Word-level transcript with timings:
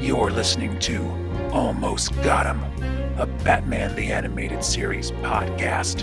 You're 0.00 0.30
listening 0.32 0.76
to 0.80 1.48
Almost 1.52 2.12
Got 2.22 2.46
Him, 2.46 2.60
a 3.16 3.26
Batman 3.44 3.94
the 3.94 4.10
Animated 4.10 4.64
Series 4.64 5.12
podcast. 5.12 6.02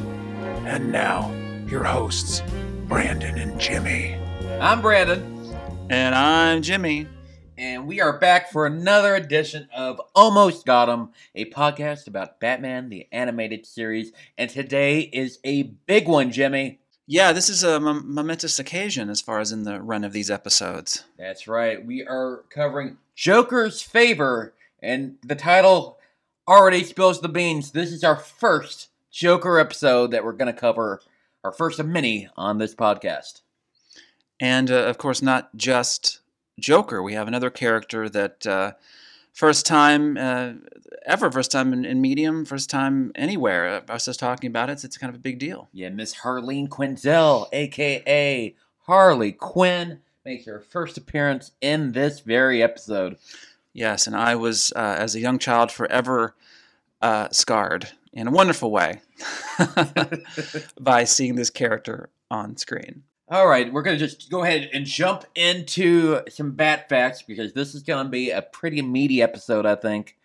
And 0.66 0.93
now, 0.93 1.30
your 1.68 1.84
hosts, 1.84 2.41
Brandon 2.88 3.38
and 3.38 3.59
Jimmy. 3.59 4.16
I'm 4.62 4.82
Brandon, 4.82 5.54
And 5.89 6.16
I'm 6.16 6.62
Jimmy. 6.62 7.07
and 7.57 7.86
we 7.86 8.00
are 8.00 8.18
back 8.18 8.50
for 8.50 8.66
another 8.66 9.16
edition 9.16 9.68
of 9.75 10.00
Almost 10.16 10.66
Got 10.66 10.88
'em, 10.88 11.09
a 11.36 11.45
podcast 11.52 12.07
about 12.07 12.39
Batman 12.39 12.88
the 12.88 13.09
Animated 13.11 13.66
Series. 13.66 14.13
And 14.38 14.50
today 14.50 15.02
is 15.02 15.39
a 15.43 15.63
big 15.63 16.07
one, 16.07 16.31
Jimmy. 16.31 16.79
Yeah, 17.12 17.32
this 17.34 17.50
is 17.50 17.64
a 17.64 17.80
momentous 17.80 18.60
occasion 18.60 19.10
as 19.10 19.20
far 19.20 19.39
as 19.39 19.52
in 19.52 19.64
the 19.64 19.82
run 19.82 20.04
of 20.04 20.14
these 20.14 20.30
episodes. 20.30 21.05
That's 21.18 21.48
right. 21.48 21.83
We 21.83 22.06
are 22.06 22.43
covering 22.52 23.00
Joker's 23.16 23.82
Favor, 23.82 24.54
and 24.79 25.18
the 25.25 25.33
title 25.33 25.97
already 26.47 26.83
spills 26.83 27.19
the 27.19 27.28
beans. 27.28 27.71
This 27.71 27.92
is 27.92 28.04
our 28.04 28.16
first 28.16 28.89
Joker 29.10 29.57
episode 29.57 30.11
that 30.11 30.24
we're 30.24 30.33
going 30.33 30.54
to 30.54 30.60
cover, 30.60 31.02
our 31.43 31.52
first 31.52 31.80
of 31.80 31.88
many 31.88 32.30
on 32.38 32.59
this 32.59 32.75
podcast. 32.75 33.41
And 34.39 34.69
uh, 34.69 34.83
of 34.83 35.00
course, 35.00 35.23
not 35.23 35.58
just 35.58 36.19
Joker. 36.59 37.02
We 37.02 37.14
have 37.14 37.28
another 37.28 37.50
character 37.50 38.08
that 38.08 38.45
uh, 38.45 38.73
first 39.39 39.66
time 39.66 40.17
uh, 40.17 40.52
ever, 41.06 41.31
first 41.31 41.50
time 41.50 41.72
in, 41.72 41.86
in 41.86 42.02
medium, 42.02 42.44
first 42.44 42.70
time 42.70 43.09
anywhere. 43.16 43.70
Uh, 43.70 43.81
I 43.88 43.94
was 43.94 44.03
just 44.03 44.20
talking 44.20 44.50
about 44.50 44.70
it. 44.70 44.73
It's, 44.73 44.84
it's 44.84 44.97
kind 44.97 45.09
of 45.09 45.16
a 45.16 45.23
big 45.23 45.39
deal. 45.39 45.70
Yeah, 45.72 45.88
Miss 45.88 46.14
Harleen 46.14 46.67
Quinzel, 46.67 47.47
aka 47.53 48.53
Harley 48.80 49.31
Quinn, 49.31 50.00
makes 50.25 50.45
her 50.45 50.59
first 50.59 50.97
appearance 50.97 51.53
in 51.61 51.94
this 51.94 52.20
very 52.20 52.61
episode. 52.61 53.16
Yes, 53.72 54.08
and 54.08 54.16
I 54.16 54.36
was, 54.36 54.73
uh, 54.75 54.97
as 55.00 55.16
a 55.16 55.22
young 55.22 55.39
child, 55.39 55.72
forever 55.72 56.35
uh, 57.02 57.30
scarred 57.31 57.88
in 58.11 58.28
a 58.28 58.31
wonderful 58.31 58.72
way 58.72 59.00
by 60.81 61.06
seeing 61.06 61.35
this 61.35 61.50
character 61.50 62.09
on 62.30 62.58
screen. 62.58 63.03
All 63.31 63.47
right, 63.47 63.72
we're 63.72 63.83
going 63.83 63.95
to 63.95 64.03
just 64.03 64.31
go 64.31 64.44
ahead 64.44 64.72
and 64.73 64.88
jump 64.88 65.23
into 65.35 66.22
some 66.30 66.53
bat 66.53 66.89
facts 66.89 67.22
because 67.22 67.53
this 67.53 67.75
is 67.75 67.83
going 67.83 68.03
to 68.03 68.09
be 68.09 68.31
a 68.31 68.41
pretty 68.41 68.81
meaty 68.81 69.22
episode, 69.22 69.67
I 69.67 69.75
think. 69.75 70.17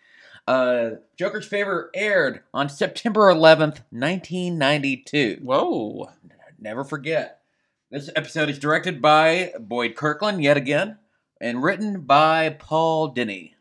Uh, 0.48 0.92
Joker's 1.14 1.46
Favor 1.46 1.90
aired 1.94 2.40
on 2.54 2.70
September 2.70 3.30
11th, 3.30 3.82
1992. 3.90 5.40
Whoa. 5.42 6.12
Never 6.58 6.82
forget. 6.82 7.42
This 7.90 8.08
episode 8.16 8.48
is 8.48 8.58
directed 8.58 9.02
by 9.02 9.52
Boyd 9.60 9.96
Kirkland 9.96 10.42
yet 10.42 10.56
again 10.56 10.96
and 11.38 11.62
written 11.62 12.00
by 12.00 12.56
Paul 12.58 13.14
Dini. 13.14 13.52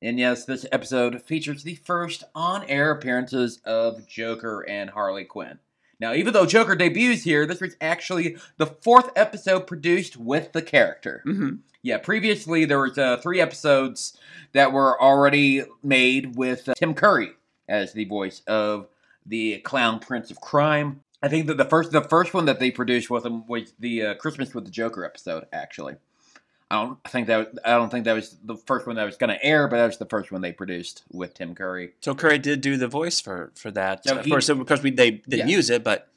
And 0.00 0.20
yes, 0.20 0.44
this 0.44 0.66
episode 0.70 1.20
features 1.22 1.64
the 1.64 1.74
first 1.74 2.22
on 2.32 2.62
air 2.68 2.92
appearances 2.92 3.60
of 3.64 4.06
Joker 4.06 4.64
and 4.68 4.90
Harley 4.90 5.24
Quinn. 5.24 5.58
Now, 6.02 6.14
even 6.14 6.32
though 6.32 6.46
Joker 6.46 6.74
debuts 6.74 7.22
here, 7.22 7.46
this 7.46 7.60
was 7.60 7.76
actually 7.80 8.36
the 8.56 8.66
fourth 8.66 9.10
episode 9.14 9.68
produced 9.68 10.16
with 10.16 10.50
the 10.50 10.60
character. 10.60 11.22
hmm 11.24 11.50
Yeah, 11.80 11.98
previously 11.98 12.64
there 12.64 12.80
was 12.80 12.98
uh, 12.98 13.18
three 13.18 13.40
episodes 13.40 14.18
that 14.50 14.72
were 14.72 15.00
already 15.00 15.62
made 15.80 16.34
with 16.34 16.68
uh, 16.68 16.74
Tim 16.74 16.94
Curry 16.94 17.30
as 17.68 17.92
the 17.92 18.04
voice 18.06 18.42
of 18.48 18.88
the 19.24 19.58
Clown 19.60 20.00
Prince 20.00 20.32
of 20.32 20.40
Crime. 20.40 21.02
I 21.22 21.28
think 21.28 21.46
that 21.46 21.56
the 21.56 21.64
first 21.64 21.92
the 21.92 22.02
first 22.02 22.34
one 22.34 22.46
that 22.46 22.58
they 22.58 22.72
produced 22.72 23.08
with 23.08 23.24
him 23.24 23.46
was 23.46 23.72
the 23.78 24.02
uh, 24.06 24.14
Christmas 24.14 24.56
with 24.56 24.64
the 24.64 24.72
Joker 24.72 25.04
episode. 25.04 25.46
Actually, 25.52 25.94
I 26.72 26.82
don't 26.82 27.04
think 27.04 27.26
that 27.26 27.52
I 27.64 27.72
don't 27.76 27.90
think 27.90 28.06
that 28.06 28.14
was 28.14 28.36
the 28.42 28.56
first 28.56 28.86
one 28.86 28.96
that 28.96 29.04
was 29.04 29.16
going 29.18 29.28
to 29.30 29.44
air, 29.44 29.68
but 29.68 29.76
that 29.76 29.86
was 29.86 29.98
the 29.98 30.06
first 30.06 30.32
one 30.32 30.40
they 30.40 30.52
produced 30.52 31.02
with 31.12 31.34
Tim 31.34 31.54
Curry. 31.54 31.92
So 32.00 32.14
Curry 32.14 32.38
did 32.38 32.62
do 32.62 32.76
the 32.78 32.88
voice 32.88 33.20
for 33.20 33.52
for 33.54 33.70
that. 33.72 34.04
So 34.06 34.16
of 34.18 34.24
he- 34.24 34.30
course, 34.30 34.48
of 34.48 34.64
course, 34.66 34.82
we 34.82 34.90
they 34.90 35.10
didn't 35.12 35.48
Yeah. 35.48 35.56
use 35.56 35.68
it, 35.70 35.84
but 35.84 36.08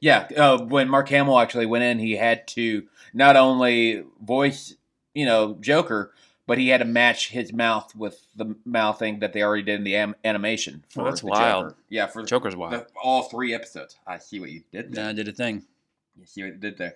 Yeah, 0.00 0.28
uh, 0.36 0.58
when 0.62 0.90
Mark 0.90 1.08
Hamill 1.08 1.38
actually 1.38 1.64
went 1.64 1.84
in, 1.84 1.98
he 1.98 2.16
had 2.16 2.46
to 2.48 2.86
not 3.14 3.36
only 3.36 4.04
voice, 4.22 4.74
you 5.14 5.24
know, 5.24 5.56
Joker, 5.60 6.12
but 6.46 6.58
he 6.58 6.68
had 6.68 6.78
to 6.78 6.84
match 6.84 7.30
his 7.30 7.54
mouth 7.54 7.96
with 7.96 8.26
the 8.36 8.54
mouthing 8.66 9.20
that 9.20 9.32
they 9.32 9.42
already 9.42 9.62
did 9.62 9.76
in 9.76 9.84
the 9.84 9.96
am- 9.96 10.16
animation. 10.22 10.84
For 10.90 11.00
Oh, 11.00 11.04
that's 11.06 11.22
wild. 11.22 11.64
Joker. 11.70 11.76
Yeah, 11.88 12.06
for 12.08 12.22
Joker's 12.24 12.54
wild. 12.56 12.72
the, 12.74 12.86
all 13.02 13.22
three 13.22 13.54
episodes. 13.54 13.96
I 14.06 14.18
see 14.18 14.38
what 14.40 14.50
you 14.50 14.62
did. 14.70 14.92
There. 14.92 15.04
Yeah, 15.04 15.10
I 15.10 15.12
did 15.14 15.28
a 15.28 15.32
thing. 15.32 15.62
You 16.20 16.26
see 16.26 16.42
what 16.42 16.48
you 16.52 16.58
did 16.58 16.76
there. 16.76 16.94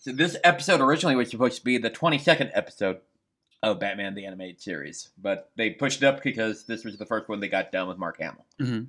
So 0.00 0.12
this 0.12 0.36
episode 0.44 0.80
originally 0.80 1.14
was 1.16 1.30
supposed 1.30 1.58
to 1.58 1.64
be 1.64 1.76
the 1.78 1.90
22nd 1.90 2.50
episode 2.54 2.98
of 3.62 3.78
Batman 3.78 4.14
the 4.14 4.24
Animated 4.24 4.60
Series, 4.62 5.10
but 5.20 5.50
they 5.56 5.70
pushed 5.70 6.02
it 6.02 6.06
up 6.06 6.22
because 6.22 6.64
this 6.64 6.84
was 6.84 6.96
the 6.96 7.04
first 7.04 7.28
one 7.28 7.40
they 7.40 7.48
got 7.48 7.70
done 7.70 7.86
with 7.88 7.98
Mark 7.98 8.18
Hamill. 8.18 8.46
Mhm. 8.58 8.86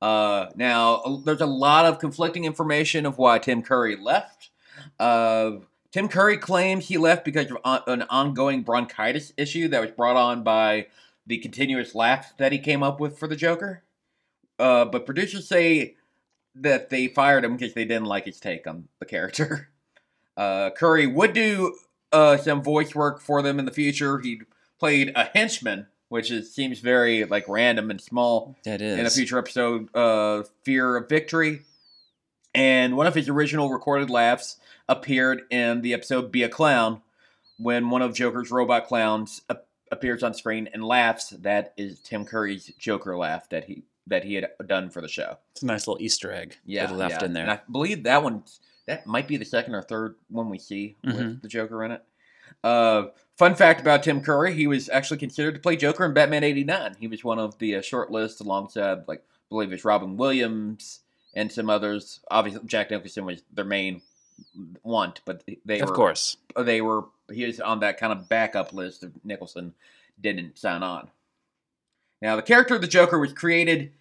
Uh, 0.00 0.46
now, 0.56 1.20
there's 1.24 1.42
a 1.42 1.46
lot 1.46 1.84
of 1.84 1.98
conflicting 1.98 2.44
information 2.46 3.04
of 3.04 3.18
why 3.18 3.38
Tim 3.38 3.62
Curry 3.62 3.96
left. 3.96 4.50
Uh, 4.98 5.52
Tim 5.92 6.08
Curry 6.08 6.38
claims 6.38 6.88
he 6.88 6.96
left 6.96 7.24
because 7.24 7.50
of 7.50 7.58
on- 7.64 7.82
an 7.86 8.02
ongoing 8.08 8.62
bronchitis 8.62 9.32
issue 9.36 9.68
that 9.68 9.80
was 9.82 9.90
brought 9.90 10.16
on 10.16 10.42
by 10.42 10.86
the 11.26 11.36
continuous 11.38 11.94
laugh 11.94 12.34
that 12.38 12.52
he 12.52 12.58
came 12.58 12.82
up 12.82 12.98
with 13.00 13.18
for 13.18 13.28
the 13.28 13.36
Joker. 13.36 13.82
Uh, 14.58 14.86
but 14.86 15.04
producers 15.04 15.46
say 15.46 15.96
that 16.54 16.88
they 16.88 17.08
fired 17.08 17.44
him 17.44 17.56
because 17.56 17.74
they 17.74 17.84
didn't 17.84 18.06
like 18.06 18.24
his 18.24 18.40
take 18.40 18.66
on 18.66 18.88
the 19.00 19.04
character. 19.06 19.68
Uh, 20.36 20.70
Curry 20.70 21.06
would 21.06 21.32
do 21.32 21.76
uh, 22.12 22.36
some 22.36 22.62
voice 22.62 22.94
work 22.94 23.20
for 23.20 23.42
them 23.42 23.58
in 23.58 23.64
the 23.64 23.72
future. 23.72 24.18
He 24.18 24.42
played 24.78 25.12
a 25.14 25.24
henchman, 25.24 25.86
which 26.08 26.30
is, 26.30 26.52
seems 26.54 26.80
very 26.80 27.24
like 27.24 27.48
random 27.48 27.90
and 27.90 28.00
small 28.00 28.56
That 28.64 28.82
is. 28.82 28.98
in 28.98 29.06
a 29.06 29.10
future 29.10 29.38
episode, 29.38 29.94
uh, 29.94 30.44
Fear 30.62 30.96
of 30.96 31.08
Victory. 31.08 31.62
And 32.54 32.96
one 32.96 33.06
of 33.06 33.14
his 33.14 33.28
original 33.28 33.70
recorded 33.70 34.10
laughs 34.10 34.56
appeared 34.88 35.42
in 35.50 35.82
the 35.82 35.92
episode 35.92 36.32
Be 36.32 36.42
a 36.42 36.48
Clown 36.48 37.02
when 37.58 37.90
one 37.90 38.02
of 38.02 38.14
Joker's 38.14 38.50
robot 38.50 38.86
clowns 38.86 39.42
ap- 39.50 39.66
appears 39.90 40.22
on 40.22 40.34
screen 40.34 40.68
and 40.72 40.84
laughs. 40.84 41.30
That 41.30 41.74
is 41.76 42.00
Tim 42.00 42.24
Curry's 42.24 42.72
Joker 42.78 43.16
laugh 43.16 43.48
that 43.50 43.64
he 43.64 43.84
that 44.06 44.24
he 44.24 44.34
had 44.34 44.48
done 44.66 44.88
for 44.88 45.00
the 45.00 45.08
show. 45.08 45.36
It's 45.52 45.62
a 45.62 45.66
nice 45.66 45.86
little 45.86 46.00
Easter 46.00 46.32
egg. 46.32 46.56
Yeah, 46.64 46.86
that 46.86 46.96
left 46.96 47.22
yeah. 47.22 47.26
in 47.26 47.32
there. 47.32 47.42
And 47.42 47.52
I 47.52 47.60
believe 47.70 48.04
that 48.04 48.22
one 48.22 48.44
that 48.86 49.06
might 49.06 49.28
be 49.28 49.36
the 49.36 49.44
second 49.44 49.74
or 49.74 49.82
third 49.82 50.16
one 50.28 50.48
we 50.50 50.58
see 50.58 50.96
with 51.04 51.16
Mhm. 51.16 51.42
the 51.42 51.48
Joker 51.48 51.84
in 51.84 51.92
it. 51.92 52.02
Uh, 52.62 53.08
fun 53.36 53.54
fact 53.54 53.80
about 53.80 54.02
Tim 54.02 54.20
Curry: 54.20 54.54
he 54.54 54.66
was 54.66 54.88
actually 54.88 55.18
considered 55.18 55.54
to 55.54 55.60
play 55.60 55.76
Joker 55.76 56.04
in 56.04 56.14
Batman 56.14 56.44
'89. 56.44 56.96
He 56.98 57.08
was 57.08 57.22
one 57.24 57.38
of 57.38 57.58
the 57.58 57.76
uh, 57.76 57.82
short 57.82 58.10
list 58.10 58.40
alongside, 58.40 59.06
like, 59.08 59.20
I 59.20 59.48
believe 59.50 59.72
it's 59.72 59.84
Robin 59.84 60.16
Williams 60.16 61.00
and 61.34 61.50
some 61.52 61.68
others. 61.68 62.20
Obviously, 62.30 62.66
Jack 62.66 62.90
Nicholson 62.90 63.24
was 63.24 63.42
their 63.52 63.64
main 63.64 64.00
want, 64.82 65.20
but 65.24 65.42
they 65.64 65.80
of 65.80 65.88
were 65.90 65.94
course. 65.94 66.36
they 66.56 66.80
were 66.80 67.04
he 67.32 67.44
was 67.44 67.58
on 67.60 67.80
that 67.80 67.98
kind 67.98 68.12
of 68.12 68.28
backup 68.28 68.72
list 68.72 69.02
of 69.02 69.12
Nicholson 69.24 69.74
didn't 70.20 70.58
sign 70.58 70.82
on. 70.82 71.10
Now 72.22 72.36
the 72.36 72.42
character 72.42 72.74
of 72.76 72.80
the 72.80 72.86
Joker 72.86 73.18
was 73.18 73.32
created 73.32 73.92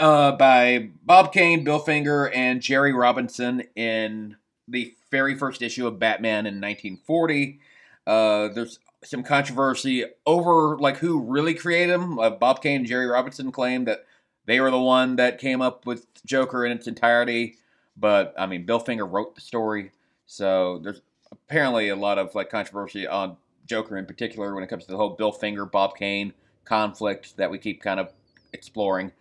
uh, 0.00 0.32
by 0.32 0.88
Bob 1.04 1.32
Kane, 1.32 1.62
Bill 1.62 1.78
Finger, 1.78 2.30
and 2.30 2.60
Jerry 2.60 2.92
Robinson 2.92 3.62
in 3.76 4.36
the 4.66 4.94
very 5.10 5.36
first 5.36 5.62
issue 5.62 5.86
of 5.86 5.98
Batman 5.98 6.46
in 6.46 6.54
1940. 6.54 7.60
Uh, 8.06 8.48
there's 8.48 8.78
some 9.04 9.22
controversy 9.22 10.04
over 10.26 10.76
like 10.78 10.96
who 10.96 11.20
really 11.20 11.54
created 11.54 11.92
him. 11.92 12.18
Uh, 12.18 12.30
Bob 12.30 12.62
Kane 12.62 12.80
and 12.80 12.86
Jerry 12.86 13.06
Robinson 13.06 13.52
claim 13.52 13.84
that 13.84 14.06
they 14.46 14.58
were 14.60 14.70
the 14.70 14.80
one 14.80 15.16
that 15.16 15.38
came 15.38 15.60
up 15.60 15.86
with 15.86 16.06
Joker 16.24 16.64
in 16.64 16.72
its 16.72 16.86
entirety, 16.86 17.56
but 17.96 18.34
I 18.38 18.46
mean 18.46 18.64
Bill 18.64 18.78
Finger 18.78 19.06
wrote 19.06 19.34
the 19.34 19.40
story, 19.40 19.92
so 20.26 20.80
there's 20.82 21.02
apparently 21.30 21.90
a 21.90 21.96
lot 21.96 22.18
of 22.18 22.34
like 22.34 22.50
controversy 22.50 23.06
on 23.06 23.36
Joker 23.66 23.96
in 23.96 24.06
particular 24.06 24.54
when 24.54 24.64
it 24.64 24.68
comes 24.68 24.86
to 24.86 24.90
the 24.90 24.96
whole 24.96 25.10
Bill 25.10 25.32
Finger 25.32 25.66
Bob 25.66 25.96
Kane 25.96 26.32
conflict 26.64 27.36
that 27.36 27.50
we 27.50 27.58
keep 27.58 27.82
kind 27.82 28.00
of 28.00 28.12
exploring. 28.52 29.12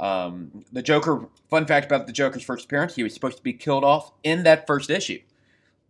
Um, 0.00 0.64
the 0.72 0.82
Joker. 0.82 1.26
Fun 1.50 1.66
fact 1.66 1.86
about 1.86 2.06
the 2.06 2.12
Joker's 2.12 2.42
first 2.42 2.64
appearance: 2.64 2.94
he 2.96 3.02
was 3.02 3.12
supposed 3.14 3.36
to 3.36 3.42
be 3.42 3.52
killed 3.52 3.84
off 3.84 4.12
in 4.22 4.42
that 4.44 4.66
first 4.66 4.88
issue. 4.90 5.20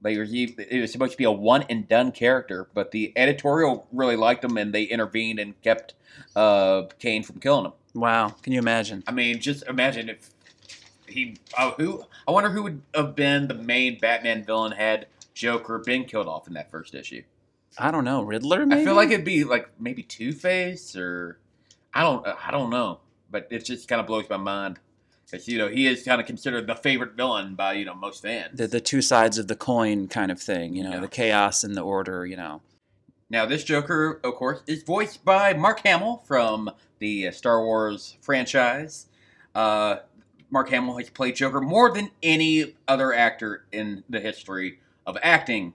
Like, 0.03 0.17
it 0.17 0.21
was- 0.21 0.31
he- 0.31 0.57
it 0.71 0.81
was 0.81 0.91
supposed 0.91 1.12
to 1.12 1.19
be 1.19 1.25
a 1.25 1.31
one 1.31 1.65
and 1.69 1.87
done 1.87 2.11
character, 2.11 2.69
but 2.75 2.91
the 2.91 3.12
editorial 3.17 3.87
really 3.93 4.17
liked 4.17 4.43
him, 4.45 4.57
and 4.57 4.73
they 4.75 4.85
intervened 4.85 5.39
and 5.39 5.61
kept 5.62 5.95
uh, 6.35 6.83
Kane 6.99 7.23
from 7.23 7.39
killing 7.41 7.67
him. 7.67 7.73
Wow. 7.95 8.29
Can 8.43 8.53
you 8.53 8.59
imagine? 8.59 9.05
I 9.07 9.12
mean, 9.12 9.41
just 9.41 9.62
imagine 9.69 10.09
if 10.09 10.31
he. 11.07 11.37
Uh, 11.57 11.73
who? 11.73 12.05
I 12.27 12.31
wonder 12.33 12.51
who 12.51 12.62
would 12.65 12.83
have 12.95 13.15
been 13.15 13.47
the 13.49 13.55
main 13.55 13.99
Batman 14.01 14.43
villain 14.45 14.73
had 14.73 15.07
Joker 15.35 15.79
been 15.79 16.05
killed 16.05 16.27
off 16.27 16.47
in 16.49 16.55
that 16.55 16.71
first 16.71 16.95
issue. 16.95 17.23
I 17.79 17.91
don't 17.91 18.05
know. 18.05 18.23
Riddler, 18.23 18.67
maybe? 18.67 18.81
I 18.81 18.85
feel 18.85 18.95
like 18.95 19.11
it'd 19.11 19.25
be 19.25 19.45
like 19.45 19.69
maybe 19.79 20.03
Two 20.03 20.33
Face 20.33 20.97
or 20.97 21.39
I 21.95 22.03
don't. 22.03 22.27
I 22.27 22.51
don't 22.51 22.71
know, 22.71 23.01
but 23.31 23.47
it 23.50 23.65
just 23.65 23.88
kind 23.88 24.00
of 24.00 24.06
blows 24.06 24.29
my 24.29 24.37
mind 24.37 24.79
because 25.31 25.47
you 25.49 25.59
know 25.59 25.69
he 25.69 25.87
is 25.87 26.03
kind 26.03 26.21
of 26.21 26.27
considered 26.27 26.67
the 26.67 26.75
favorite 26.75 27.12
villain 27.15 27.55
by 27.55 27.73
you 27.75 27.85
know 27.85 27.94
most 27.94 28.23
fans. 28.23 28.56
the, 28.59 28.67
the 28.67 28.81
two 28.81 29.00
sides 29.03 29.38
of 29.38 29.47
the 29.49 29.56
coin 29.56 30.09
kind 30.09 30.31
of 30.32 30.41
thing, 30.41 30.75
you 30.75 30.82
know, 30.82 30.91
Yeah. 30.94 31.00
the 31.00 31.09
chaos 31.09 31.62
and 31.65 31.75
the 31.77 31.82
order, 31.82 32.27
you 32.27 32.37
know. 32.37 32.62
Now, 33.32 33.47
this 33.47 33.62
Joker, 33.62 34.21
of 34.25 34.35
course, 34.35 34.61
is 34.67 34.82
voiced 34.82 35.25
by 35.25 35.53
Mark 35.53 35.81
Hamill 35.87 36.25
from 36.27 36.69
the 36.99 37.29
uh, 37.29 37.31
Star 37.31 37.62
Wars 37.65 38.17
franchise. 38.21 39.06
Uh, 39.55 39.99
Mark 40.50 40.69
Hamill 40.71 40.97
has 40.99 41.11
played 41.11 41.37
Joker 41.37 41.61
more 41.61 41.93
than 41.93 42.11
any 42.25 42.75
other 42.88 43.12
actor 43.12 43.67
in 43.71 44.03
the 44.11 44.19
history 44.19 44.81
of 45.06 45.17
acting, 45.23 45.75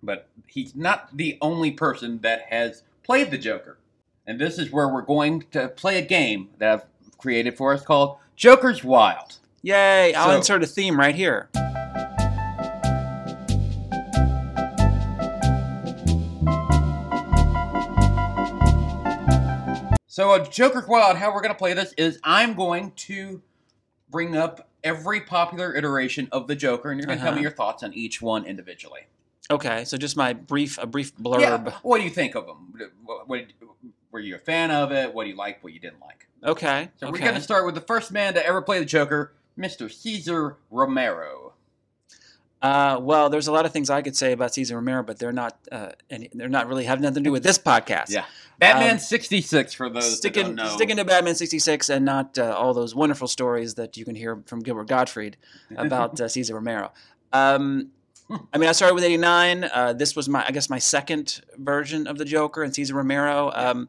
but 0.00 0.28
he's 0.46 0.76
not 0.76 1.16
the 1.16 1.38
only 1.40 1.72
person 1.72 2.20
that 2.20 2.42
has 2.50 2.84
played 3.02 3.32
the 3.32 3.38
Joker. 3.38 3.78
And 4.24 4.38
this 4.40 4.56
is 4.56 4.70
where 4.70 4.86
we're 4.88 5.02
going 5.02 5.46
to 5.50 5.66
play 5.68 5.98
a 5.98 6.06
game 6.06 6.50
that 6.58 6.72
I've 6.72 6.91
created 7.22 7.56
for 7.56 7.72
us 7.72 7.82
called 7.82 8.18
Joker's 8.36 8.82
Wild. 8.84 9.38
Yay! 9.62 10.12
I'll 10.14 10.30
So- 10.30 10.36
insert 10.36 10.62
a 10.62 10.66
theme 10.66 10.98
right 10.98 11.14
here. 11.14 11.48
So, 20.08 20.34
a 20.34 20.46
Joker's 20.46 20.86
Wild, 20.86 21.16
how 21.16 21.32
we're 21.32 21.40
going 21.40 21.54
to 21.54 21.58
play 21.58 21.72
this 21.72 21.94
is 21.94 22.18
I'm 22.22 22.52
going 22.52 22.90
to 22.96 23.40
bring 24.10 24.36
up 24.36 24.68
every 24.84 25.22
popular 25.22 25.74
iteration 25.74 26.28
of 26.32 26.46
the 26.48 26.54
Joker, 26.54 26.90
and 26.90 27.00
you're 27.00 27.06
going 27.06 27.18
to 27.18 27.24
tell 27.24 27.32
me 27.32 27.36
Uh-huh. 27.38 27.42
your 27.44 27.50
thoughts 27.50 27.82
on 27.82 27.94
each 27.94 28.20
one 28.20 28.44
individually. 28.44 29.00
Okay, 29.50 29.86
so 29.86 29.96
just 29.96 30.14
my 30.14 30.34
brief, 30.34 30.76
a 30.76 30.86
brief 30.86 31.16
blurb. 31.16 31.40
Yeah, 31.40 31.72
what 31.82 31.96
do 31.96 32.04
you 32.04 32.10
think 32.10 32.34
of 32.34 32.46
them? 32.46 32.74
What, 33.06 33.26
what, 33.26 33.44
were 34.10 34.20
you 34.20 34.34
a 34.34 34.38
fan 34.38 34.70
of 34.70 34.92
it? 34.92 35.14
What 35.14 35.24
do 35.24 35.30
you 35.30 35.36
like? 35.36 35.64
What 35.64 35.72
you 35.72 35.80
didn't 35.80 36.00
like? 36.02 36.28
Okay. 36.44 36.90
So 36.98 37.06
okay. 37.06 37.12
we're 37.12 37.24
going 37.24 37.34
to 37.34 37.40
start 37.40 37.64
with 37.66 37.74
the 37.74 37.80
first 37.80 38.10
man 38.10 38.34
to 38.34 38.44
ever 38.44 38.62
play 38.62 38.78
the 38.78 38.84
Joker, 38.84 39.32
Mr. 39.58 39.90
Cesar 39.90 40.56
Romero. 40.70 41.52
Uh, 42.60 42.96
well, 43.00 43.28
there's 43.28 43.48
a 43.48 43.52
lot 43.52 43.66
of 43.66 43.72
things 43.72 43.90
I 43.90 44.02
could 44.02 44.16
say 44.16 44.30
about 44.30 44.54
Cesar 44.54 44.76
Romero, 44.76 45.02
but 45.02 45.18
they're 45.18 45.32
not. 45.32 45.58
Uh, 45.70 45.90
any, 46.08 46.30
they're 46.32 46.48
not 46.48 46.68
really 46.68 46.84
have 46.84 47.00
nothing 47.00 47.24
to 47.24 47.28
do 47.28 47.32
with 47.32 47.42
this 47.42 47.58
podcast. 47.58 48.10
Yeah. 48.10 48.24
Batman 48.60 48.92
Um, 48.92 48.98
66 48.98 49.74
for 49.74 49.90
those 49.90 50.04
that 50.04 50.16
sticking 50.16 50.46
don't 50.46 50.54
know. 50.54 50.68
sticking 50.68 50.96
to 50.96 51.04
Batman 51.04 51.34
'66 51.34 51.88
and 51.88 52.04
not 52.04 52.38
uh, 52.38 52.54
all 52.56 52.72
those 52.72 52.94
wonderful 52.94 53.26
stories 53.26 53.74
that 53.74 53.96
you 53.96 54.04
can 54.04 54.14
hear 54.14 54.40
from 54.46 54.60
Gilbert 54.60 54.86
Gottfried 54.86 55.36
about 55.76 56.20
uh, 56.20 56.28
Cesar 56.28 56.54
Romero. 56.54 56.92
Um, 57.32 57.90
I 58.52 58.58
mean, 58.58 58.68
I 58.68 58.72
started 58.72 58.94
with 58.94 59.02
'89. 59.02 59.64
Uh, 59.64 59.92
this 59.94 60.14
was 60.14 60.28
my, 60.28 60.44
I 60.46 60.52
guess, 60.52 60.70
my 60.70 60.78
second 60.78 61.40
version 61.56 62.06
of 62.06 62.16
the 62.16 62.24
Joker 62.24 62.62
and 62.62 62.72
Cesar 62.72 62.94
Romero. 62.94 63.50
Um, 63.52 63.88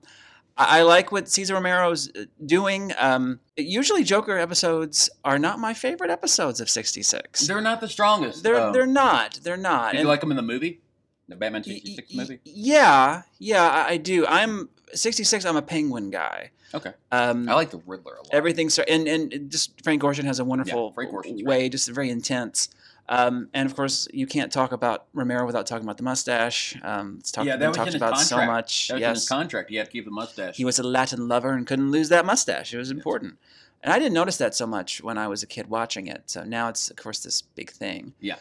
I, 0.58 0.80
I 0.80 0.82
like 0.84 1.12
what 1.12 1.28
Cesar 1.30 1.56
Romero's 1.56 2.10
uh, 2.16 2.26
doing. 2.46 2.92
Um, 2.98 3.40
usually, 3.58 4.04
Joker 4.04 4.38
episodes 4.38 5.10
are 5.24 5.40
not 5.40 5.60
my 5.60 5.74
favorite 5.74 6.10
episodes 6.12 6.60
of 6.62 6.70
'66. 6.70 7.48
They're 7.48 7.62
not 7.62 7.82
the 7.82 7.90
strongest. 7.90 8.44
They're 8.44 8.60
Um, 8.60 8.74
they're 8.74 8.86
not. 8.86 9.40
They're 9.44 9.58
not. 9.58 9.94
Did 9.94 10.02
you 10.02 10.08
like 10.08 10.22
them 10.22 10.32
in 10.32 10.38
the 10.38 10.44
movie? 10.44 10.82
The 11.30 11.36
Batman 11.38 11.64
66 11.64 12.10
y- 12.14 12.18
movie? 12.22 12.40
Yeah, 12.44 13.22
yeah, 13.40 13.64
I, 13.64 13.92
I 13.92 13.98
do. 13.98 14.26
I'm 14.28 14.70
66. 14.94 15.46
I'm 15.46 15.56
a 15.56 15.62
Penguin 15.62 16.10
guy. 16.12 16.52
Okay. 16.74 16.92
Um, 17.12 17.48
I 17.48 17.54
like 17.54 17.70
the 17.70 17.82
Riddler 17.86 18.14
a 18.16 18.18
lot. 18.18 18.28
everything. 18.32 18.70
And 18.88 19.08
and 19.08 19.50
just 19.52 19.82
Frank 19.84 20.02
Gorshin 20.02 20.24
has 20.26 20.40
a 20.40 20.46
wonderful 20.46 20.92
Frank 20.92 21.12
Gorshin's 21.12 21.44
great. 21.44 21.46
way, 21.46 21.70
just 21.70 21.88
very 21.90 22.10
intense. 22.10 22.70
Um, 23.10 23.50
and 23.54 23.70
of 23.70 23.76
course, 23.76 24.08
you 24.14 24.26
can't 24.26 24.52
talk 24.52 24.72
about 24.72 25.06
Romero 25.14 25.46
without 25.46 25.68
talking 25.68 25.84
about 25.84 25.98
the 25.98 26.04
mustache. 26.04 26.76
Um, 26.84 27.18
it's 27.20 27.32
talked, 27.32 27.48
Yeah, 27.48 27.58
that 27.58 27.68
was 27.68 27.76
talked 27.78 27.88
in 27.90 27.94
his 27.94 28.02
about 28.02 28.18
so 28.20 28.36
contract. 28.38 28.52
much. 28.52 28.88
That 28.88 28.94
was 28.96 29.04
in 29.04 29.10
his 29.10 29.28
contract. 29.30 29.70
He 29.70 29.76
had 29.76 29.86
to 29.88 29.92
keep 29.92 30.06
the 30.06 30.12
mustache. 30.12 30.56
he 30.56 30.64
was 30.66 30.80
a 30.80 30.84
Latin 30.84 31.28
lover 31.28 31.52
and 31.52 31.68
couldn't 31.68 31.92
lose 31.92 32.10
that 32.10 32.26
mustache. 32.26 32.74
It 32.74 32.78
was 32.78 32.92
important. 32.92 33.38
And 33.84 33.92
I 33.92 34.00
didn't 34.00 34.14
notice 34.14 34.38
that 34.38 34.56
so 34.56 34.66
much 34.66 35.04
when 35.04 35.18
I 35.18 35.28
was 35.28 35.44
a 35.44 35.48
kid 35.48 35.70
watching 35.70 36.08
it. 36.08 36.24
So 36.28 36.44
now 36.46 36.70
it's, 36.70 36.90
of 36.90 36.96
course, 36.96 37.20
this 37.20 37.42
big 37.42 37.70
thing. 37.70 38.14
Yeah. 38.22 38.36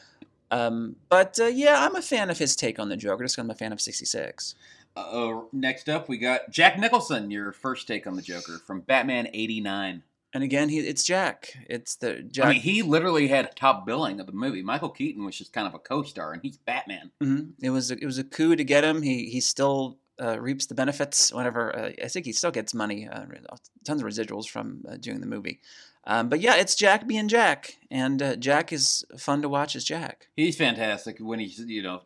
Um, 0.53 0.95
but 1.09 1.41
uh, 1.41 1.47
yeah, 1.47 1.85
I'm 1.85 1.97
a 1.97 2.03
fan 2.03 2.31
of 2.31 2.39
his 2.39 2.55
take 2.55 2.79
on 2.79 2.89
the 2.89 2.97
Joker. 2.97 3.25
Just 3.25 3.39
I'm 3.39 3.51
a 3.51 3.55
fan 3.55 3.73
of 3.73 3.81
'66. 3.81 4.55
Uh, 4.95 5.41
next 5.53 5.89
up, 5.89 6.09
we 6.09 6.19
got 6.19 6.51
Jack 6.51 6.79
Nicholson. 6.79 7.31
Your 7.31 7.51
first 7.53 7.89
take 7.89 8.07
on 8.07 8.15
the 8.15 8.23
Joker 8.23 8.59
from 8.67 8.81
Batman 8.83 9.29
'89. 9.33 10.03
And 10.35 10.43
again, 10.43 10.69
he, 10.71 10.79
it's 10.79 11.05
Jack. 11.05 11.53
It's 11.69 11.97
the 11.97 12.23
Jack. 12.23 12.47
I 12.47 12.51
mean, 12.53 12.61
he 12.61 12.83
literally 12.83 13.29
had 13.29 13.55
top 13.55 13.85
billing 13.87 14.19
of 14.19 14.27
the 14.27 14.33
movie. 14.33 14.63
Michael 14.63 14.89
Keaton 14.89 15.25
was 15.25 15.37
just 15.37 15.53
kind 15.53 15.67
of 15.67 15.75
a 15.75 15.79
co-star, 15.79 16.33
and 16.33 16.41
he's 16.43 16.57
Batman. 16.57 17.11
Mhm. 17.23 17.51
It 17.61 17.71
was 17.71 17.91
a, 17.91 17.95
it 17.99 18.07
was 18.07 18.19
a 18.19 18.25
coup 18.25 18.57
to 18.57 18.65
get 18.65 18.83
him. 18.85 19.03
He 19.03 19.27
he 19.29 19.41
still 19.41 19.99
uh, 20.21 20.41
reaps 20.41 20.67
the 20.67 20.75
benefits 20.75 21.33
whenever 21.33 21.75
uh, 21.77 21.91
I 22.03 22.09
think 22.09 22.25
he 22.27 22.33
still 22.33 22.51
gets 22.51 22.73
money, 22.73 23.09
uh, 23.09 23.25
tons 23.85 24.01
of 24.03 24.07
residuals 24.09 24.49
from 24.49 24.85
uh, 24.89 24.97
doing 24.97 25.21
the 25.21 25.27
movie. 25.27 25.61
Um, 26.05 26.29
but 26.29 26.41
yeah, 26.41 26.57
it's 26.57 26.75
Jack 26.75 27.07
being 27.07 27.29
Jack, 27.29 27.77
and 27.91 28.21
uh, 28.23 28.37
Jack 28.37 28.73
is 28.73 29.05
fun 29.19 29.43
to 29.43 29.49
watch 29.49 29.77
as 29.77 29.85
Jack. 29.85 30.29
He's 30.35 30.57
fantastic 30.57 31.19
when 31.21 31.41
he's 31.41 31.59
you 31.59 31.83
know 31.83 32.03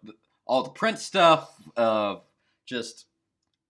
all 0.47 0.63
the 0.65 0.71
Prince 0.71 1.03
stuff. 1.03 1.51
Uh, 1.77 2.17
just 2.67 3.07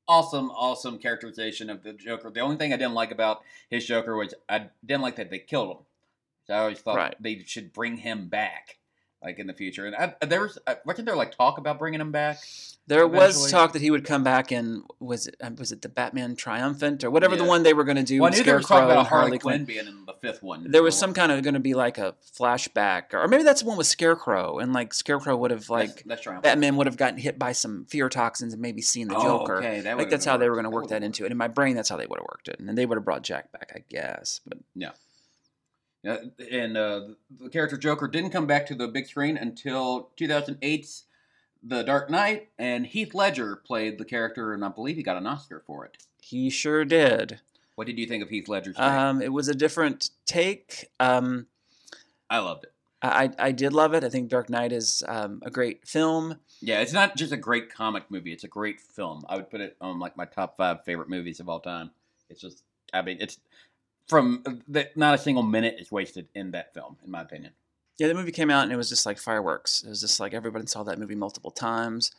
awesome, 0.08 0.50
awesome 0.50 0.98
characterization 0.98 1.70
of 1.70 1.82
the 1.82 1.92
Joker. 1.92 2.30
The 2.30 2.40
only 2.40 2.56
thing 2.56 2.72
I 2.72 2.76
didn't 2.76 2.94
like 2.94 3.10
about 3.10 3.42
his 3.70 3.84
Joker 3.84 4.16
was 4.16 4.34
I 4.48 4.68
didn't 4.84 5.02
like 5.02 5.16
that 5.16 5.30
they 5.30 5.38
killed 5.38 5.70
him. 5.70 5.82
So 6.46 6.54
I 6.54 6.58
always 6.58 6.78
thought 6.78 6.96
Right. 6.96 7.14
they 7.20 7.42
should 7.44 7.72
bring 7.72 7.96
him 7.98 8.28
back, 8.28 8.78
like 9.26 9.38
in 9.38 9.46
the 9.46 9.52
future. 9.52 9.84
And 9.86 9.94
I, 9.96 10.14
there 10.24 10.40
was 10.42 10.58
uh, 10.66 10.76
wasn't 10.86 11.06
there 11.06 11.16
like 11.16 11.36
talk 11.36 11.58
about 11.58 11.78
bringing 11.78 12.00
him 12.00 12.12
back? 12.12 12.38
There 12.88 13.04
was 13.08 13.50
talk 13.50 13.72
that 13.72 13.82
he 13.82 13.90
would 13.90 14.04
come 14.04 14.22
back 14.22 14.52
and 14.52 14.84
was 15.00 15.26
it 15.26 15.34
uh, 15.42 15.50
was 15.58 15.72
it 15.72 15.82
the 15.82 15.88
Batman 15.88 16.36
Triumphant 16.36 17.02
or 17.02 17.10
whatever 17.10 17.34
the 17.34 17.42
one 17.42 17.64
they 17.64 17.74
were 17.74 17.82
going 17.82 17.96
to 17.96 18.04
do. 18.04 18.20
Well, 18.20 18.32
I 18.32 18.36
knew 18.36 18.44
there 18.44 18.56
was 18.58 18.66
talk 18.66 18.76
Scarecrow 18.78 18.92
about 18.92 18.98
and 19.00 19.08
Harley 19.08 19.38
Quinn 19.40 19.64
being 19.64 19.88
in 19.88 20.04
the 20.06 20.12
fifth 20.12 20.40
one. 20.40 20.70
There 20.70 20.84
was 20.84 20.96
some 20.96 21.12
kind 21.12 21.32
of 21.32 21.42
going 21.42 21.54
to 21.54 21.60
be 21.60 21.74
like 21.74 21.98
a 21.98 22.14
flashback, 22.38 23.12
or 23.12 23.26
maybe 23.26 23.42
that's 23.42 23.62
the 23.62 23.66
one 23.68 23.76
with 23.76 23.88
Scarecrow, 23.88 24.60
and 24.60 24.72
like 24.72 24.94
Scarecrow 24.94 25.36
would 25.36 25.50
have 25.50 25.68
like 25.68 26.04
that's, 26.04 26.22
triumphant. 26.22 26.44
Batman 26.44 26.76
would 26.76 26.86
have 26.86 26.96
gotten 26.96 27.18
hit 27.18 27.40
by 27.40 27.50
some 27.50 27.86
fear 27.86 28.08
toxins 28.08 28.52
and 28.52 28.62
maybe 28.62 28.82
seen 28.82 29.08
the 29.08 29.16
Oh, 29.16 29.22
Joker. 29.40 29.56
okay, 29.56 29.80
that 29.80 29.90
I 29.90 29.94
would've 29.96 30.08
think 30.08 30.24
how 30.24 30.36
they 30.36 30.48
were 30.48 30.54
going 30.54 30.62
to 30.64 30.70
work 30.70 30.84
would've 30.84 31.00
that 31.00 31.04
into 31.04 31.24
it. 31.24 31.32
In 31.32 31.36
my 31.38 31.48
brain, 31.48 31.74
that's 31.74 31.88
how 31.88 31.96
they 31.96 32.06
would 32.06 32.20
have 32.20 32.26
worked 32.30 32.46
it, 32.46 32.60
and 32.60 32.68
then 32.68 32.76
they 32.76 32.86
would 32.86 32.98
have 32.98 33.04
brought 33.04 33.22
Jack 33.24 33.50
back, 33.50 33.72
I 33.74 33.82
guess. 33.88 34.42
But 34.46 34.58
Yeah, 34.76 34.90
and 36.06 36.76
uh, 36.76 37.00
the 37.40 37.48
character 37.50 37.76
Joker 37.76 38.08
didn't 38.08 38.30
come 38.30 38.46
back 38.46 38.66
to 38.66 38.74
the 38.74 38.88
big 38.88 39.06
screen 39.06 39.36
until 39.36 40.10
2008's 40.18 41.04
The 41.62 41.82
Dark 41.82 42.10
Knight, 42.10 42.48
and 42.58 42.86
Heath 42.86 43.14
Ledger 43.14 43.56
played 43.56 43.98
the 43.98 44.04
character, 44.04 44.52
and 44.52 44.64
I 44.64 44.68
believe 44.68 44.96
he 44.96 45.02
got 45.02 45.16
an 45.16 45.26
Oscar 45.26 45.62
for 45.66 45.84
it. 45.84 45.96
he 46.22 46.50
sure 46.50 46.84
did. 46.84 47.40
What 47.74 47.86
did 47.86 47.98
you 47.98 48.06
think 48.06 48.22
of 48.22 48.30
Heath 48.30 48.48
Ledger's? 48.48 48.76
Um, 48.78 49.20
it 49.20 49.32
was 49.32 49.48
a 49.48 49.54
different 49.54 50.10
take. 50.24 50.90
Um, 50.98 51.46
I 52.30 52.38
loved 52.38 52.64
it. 52.64 52.72
I 53.02 53.30
I 53.38 53.52
did 53.52 53.74
love 53.74 53.92
it. 53.94 54.02
I 54.02 54.08
think 54.08 54.30
Dark 54.30 54.48
Knight 54.48 54.72
is 54.72 55.04
um, 55.06 55.42
a 55.44 55.50
great 55.50 55.86
film. 55.86 56.38
Yeah, 56.60 56.80
it's 56.80 56.94
not 56.94 57.16
just 57.16 57.32
a 57.32 57.36
great 57.36 57.72
comic 57.72 58.04
movie; 58.10 58.32
it's 58.32 58.44
a 58.44 58.48
great 58.48 58.80
film. 58.80 59.24
I 59.28 59.36
would 59.36 59.50
put 59.50 59.60
it 59.60 59.76
on 59.80 59.98
like 59.98 60.16
my 60.16 60.24
top 60.24 60.56
five 60.56 60.82
favorite 60.84 61.10
movies 61.10 61.38
of 61.38 61.48
all 61.50 61.60
time. 61.60 61.90
It's 62.30 62.40
just, 62.40 62.62
I 62.94 63.02
mean, 63.02 63.18
it's 63.20 63.38
from 64.06 64.62
not 64.94 65.14
a 65.14 65.18
single 65.18 65.42
minute 65.42 65.76
is 65.78 65.90
wasted 65.90 66.28
in 66.34 66.52
that 66.52 66.72
film, 66.74 66.96
in 67.04 67.10
my 67.10 67.22
opinion. 67.22 67.52
Yeah, 67.98 68.08
the 68.08 68.14
movie 68.14 68.32
came 68.32 68.50
out 68.50 68.64
and 68.64 68.72
it 68.72 68.76
was 68.76 68.88
just 68.88 69.06
like 69.06 69.18
fireworks. 69.18 69.82
It 69.82 69.88
was 69.88 70.00
just 70.00 70.20
like 70.20 70.34
everybody 70.34 70.66
saw 70.66 70.82
that 70.84 70.98
movie 70.98 71.14
multiple 71.14 71.50
times. 71.50 72.12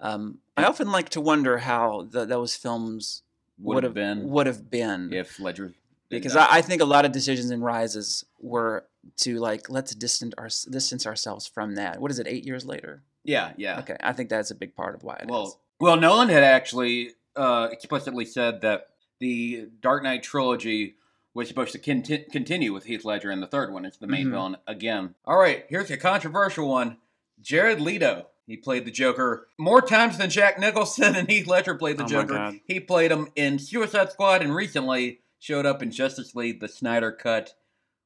Um, 0.00 0.38
I 0.56 0.64
often 0.64 0.92
like 0.92 1.08
to 1.10 1.20
wonder 1.20 1.58
how 1.58 2.06
the, 2.10 2.24
those 2.24 2.54
films 2.54 3.22
Would 3.58 3.84
have 3.84 3.94
been 3.94 4.28
would 4.30 4.46
have 4.46 4.70
been 4.70 5.12
if 5.12 5.40
Ledger 5.40 5.72
because. 6.08 6.36
I, 6.36 6.46
I 6.50 6.62
think 6.62 6.82
a 6.82 6.84
lot 6.84 7.04
of 7.04 7.12
decisions 7.12 7.50
in 7.50 7.62
Rises 7.62 8.24
were 8.40 8.86
to 9.18 9.38
like 9.38 9.68
let's 9.70 9.94
distance 9.94 10.34
our 10.38 10.48
distance 10.70 11.06
ourselves 11.06 11.46
from 11.46 11.74
that. 11.76 12.00
What 12.00 12.10
is 12.10 12.18
it? 12.18 12.26
Eight 12.28 12.44
years 12.44 12.64
later. 12.64 13.02
yeah, 13.24 13.52
yeah. 13.56 13.80
Okay, 13.80 13.96
I 14.00 14.12
think 14.12 14.28
that's 14.30 14.50
a 14.50 14.54
big 14.54 14.74
part 14.74 14.94
of 14.94 15.02
why 15.02 15.16
it 15.16 15.24
is. 15.24 15.30
Well, 15.30 15.60
well, 15.80 15.96
Nolan 15.96 16.28
had 16.28 16.44
actually 16.44 17.10
uh, 17.36 17.68
explicitly 17.70 18.24
said 18.24 18.60
that 18.62 18.88
the 19.20 19.68
Dark 19.80 20.02
Knight 20.02 20.22
trilogy 20.22 20.96
was 21.34 21.48
supposed 21.48 21.72
to 21.72 21.78
conti- 21.78 22.24
continue 22.30 22.72
with 22.72 22.84
Heath 22.84 23.04
Ledger 23.04 23.30
in 23.30 23.40
the 23.40 23.46
third 23.46 23.72
one. 23.72 23.84
It's 23.84 23.96
the 23.98 24.06
main 24.06 24.28
Mhm. 24.28 24.30
villain 24.30 24.56
again. 24.66 25.14
All 25.24 25.36
right, 25.38 25.66
here's 25.68 25.90
a 25.90 25.96
controversial 25.96 26.68
one. 26.68 26.98
Jared 27.40 27.80
Leto. 27.80 28.28
He 28.46 28.56
played 28.56 28.84
the 28.84 28.90
Joker 28.90 29.48
more 29.58 29.80
times 29.80 30.18
than 30.18 30.28
Jack 30.30 30.58
Nicholson 30.58 31.16
and 31.16 31.28
Heath 31.28 31.46
Ledger 31.46 31.74
played 31.74 31.96
the 31.96 32.04
Oh 32.04 32.08
Joker. 32.08 32.52
He 32.66 32.78
played 32.78 33.10
him 33.10 33.28
in 33.34 33.58
Suicide 33.58 34.12
Squad 34.12 34.42
and 34.42 34.54
recently 34.54 35.20
showed 35.38 35.64
up 35.66 35.82
in 35.82 35.90
Justice 35.90 36.34
League, 36.34 36.60
the 36.60 36.68
Snyder 36.68 37.10
Cut. 37.10 37.54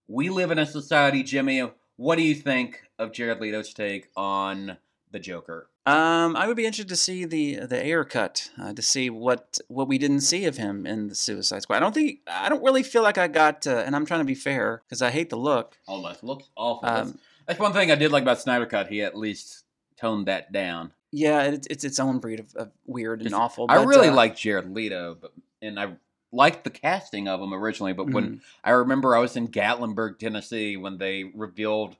We 0.07 0.29
live 0.31 0.51
in 0.53 0.59
a 0.59 0.65
society, 0.67 1.23
Jimmy. 1.23 1.69
What 1.97 2.17
do 2.17 2.23
you 2.23 2.35
think 2.37 2.83
of 2.99 3.13
Jared 3.13 3.41
Leto's 3.41 3.75
take 3.75 4.09
on 4.17 4.79
the 5.11 5.19
Joker? 5.19 5.69
Um, 5.89 6.37
I 6.37 6.47
would 6.47 6.57
be 6.57 6.67
interested 6.67 6.89
to 6.89 6.97
see 6.97 7.25
the 7.25 7.67
the 7.67 7.83
Ayer 7.83 8.05
cut 8.05 8.51
uh, 8.61 8.73
to 8.75 8.83
see 8.83 9.09
what 9.11 9.59
what 9.69 9.89
we 9.89 9.97
didn't 9.97 10.21
see 10.21 10.45
of 10.45 10.57
him 10.57 10.87
in 10.87 11.09
the 11.09 11.15
Suicide 11.15 11.63
Squad. 11.63 11.77
I 11.77 11.81
don't 11.81 11.95
think 11.95 12.21
I 12.27 12.49
don't 12.49 12.63
really 12.63 12.83
feel 12.83 13.03
like 13.03 13.17
I 13.17 13.27
got, 13.29 13.67
uh, 13.67 13.83
and 13.87 13.97
I'm 13.97 14.05
trying 14.05 14.21
to 14.21 14.25
be 14.27 14.35
fair 14.35 14.83
because 14.87 15.01
I 15.03 15.11
hate 15.11 15.31
the 15.31 15.37
look. 15.37 15.79
Almost 15.87 16.23
looks 16.23 16.49
awful. 16.57 16.87
that's, 16.89 17.11
Um, 17.11 17.19
that's 17.47 17.59
one 17.61 17.73
thing 17.73 17.91
I 17.91 17.95
did 17.95 18.13
like 18.13 18.23
about 18.23 18.41
Snyder 18.41 18.67
Cut. 18.67 18.89
He 18.89 19.03
at 19.03 19.17
least 19.17 19.65
toned 19.97 20.27
that 20.27 20.53
down. 20.53 20.93
yeah, 21.11 21.43
it's 21.45 21.67
it's 21.71 21.85
its 21.85 21.99
own 21.99 22.19
breed 22.19 22.41
of, 22.41 22.55
of 22.55 22.71
weird 22.87 23.21
and 23.21 23.29
It's- 23.29 23.41
awful. 23.41 23.67
I 23.69 23.83
really 23.85 24.09
uh, 24.09 24.15
like 24.15 24.37
Jared 24.37 24.71
Leto, 24.71 25.17
but 25.19 25.33
and 25.63 25.81
I 25.81 25.97
liked 26.33 26.65
the 26.65 26.71
casting 26.71 27.29
of 27.29 27.41
him 27.41 27.55
originally. 27.55 27.95
But 27.95 28.11
when 28.11 28.25
mhm. 28.25 28.41
I 28.63 28.71
remember 28.73 29.17
I 29.17 29.21
was 29.21 29.37
in 29.37 29.49
Gatlinburg, 29.49 30.19
Tennessee, 30.19 30.77
when 30.77 30.99
they 30.99 31.25
revealed 31.25 31.97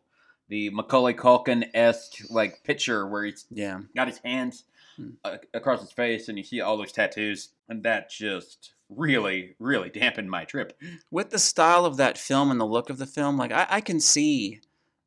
the 0.49 0.71
Macaulay 0.71 1.15
Culkin 1.15 1.69
esque 1.75 2.19
like 2.31 2.63
picture 2.65 3.07
where 3.07 3.25
he's 3.25 3.47
Yeah. 3.51 3.81
got 3.95 4.09
his 4.09 4.19
hands 4.19 4.65
Hmm. 4.97 5.11
uh, 5.25 5.37
across 5.55 5.81
his 5.81 5.93
face 5.93 6.29
and 6.29 6.37
you 6.37 6.43
see 6.43 6.61
all 6.61 6.77
those 6.77 6.91
tattoos, 6.91 7.51
and 7.69 7.85
that 7.85 8.11
just 8.11 8.73
really, 8.91 9.55
really 9.61 9.91
dampened 9.91 10.29
my 10.31 10.45
trip. 10.45 10.77
With 11.11 11.31
the 11.31 11.39
style 11.39 11.85
of 11.85 11.99
that 11.99 12.19
film 12.19 12.51
and 12.51 12.59
the 12.59 12.65
look 12.67 12.91
of 12.91 12.99
the 12.99 13.07
film, 13.07 13.37
like 13.37 13.53
I, 13.53 13.67
I 13.71 13.81
can 13.81 14.01
see 14.01 14.61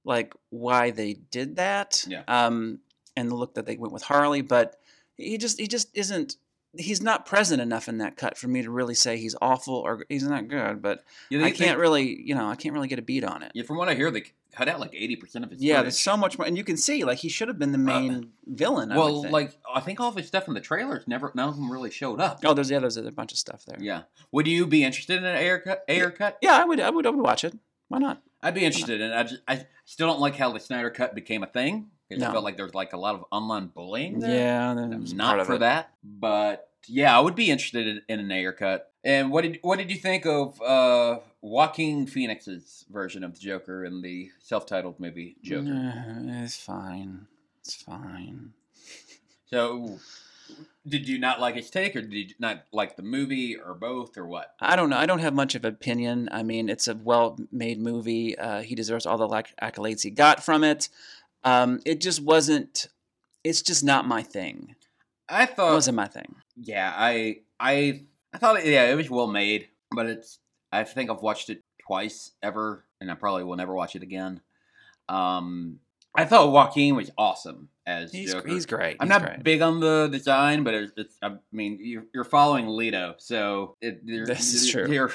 like 0.06 0.34
why 0.50 0.92
they 0.92 1.14
did 1.32 1.58
that. 1.58 2.06
Yeah. 2.08 2.24
Um, 2.28 2.80
and 3.18 3.30
the 3.30 3.36
look 3.36 3.56
that 3.56 3.66
they 3.66 3.76
went 3.76 3.92
with 3.92 4.04
Harley, 4.04 4.42
but 4.42 4.80
he 5.18 5.38
just 5.38 5.60
he 5.60 5.68
just 5.68 5.90
isn't 5.94 6.38
he's 6.78 7.02
not 7.02 7.26
present 7.26 7.62
enough 7.62 7.90
in 7.90 7.98
that 7.98 8.16
cut 8.16 8.38
for 8.38 8.48
me 8.48 8.62
to 8.62 8.72
really 8.72 8.96
say 8.96 9.18
he's 9.18 9.36
awful 9.42 9.76
or 9.76 10.06
he's 10.08 10.24
not 10.24 10.48
good, 10.48 10.82
but 10.82 11.04
You 11.30 11.44
I 11.44 11.52
can't 11.52 11.78
really, 11.78 12.22
you 12.22 12.34
know, 12.34 12.48
I 12.48 12.56
can't 12.56 12.74
really 12.74 12.88
get 12.88 12.98
a 13.00 13.02
beat 13.02 13.26
on 13.26 13.44
it. 13.44 13.52
Yeah, 13.54 13.64
from 13.64 13.76
what 13.76 13.90
I 13.90 13.94
hear, 13.96 14.10
they 14.10 14.24
cut 14.52 14.68
out 14.68 14.80
like 14.80 14.94
eighty 14.94 15.16
percent 15.16 15.46
of 15.46 15.52
his. 15.52 15.62
Yeah, 15.62 15.76
footage. 15.76 15.84
there's 15.86 16.00
so 16.00 16.18
much 16.18 16.38
more, 16.38 16.48
and 16.48 16.58
you 16.58 16.64
can 16.64 16.78
see 16.78 17.04
like 17.04 17.20
he 17.20 17.30
should 17.30 17.48
have 17.48 17.60
been 17.60 17.72
the 17.72 17.78
main 17.78 18.32
villain. 18.46 18.92
I 18.92 18.98
would 18.98 19.04
well, 19.04 19.22
think. 19.24 19.34
like 19.34 19.58
I 19.74 19.80
think 19.80 20.00
all 20.00 20.10
of 20.10 20.16
his 20.16 20.28
stuff 20.28 20.48
in 20.48 20.54
the 20.54 20.62
trailers 20.62 21.08
never, 21.08 21.32
none 21.36 21.50
of 21.50 21.56
them 21.56 21.72
really 21.72 21.92
showed 21.92 22.20
up. 22.20 22.40
oh, 22.44 22.54
there's 22.54 22.70
yeah, 22.70 22.80
there's 22.80 22.98
a 22.98 23.12
bunch 23.12 23.32
of 23.32 23.38
stuff 23.38 23.66
there. 23.66 23.78
Yeah, 23.80 24.04
would 24.32 24.48
you 24.48 24.68
be 24.68 24.84
interested 24.84 25.18
in 25.18 25.26
an 25.26 25.36
Ayer 25.36 25.60
cut? 25.60 25.84
Ayer 25.88 26.12
cut? 26.12 26.38
yeah, 26.42 26.54
I 26.54 26.66
would, 26.66 26.80
I 26.80 26.90
would, 26.90 27.06
I 27.06 27.10
would 27.10 27.24
watch 27.24 27.44
it. 27.44 27.58
Why 27.88 28.00
not? 28.00 28.22
I'd 28.42 28.54
be 28.54 28.64
interested 28.64 29.02
in. 29.02 29.12
it. 29.12 29.16
I 29.16 29.24
just, 29.24 29.42
I 29.48 29.66
still 29.86 30.08
don't 30.08 30.20
like 30.20 30.36
how 30.36 30.52
the 30.52 30.60
Snyder 30.60 30.90
cut 30.90 31.14
became 31.14 31.44
a 31.44 31.48
thing. 31.48 31.88
Because 32.10 32.24
I 32.24 32.32
felt 32.32 32.44
like 32.44 32.58
there 32.58 32.66
was 32.66 32.76
like 32.76 32.92
a 32.92 32.98
lot 32.98 33.16
of 33.16 33.24
online 33.32 33.68
bullying. 33.68 34.20
There. 34.20 34.36
Yeah, 34.36 34.72
I'm 34.72 34.90
part 34.90 35.14
not 35.14 35.40
of 35.40 35.48
for 35.48 35.56
it. 35.56 35.60
that, 35.60 35.92
but 36.04 36.68
yeah, 36.88 37.18
I 37.18 37.22
would 37.22 37.36
be 37.36 37.50
interested 37.50 37.88
in, 37.88 38.02
in 38.10 38.20
an 38.20 38.32
Ayer 38.32 38.52
cut. 38.52 38.92
And 39.04 39.32
what 39.32 39.44
did 39.44 39.60
what 39.62 39.78
did 39.78 39.90
you 39.90 39.98
think 39.98 40.26
of 40.26 40.62
uh, 40.62 41.20
Joaquin 41.42 42.06
Phoenix's 42.06 42.86
version 42.92 43.24
of 43.24 43.34
the 43.34 43.40
Joker 43.40 43.84
in 43.84 44.02
the 44.02 44.30
self-titled 44.40 45.00
movie 45.00 45.36
Joker? 45.44 45.94
It's 46.44 46.56
fine. 46.58 47.28
It's 47.62 47.76
fine. 47.82 48.54
So, 49.50 50.00
did 50.88 51.08
you 51.10 51.18
not 51.20 51.40
like 51.40 51.56
his 51.56 51.70
take, 51.70 51.96
or 51.96 52.02
did 52.02 52.14
you 52.30 52.36
not 52.40 52.64
like 52.72 52.96
the 52.96 53.02
movie, 53.04 53.56
or 53.58 53.74
both, 53.74 54.18
or 54.18 54.26
what? 54.28 54.54
I 54.60 54.76
don't 54.76 54.90
know. 54.90 54.98
I 54.98 55.06
don't 55.06 55.20
have 55.20 55.34
much 55.34 55.56
of 55.56 55.66
an 55.66 55.74
opinion. 55.74 56.30
I 56.32 56.44
mean, 56.44 56.70
it's 56.70 56.88
a 56.88 56.96
well-made 56.96 57.80
movie. 57.80 58.38
Uh, 58.38 58.62
he 58.62 58.76
deserves 58.76 59.06
all 59.06 59.18
the 59.18 59.28
lac- 59.28 59.54
accolades 59.62 60.04
he 60.04 60.10
got 60.12 60.44
from 60.44 60.64
it. 60.64 60.90
Um, 61.44 61.82
it 61.86 62.02
just 62.02 62.22
wasn't. 62.22 62.88
It's 63.44 63.62
just 63.62 63.84
not 63.84 64.08
my 64.08 64.22
thing. 64.22 64.76
I 65.28 65.46
thought 65.48 65.72
It 65.72 65.76
wasn't 65.76 65.96
my 65.98 66.08
thing. 66.08 66.36
yeah, 66.56 66.94
I, 66.96 67.38
I, 67.60 68.02
I 68.34 68.38
thought, 68.38 68.64
yeah, 68.66 68.92
it 68.92 68.96
was 68.96 69.10
well 69.10 69.28
made, 69.28 69.70
but 69.92 70.06
it's. 70.06 70.38
I 70.72 70.84
think 70.84 71.10
I've 71.10 71.22
watched 71.22 71.50
it 71.50 71.64
twice 71.86 72.32
ever, 72.42 72.86
and 73.00 73.12
I 73.12 73.16
probably 73.16 73.44
will 73.44 73.56
never 73.56 73.74
watch 73.74 73.96
it 73.96 74.04
again. 74.04 74.42
Um, 75.10 75.80
I 76.16 76.26
thought 76.26 76.52
Joaquin 76.52 76.96
was 76.96 77.10
awesome 77.18 77.70
as 77.86 78.12
He's 78.12 78.34
Joker. 78.34 78.48
he's 78.48 78.66
great. 78.66 78.98
I'm 79.00 79.08
He's 79.08 79.10
not 79.10 79.24
great. 79.24 79.44
big 79.44 79.62
on 79.62 79.80
the 79.80 80.08
design, 80.12 80.64
but 80.64 80.74
it's, 80.74 80.92
it's 80.98 81.18
I 81.22 81.36
mean, 81.52 81.80
you're, 81.82 82.04
you're 82.14 82.24
following 82.24 82.68
Leto, 82.68 83.16
so 83.18 83.76
it, 83.82 84.06
This 84.06 84.54
is 84.54 84.70
true. 84.70 84.88
Your 84.92 85.12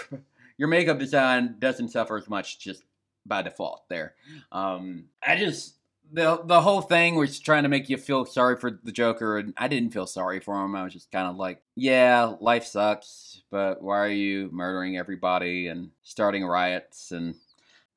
your 0.59 0.69
makeup 0.69 0.99
design 0.99 1.57
doesn't 1.59 1.91
suffer 1.91 2.17
as 2.17 2.29
much 2.29 2.59
just 2.59 2.83
by 3.27 3.43
default. 3.43 3.85
There, 3.89 4.15
um, 4.53 5.05
I 5.27 5.37
just 5.37 5.76
the 6.13 6.41
the 6.45 6.61
whole 6.61 6.81
thing 6.81 7.17
was 7.17 7.39
trying 7.41 7.65
to 7.65 7.69
make 7.69 7.89
you 7.89 7.97
feel 7.97 8.25
sorry 8.25 8.57
for 8.57 8.79
the 8.83 8.93
Joker, 8.93 9.39
and 9.39 9.55
I 9.57 9.69
didn't 9.69 9.93
feel 9.93 10.07
sorry 10.07 10.41
for 10.41 10.65
him. 10.65 10.75
I 10.77 10.85
was 10.85 10.93
just 10.93 11.11
kind 11.11 11.29
of 11.29 11.37
like, 11.37 11.63
yeah, 11.75 12.35
life 12.41 12.65
sucks, 12.65 13.43
but 13.51 13.83
why 13.83 13.99
are 13.99 14.09
you 14.09 14.49
murdering 14.53 14.97
everybody 14.97 15.69
and 15.69 15.91
starting 16.03 16.45
riots 16.45 17.13
and 17.13 17.35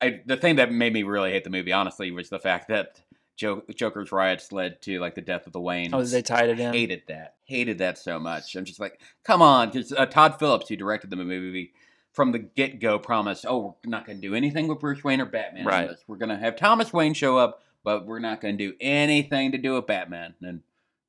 I, 0.00 0.20
the 0.24 0.36
thing 0.36 0.56
that 0.56 0.72
made 0.72 0.92
me 0.92 1.02
really 1.02 1.30
hate 1.30 1.44
the 1.44 1.50
movie, 1.50 1.72
honestly, 1.72 2.10
was 2.10 2.30
the 2.30 2.38
fact 2.38 2.68
that 2.68 3.02
Jo- 3.36 3.62
Joker's 3.74 4.12
riots 4.12 4.52
led 4.52 4.80
to 4.82 4.98
like 4.98 5.14
the 5.14 5.20
death 5.20 5.46
of 5.46 5.52
the 5.52 5.60
Wayne. 5.60 5.94
Oh, 5.94 6.02
they 6.02 6.22
tied 6.22 6.48
it 6.48 6.60
in. 6.60 6.72
hated 6.72 7.02
that. 7.08 7.34
Hated 7.44 7.78
that 7.78 7.98
so 7.98 8.18
much. 8.18 8.56
I'm 8.56 8.64
just 8.64 8.80
like, 8.80 9.00
come 9.24 9.42
on, 9.42 9.70
because 9.70 9.92
uh, 9.92 10.06
Todd 10.06 10.38
Phillips, 10.38 10.68
who 10.68 10.76
directed 10.76 11.10
the 11.10 11.16
movie, 11.16 11.72
from 12.12 12.32
the 12.32 12.38
get 12.38 12.80
go 12.80 12.98
promised, 12.98 13.44
oh, 13.46 13.76
we're 13.84 13.90
not 13.90 14.06
going 14.06 14.20
to 14.20 14.26
do 14.26 14.34
anything 14.34 14.68
with 14.68 14.80
Bruce 14.80 15.04
Wayne 15.04 15.20
or 15.20 15.26
Batman. 15.26 15.66
Right. 15.66 15.90
We're 16.06 16.16
going 16.16 16.30
to 16.30 16.38
have 16.38 16.56
Thomas 16.56 16.92
Wayne 16.92 17.14
show 17.14 17.36
up, 17.36 17.62
but 17.84 18.06
we're 18.06 18.18
not 18.18 18.40
going 18.40 18.56
to 18.58 18.70
do 18.70 18.76
anything 18.80 19.52
to 19.52 19.58
do 19.58 19.74
with 19.74 19.86
Batman. 19.86 20.34
And 20.42 20.60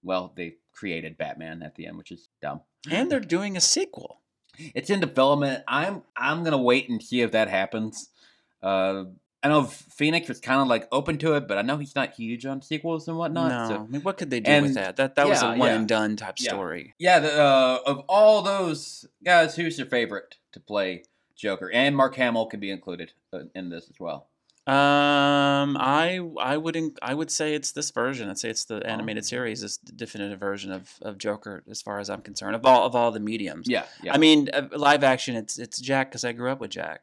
well, 0.03 0.33
they 0.35 0.55
created 0.73 1.17
Batman 1.17 1.61
at 1.63 1.75
the 1.75 1.85
end, 1.87 1.97
which 1.97 2.11
is 2.11 2.29
dumb. 2.41 2.61
And 2.89 3.11
they're 3.11 3.19
doing 3.19 3.55
a 3.57 3.61
sequel. 3.61 4.19
It's 4.57 4.89
in 4.89 4.99
development. 4.99 5.63
I'm 5.67 6.03
I'm 6.15 6.43
gonna 6.43 6.57
wait 6.61 6.89
and 6.89 7.01
see 7.01 7.21
if 7.21 7.31
that 7.31 7.47
happens. 7.47 8.09
Uh, 8.61 9.05
I 9.43 9.47
know 9.47 9.63
Phoenix 9.63 10.27
was 10.29 10.39
kind 10.39 10.61
of 10.61 10.67
like 10.67 10.87
open 10.91 11.17
to 11.19 11.33
it, 11.33 11.47
but 11.47 11.57
I 11.57 11.61
know 11.63 11.77
he's 11.77 11.95
not 11.95 12.13
huge 12.13 12.45
on 12.45 12.61
sequels 12.61 13.07
and 13.07 13.17
whatnot. 13.17 13.49
no, 13.49 13.67
So 13.75 13.81
I 13.83 13.87
mean, 13.87 14.01
what 14.01 14.17
could 14.17 14.29
they 14.29 14.39
do 14.39 14.51
And- 14.51 14.65
with 14.65 14.75
that? 14.75 14.97
That 14.97 15.15
that 15.15 15.27
was 15.27 15.41
a 15.41 15.49
one 15.49 15.59
yeah. 15.59 15.75
and 15.75 15.87
done 15.87 16.15
type 16.15 16.35
Yeah. 16.39 16.49
story. 16.51 16.93
yeah, 16.99 17.19
the, 17.19 17.41
uh, 17.41 17.79
of 17.87 17.99
all 18.07 18.41
those 18.43 19.05
guys, 19.23 19.55
who's 19.55 19.77
your 19.79 19.87
favorite 19.87 20.35
to 20.51 20.59
play 20.59 21.03
Joker? 21.35 21.71
And 21.71 21.95
Mark 21.95 22.15
Hamill 22.15 22.45
can 22.47 22.59
be 22.59 22.69
included 22.69 23.13
uh, 23.33 23.43
in 23.55 23.69
this 23.69 23.89
as 23.89 23.99
well. 23.99 24.27
Um, 24.67 25.75
I 25.79 26.19
I 26.39 26.55
would 26.55 26.75
inc- 26.75 26.97
I 27.01 27.13
would 27.13 27.31
say 27.31 27.55
it's 27.55 27.71
this 27.71 27.89
version. 27.91 28.29
I'd 28.29 28.37
say 28.37 28.49
it's 28.49 28.65
the 28.65 28.75
animated 28.87 29.23
Oh. 29.23 29.25
series, 29.27 29.63
is 29.63 29.77
the 29.83 29.91
definitive 29.91 30.39
version 30.39 30.71
of, 30.71 30.93
of 31.01 31.17
Joker, 31.17 31.63
as 31.69 31.81
far 31.81 31.99
as 31.99 32.09
I'm 32.09 32.21
concerned, 32.21 32.55
of 32.55 32.65
all 32.65 32.85
of 32.85 32.95
all 32.95 33.11
the 33.11 33.19
mediums. 33.19 33.67
Yeah, 33.67 33.85
yeah. 34.03 34.13
I 34.13 34.17
mean, 34.19 34.49
uh, 34.53 34.67
live 34.75 35.03
action. 35.03 35.35
It's 35.35 35.57
it's 35.57 35.79
Jack 35.79 36.09
because 36.11 36.23
I 36.23 36.31
grew 36.31 36.51
up 36.51 36.59
with 36.59 36.71
Jack, 36.71 37.01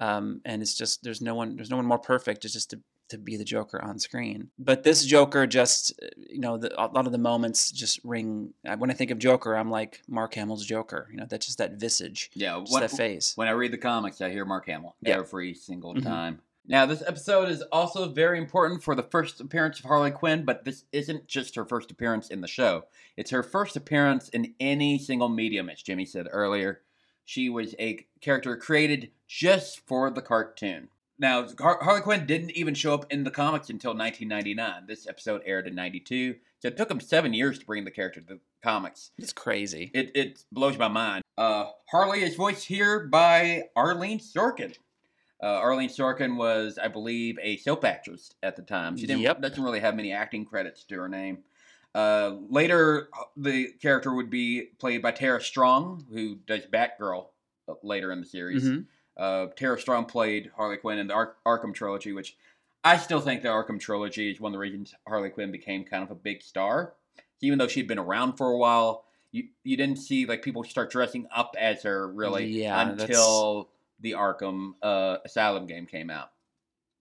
um, 0.00 0.42
and 0.44 0.60
it's 0.60 0.74
just 0.74 1.02
there's 1.02 1.22
no 1.22 1.34
one 1.34 1.56
there's 1.56 1.70
no 1.70 1.76
one 1.76 1.86
more 1.86 1.98
perfect. 1.98 2.44
It's 2.44 2.52
just 2.54 2.70
to 2.70 2.80
to 3.08 3.18
be 3.18 3.36
the 3.36 3.44
Joker 3.44 3.82
on 3.82 3.98
screen. 3.98 4.50
But 4.58 4.84
this 4.84 5.04
Joker 5.04 5.46
just 5.46 5.92
uh, 6.02 6.08
you 6.16 6.40
know 6.40 6.58
the, 6.58 6.78
a 6.78 6.86
lot 6.88 7.06
of 7.06 7.12
the 7.12 7.18
moments 7.18 7.72
just 7.72 8.00
ring. 8.04 8.52
When 8.78 8.90
I 8.90 8.94
think 8.94 9.10
of 9.10 9.18
Joker, 9.18 9.54
I'm 9.56 9.70
like 9.70 10.02
Mark 10.08 10.34
Hamill's 10.34 10.66
Joker. 10.66 11.08
You 11.10 11.16
know, 11.18 11.26
that's 11.28 11.46
just 11.46 11.56
that 11.58 11.72
visage, 11.80 12.30
yeah, 12.34 12.56
what- 12.58 12.80
that 12.80 12.90
face. 12.90 13.32
When 13.34 13.48
I 13.48 13.52
read 13.52 13.72
the 13.72 13.78
comics, 13.78 14.20
I 14.20 14.28
hear 14.30 14.44
Mark 14.44 14.66
Hamill 14.66 14.94
Yeah. 15.00 15.16
every 15.18 15.54
single 15.54 15.94
Mhm. 15.94 16.02
time. 16.04 16.40
Now, 16.66 16.86
this 16.86 17.02
episode 17.04 17.48
is 17.48 17.62
also 17.72 18.08
very 18.08 18.38
important 18.38 18.84
for 18.84 18.94
the 18.94 19.02
first 19.02 19.40
appearance 19.40 19.80
of 19.80 19.86
Harley 19.86 20.12
Quinn, 20.12 20.44
but 20.44 20.64
this 20.64 20.84
isn't 20.92 21.26
just 21.26 21.56
her 21.56 21.64
first 21.64 21.90
appearance 21.90 22.28
in 22.28 22.40
the 22.40 22.46
show. 22.46 22.84
It's 23.16 23.32
her 23.32 23.42
first 23.42 23.74
appearance 23.76 24.28
in 24.28 24.54
any 24.60 24.96
single 24.98 25.28
medium, 25.28 25.68
as 25.68 25.82
Jimmy 25.82 26.04
said 26.04 26.28
earlier. 26.30 26.82
She 27.24 27.48
was 27.48 27.74
a 27.80 28.06
character 28.20 28.56
created 28.56 29.10
just 29.26 29.80
for 29.86 30.10
the 30.10 30.22
cartoon. 30.22 30.88
Now, 31.18 31.46
Har- 31.60 31.82
Harley 31.82 32.00
Quinn 32.00 32.26
didn't 32.26 32.52
even 32.52 32.74
show 32.74 32.94
up 32.94 33.12
in 33.12 33.24
the 33.24 33.30
comics 33.30 33.68
until 33.68 33.90
1999. 33.90 34.86
This 34.86 35.08
episode 35.08 35.42
aired 35.44 35.66
in 35.66 35.74
92, 35.74 36.36
so 36.60 36.68
it 36.68 36.76
took 36.76 36.88
them 36.88 37.00
seven 37.00 37.34
years 37.34 37.58
to 37.58 37.66
bring 37.66 37.84
the 37.84 37.90
character 37.90 38.20
to 38.20 38.26
the 38.26 38.40
comics. 38.62 39.10
It's 39.18 39.32
crazy. 39.32 39.90
It, 39.94 40.12
it 40.14 40.44
blows 40.52 40.78
my 40.78 40.88
mind. 40.88 41.22
Uh, 41.36 41.66
Harley 41.90 42.22
is 42.22 42.36
voiced 42.36 42.66
here 42.66 43.06
by 43.06 43.64
Arlene 43.76 44.20
Sorkin. 44.20 44.74
Uh, 45.42 45.46
Arlene 45.58 45.88
Sorkin 45.88 46.36
was, 46.36 46.78
I 46.78 46.86
believe, 46.88 47.36
a 47.42 47.56
soap 47.56 47.84
actress 47.84 48.32
at 48.42 48.54
the 48.56 48.62
time. 48.62 48.96
She 48.96 49.06
didn't, 49.06 49.22
Yep. 49.22 49.40
doesn't 49.42 49.62
really 49.62 49.80
have 49.80 49.96
many 49.96 50.12
acting 50.12 50.44
credits 50.44 50.84
to 50.84 50.94
her 50.96 51.08
name. 51.08 51.38
Uh, 51.94 52.36
later, 52.48 53.08
the 53.36 53.72
character 53.82 54.14
would 54.14 54.30
be 54.30 54.68
played 54.78 55.02
by 55.02 55.10
Tara 55.10 55.40
Strong, 55.42 56.06
who 56.12 56.36
does 56.46 56.64
Batgirl 56.66 57.26
uh, 57.68 57.74
later 57.82 58.12
in 58.12 58.20
the 58.20 58.26
series. 58.26 58.64
Mhm. 58.64 58.86
Uh, 59.16 59.46
Tara 59.56 59.78
Strong 59.80 60.06
played 60.06 60.50
Harley 60.56 60.76
Quinn 60.78 60.98
in 60.98 61.08
the 61.08 61.14
Ar- 61.14 61.34
Arkham 61.44 61.74
trilogy, 61.74 62.12
which 62.12 62.36
I 62.84 62.96
still 62.96 63.20
think 63.20 63.42
the 63.42 63.48
Arkham 63.48 63.78
trilogy 63.78 64.30
is 64.30 64.40
one 64.40 64.50
of 64.50 64.54
the 64.54 64.58
reasons 64.58 64.94
Harley 65.06 65.30
Quinn 65.30 65.50
became 65.52 65.84
kind 65.84 66.02
of 66.02 66.10
a 66.10 66.14
big 66.14 66.42
star. 66.42 66.94
Even 67.40 67.58
though 67.58 67.68
she'd 67.68 67.88
been 67.88 67.98
around 67.98 68.34
for 68.38 68.48
a 68.52 68.56
while, 68.56 69.04
you 69.32 69.48
you 69.64 69.76
didn't 69.76 69.96
see 69.98 70.24
like 70.24 70.42
people 70.42 70.62
start 70.64 70.90
dressing 70.90 71.26
up 71.34 71.54
as 71.58 71.82
her 71.82 72.08
really 72.08 72.46
Yeah, 72.46 72.84
that's- 72.84 73.02
until 73.08 73.68
the 74.02 74.12
Arkham 74.12 74.74
uh, 74.82 75.18
Asylum 75.24 75.66
game 75.66 75.86
came 75.86 76.10
out. 76.10 76.32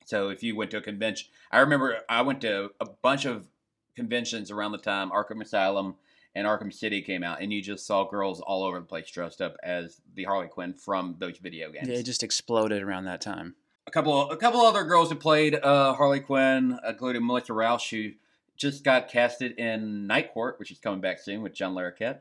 So 0.05 0.29
if 0.29 0.43
you 0.43 0.55
went 0.55 0.71
to 0.71 0.77
a 0.77 0.81
convention, 0.81 1.27
I 1.51 1.59
remember 1.59 1.97
I 2.07 2.21
went 2.21 2.41
to 2.41 2.71
a 2.79 2.85
bunch 2.85 3.25
of 3.25 3.47
conventions 3.95 4.51
around 4.51 4.71
the 4.71 4.77
time 4.77 5.11
Arkham 5.11 5.41
Asylum 5.41 5.95
and 6.33 6.47
Arkham 6.47 6.73
City 6.73 7.01
came 7.01 7.23
out, 7.23 7.41
and 7.41 7.51
you 7.51 7.61
just 7.61 7.85
saw 7.85 8.05
girls 8.07 8.39
all 8.39 8.63
over 8.63 8.79
the 8.79 8.85
place 8.85 9.09
dressed 9.11 9.41
up 9.41 9.57
as 9.63 9.99
the 10.15 10.23
Harley 10.23 10.47
Quinn 10.47 10.73
from 10.73 11.15
those 11.19 11.37
video 11.37 11.71
games. 11.71 11.87
Yeah, 11.89 11.95
it 11.95 12.03
just 12.03 12.23
exploded 12.23 12.81
around 12.81 13.03
that 13.05 13.19
time. 13.19 13.55
a 13.85 13.91
couple, 13.91 14.31
a 14.31 14.37
couple 14.37 14.61
other 14.61 14.85
girls 14.85 15.09
who 15.09 15.15
played 15.15 15.55
uh, 15.55 15.93
Harley 15.93 16.21
Quinn, 16.21 16.79
including 16.87 17.25
Melissa 17.25 17.51
Rauch, 17.53 17.89
who 17.89 18.11
just 18.55 18.83
got 18.83 19.09
casted 19.09 19.57
in 19.57 20.07
Night 20.07 20.33
Court, 20.33 20.57
which 20.57 20.71
is 20.71 20.79
coming 20.79 21.01
back 21.01 21.19
soon 21.19 21.41
with 21.41 21.53
John 21.53 21.73
Larroquette. 21.73 22.19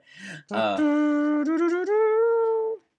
Uh, 0.50 0.76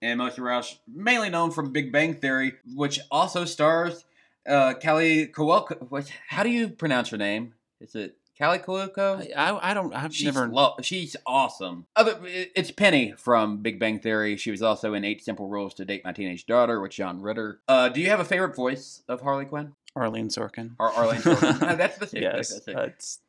and 0.01 0.17
Melissa 0.17 0.41
Rauch, 0.41 0.77
mainly 0.88 1.29
known 1.29 1.51
from 1.51 1.72
Big 1.72 1.91
Bang 1.91 2.13
Theory, 2.15 2.53
which 2.75 3.00
also 3.10 3.46
stars 3.46 4.05
uh, 4.48 4.74
Kelly 4.75 5.27
Kowalko. 5.27 5.89
What? 5.89 6.12
How 6.29 6.43
do 6.43 6.50
you 6.50 6.70
pronounce 6.70 7.10
her 7.10 7.17
name? 7.17 7.53
Is 7.79 7.96
it 7.96 8.17
Callie 8.39 8.58
Kaluko. 8.60 9.22
I, 9.36 9.51
I, 9.51 9.72
I 9.72 9.74
don't. 9.75 9.93
I've 9.93 10.15
She's 10.15 10.25
never. 10.25 10.48
lo- 10.48 10.75
she's 10.81 11.15
awesome. 11.27 11.86
Other, 11.96 12.20
it's 12.24 12.72
Penny 12.72 13.13
from 13.17 13.58
Big 13.62 13.79
Bang 13.79 14.00
Theory. 14.00 14.36
She 14.38 14.50
was 14.50 14.63
also 14.63 14.93
in 14.96 15.03
Eight 15.05 15.24
Simple 15.24 15.48
Rules 15.48 15.75
to 15.75 15.86
Date 15.86 16.03
My 16.03 16.12
Teenage 16.12 16.46
Daughter 16.48 16.81
with 16.81 16.91
John 16.91 17.22
Ritter. 17.22 17.60
Uh, 17.67 17.89
do 17.89 18.01
you 18.01 18.10
have 18.10 18.20
a 18.20 18.25
favorite 18.25 18.55
voice 18.55 19.03
of 19.08 19.22
Harley 19.22 19.46
Quinn 19.46 19.74
Arlene 19.96 20.29
Sorkin. 20.29 20.72
or 20.79 20.89
Arlene? 20.91 21.22
Sorkin? 21.22 21.62
Uh, 21.62 21.75
that's 21.75 21.98
the 22.00 22.08
same. 22.08 22.24
yes, 22.24 22.50
That's 22.50 22.65
that's 22.65 23.20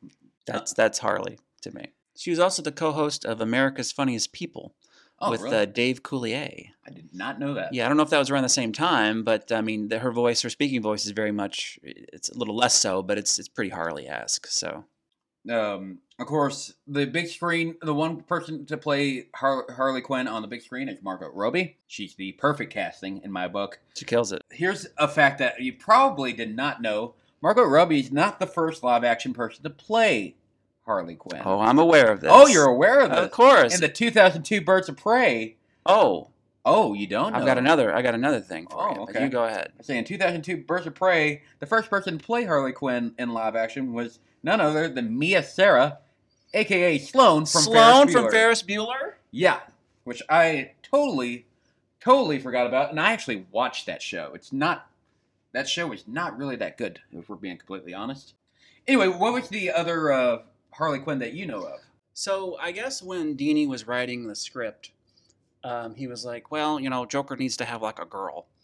that's 0.47 0.73
that's 0.73 0.99
Harley 0.99 1.37
to 1.61 1.75
me. 1.75 1.89
She 2.15 2.29
was 2.31 2.39
also 2.39 2.61
the 2.63 2.71
co-host 2.71 3.23
of 3.25 3.39
America's 3.41 3.91
Funniest 3.91 4.33
People 4.33 4.73
oh, 5.19 5.31
with 5.31 5.41
really? 5.41 5.57
uh, 5.57 5.65
Dave 5.65 6.03
Coulier. 6.03 6.67
I 6.85 6.89
did 6.91 7.09
not 7.13 7.39
know 7.39 7.53
that. 7.53 7.73
Yeah, 7.73 7.85
I 7.85 7.87
don't 7.87 7.97
know 7.97 8.03
if 8.03 8.09
that 8.09 8.19
was 8.19 8.29
around 8.29 8.43
the 8.43 8.49
same 8.49 8.73
time, 8.73 9.23
but 9.23 9.51
I 9.51 9.61
mean, 9.61 9.87
the, 9.87 9.99
her 9.99 10.11
voice, 10.11 10.41
her 10.41 10.49
speaking 10.49 10.81
voice 10.81 11.05
is 11.05 11.11
very 11.11 11.31
much. 11.31 11.79
It's 11.83 12.29
a 12.29 12.37
little 12.37 12.55
less 12.55 12.73
so, 12.79 13.01
but 13.01 13.17
it's 13.17 13.39
it's 13.39 13.47
pretty 13.47 13.69
Harley-esque. 13.69 14.47
So 14.47 14.83
Um, 15.49 15.99
of 16.19 16.27
course, 16.27 16.73
the 16.87 17.05
big 17.05 17.27
screen, 17.27 17.75
the 17.81 17.93
one 17.93 18.21
person 18.23 18.65
to 18.67 18.77
play 18.77 19.27
Har- 19.35 19.65
Harley 19.75 20.01
Quinn 20.01 20.27
on 20.27 20.41
the 20.41 20.47
big 20.47 20.61
screen 20.61 20.87
is 20.89 21.01
Margot 21.01 21.29
Robbie. 21.33 21.77
She's 21.87 22.15
the 22.15 22.33
perfect 22.33 22.71
casting 22.73 23.21
in 23.23 23.31
my 23.31 23.47
book. 23.47 23.79
she 23.97 24.05
kills 24.05 24.31
it. 24.31 24.41
Here's 24.51 24.87
a 24.97 25.07
fact 25.07 25.39
that 25.39 25.59
you 25.61 25.73
probably 25.73 26.33
did 26.33 26.55
not 26.55 26.81
know. 26.81 27.15
Margot 27.41 27.63
Robbie 27.63 27.99
is 27.99 28.11
not 28.11 28.39
the 28.39 28.47
first 28.47 28.83
live 28.83 29.03
action 29.03 29.33
person 29.33 29.63
to 29.63 29.69
play 29.69 30.35
Harley 30.85 31.15
Quinn. 31.15 31.41
Oh, 31.45 31.59
I'm 31.59 31.79
aware 31.79 32.11
of 32.11 32.21
this. 32.21 32.29
Oh, 32.33 32.47
you're 32.47 32.65
aware 32.67 32.99
of 33.01 33.09
this. 33.11 33.19
of 33.19 33.31
course. 33.31 33.73
In 33.75 33.81
the 33.81 33.87
2002 33.89 34.61
Birds 34.61 34.89
of 34.89 34.97
Prey. 34.97 35.55
oh, 35.85 36.29
Oh, 36.65 36.93
you 36.93 37.07
don't 37.07 37.33
know. 37.33 37.39
I've 37.39 37.45
got 37.45 37.57
another. 37.57 37.93
I 37.93 38.01
got 38.01 38.15
another 38.15 38.39
thing 38.39 38.67
for 38.67 38.77
Oh, 38.81 38.95
you. 38.95 39.01
okay. 39.01 39.23
You 39.25 39.29
go 39.29 39.43
ahead. 39.43 39.73
I 39.77 39.83
say 39.83 39.97
in 39.97 40.05
2002 40.05 40.55
Birds 40.63 40.87
of 40.87 40.95
Prey, 40.95 41.41
the 41.59 41.65
first 41.65 41.89
person 41.89 42.17
to 42.17 42.23
play 42.25 42.45
Harley 42.45 42.71
Quinn 42.71 43.13
in 43.19 43.33
live 43.33 43.53
action 43.57 43.91
was 43.91 44.19
none 44.43 44.61
other 44.61 44.87
than 44.87 45.19
Mia 45.19 45.43
Sara, 45.43 45.97
aka 46.53 46.97
Sloane 46.99 47.45
from 47.45 47.61
Sloane 47.63 48.07
Ferris 48.07 48.13
from 48.13 48.31
Ferris 48.31 48.63
Bueller. 48.63 49.13
Yeah, 49.29 49.59
which 50.05 50.21
I 50.29 50.71
totally, 50.83 51.47
totally 51.99 52.39
forgot 52.39 52.65
about, 52.65 52.91
and 52.91 52.99
I 52.99 53.11
actually 53.11 53.45
watched 53.51 53.85
that 53.87 54.01
show. 54.01 54.31
It's 54.33 54.53
not 54.53 54.87
that 55.51 55.67
show 55.67 55.91
is 55.91 56.05
not 56.07 56.37
really 56.37 56.55
that 56.55 56.77
good, 56.77 57.01
if 57.11 57.27
we're 57.27 57.35
being 57.35 57.57
completely 57.57 57.93
honest. 57.93 58.35
Anyway, 58.87 59.07
what 59.09 59.33
was 59.33 59.49
the 59.49 59.69
other 59.69 60.13
uh, 60.13 60.37
Harley 60.77 60.99
Quinn 60.99 61.19
that 61.19 61.33
you 61.33 61.45
know 61.45 61.63
of? 61.63 61.79
So 62.13 62.57
I 62.59 62.71
guess 62.71 63.01
when 63.01 63.35
Dini 63.35 63.67
was 63.67 63.87
writing 63.87 64.27
the 64.27 64.35
script, 64.35 64.91
um, 65.63 65.95
he 65.95 66.07
was 66.07 66.25
like, 66.25 66.51
"Well, 66.51 66.79
you 66.79 66.89
know, 66.89 67.05
Joker 67.05 67.35
needs 67.35 67.57
to 67.57 67.65
have 67.65 67.81
like 67.81 67.99
a 67.99 68.05
girl." 68.05 68.47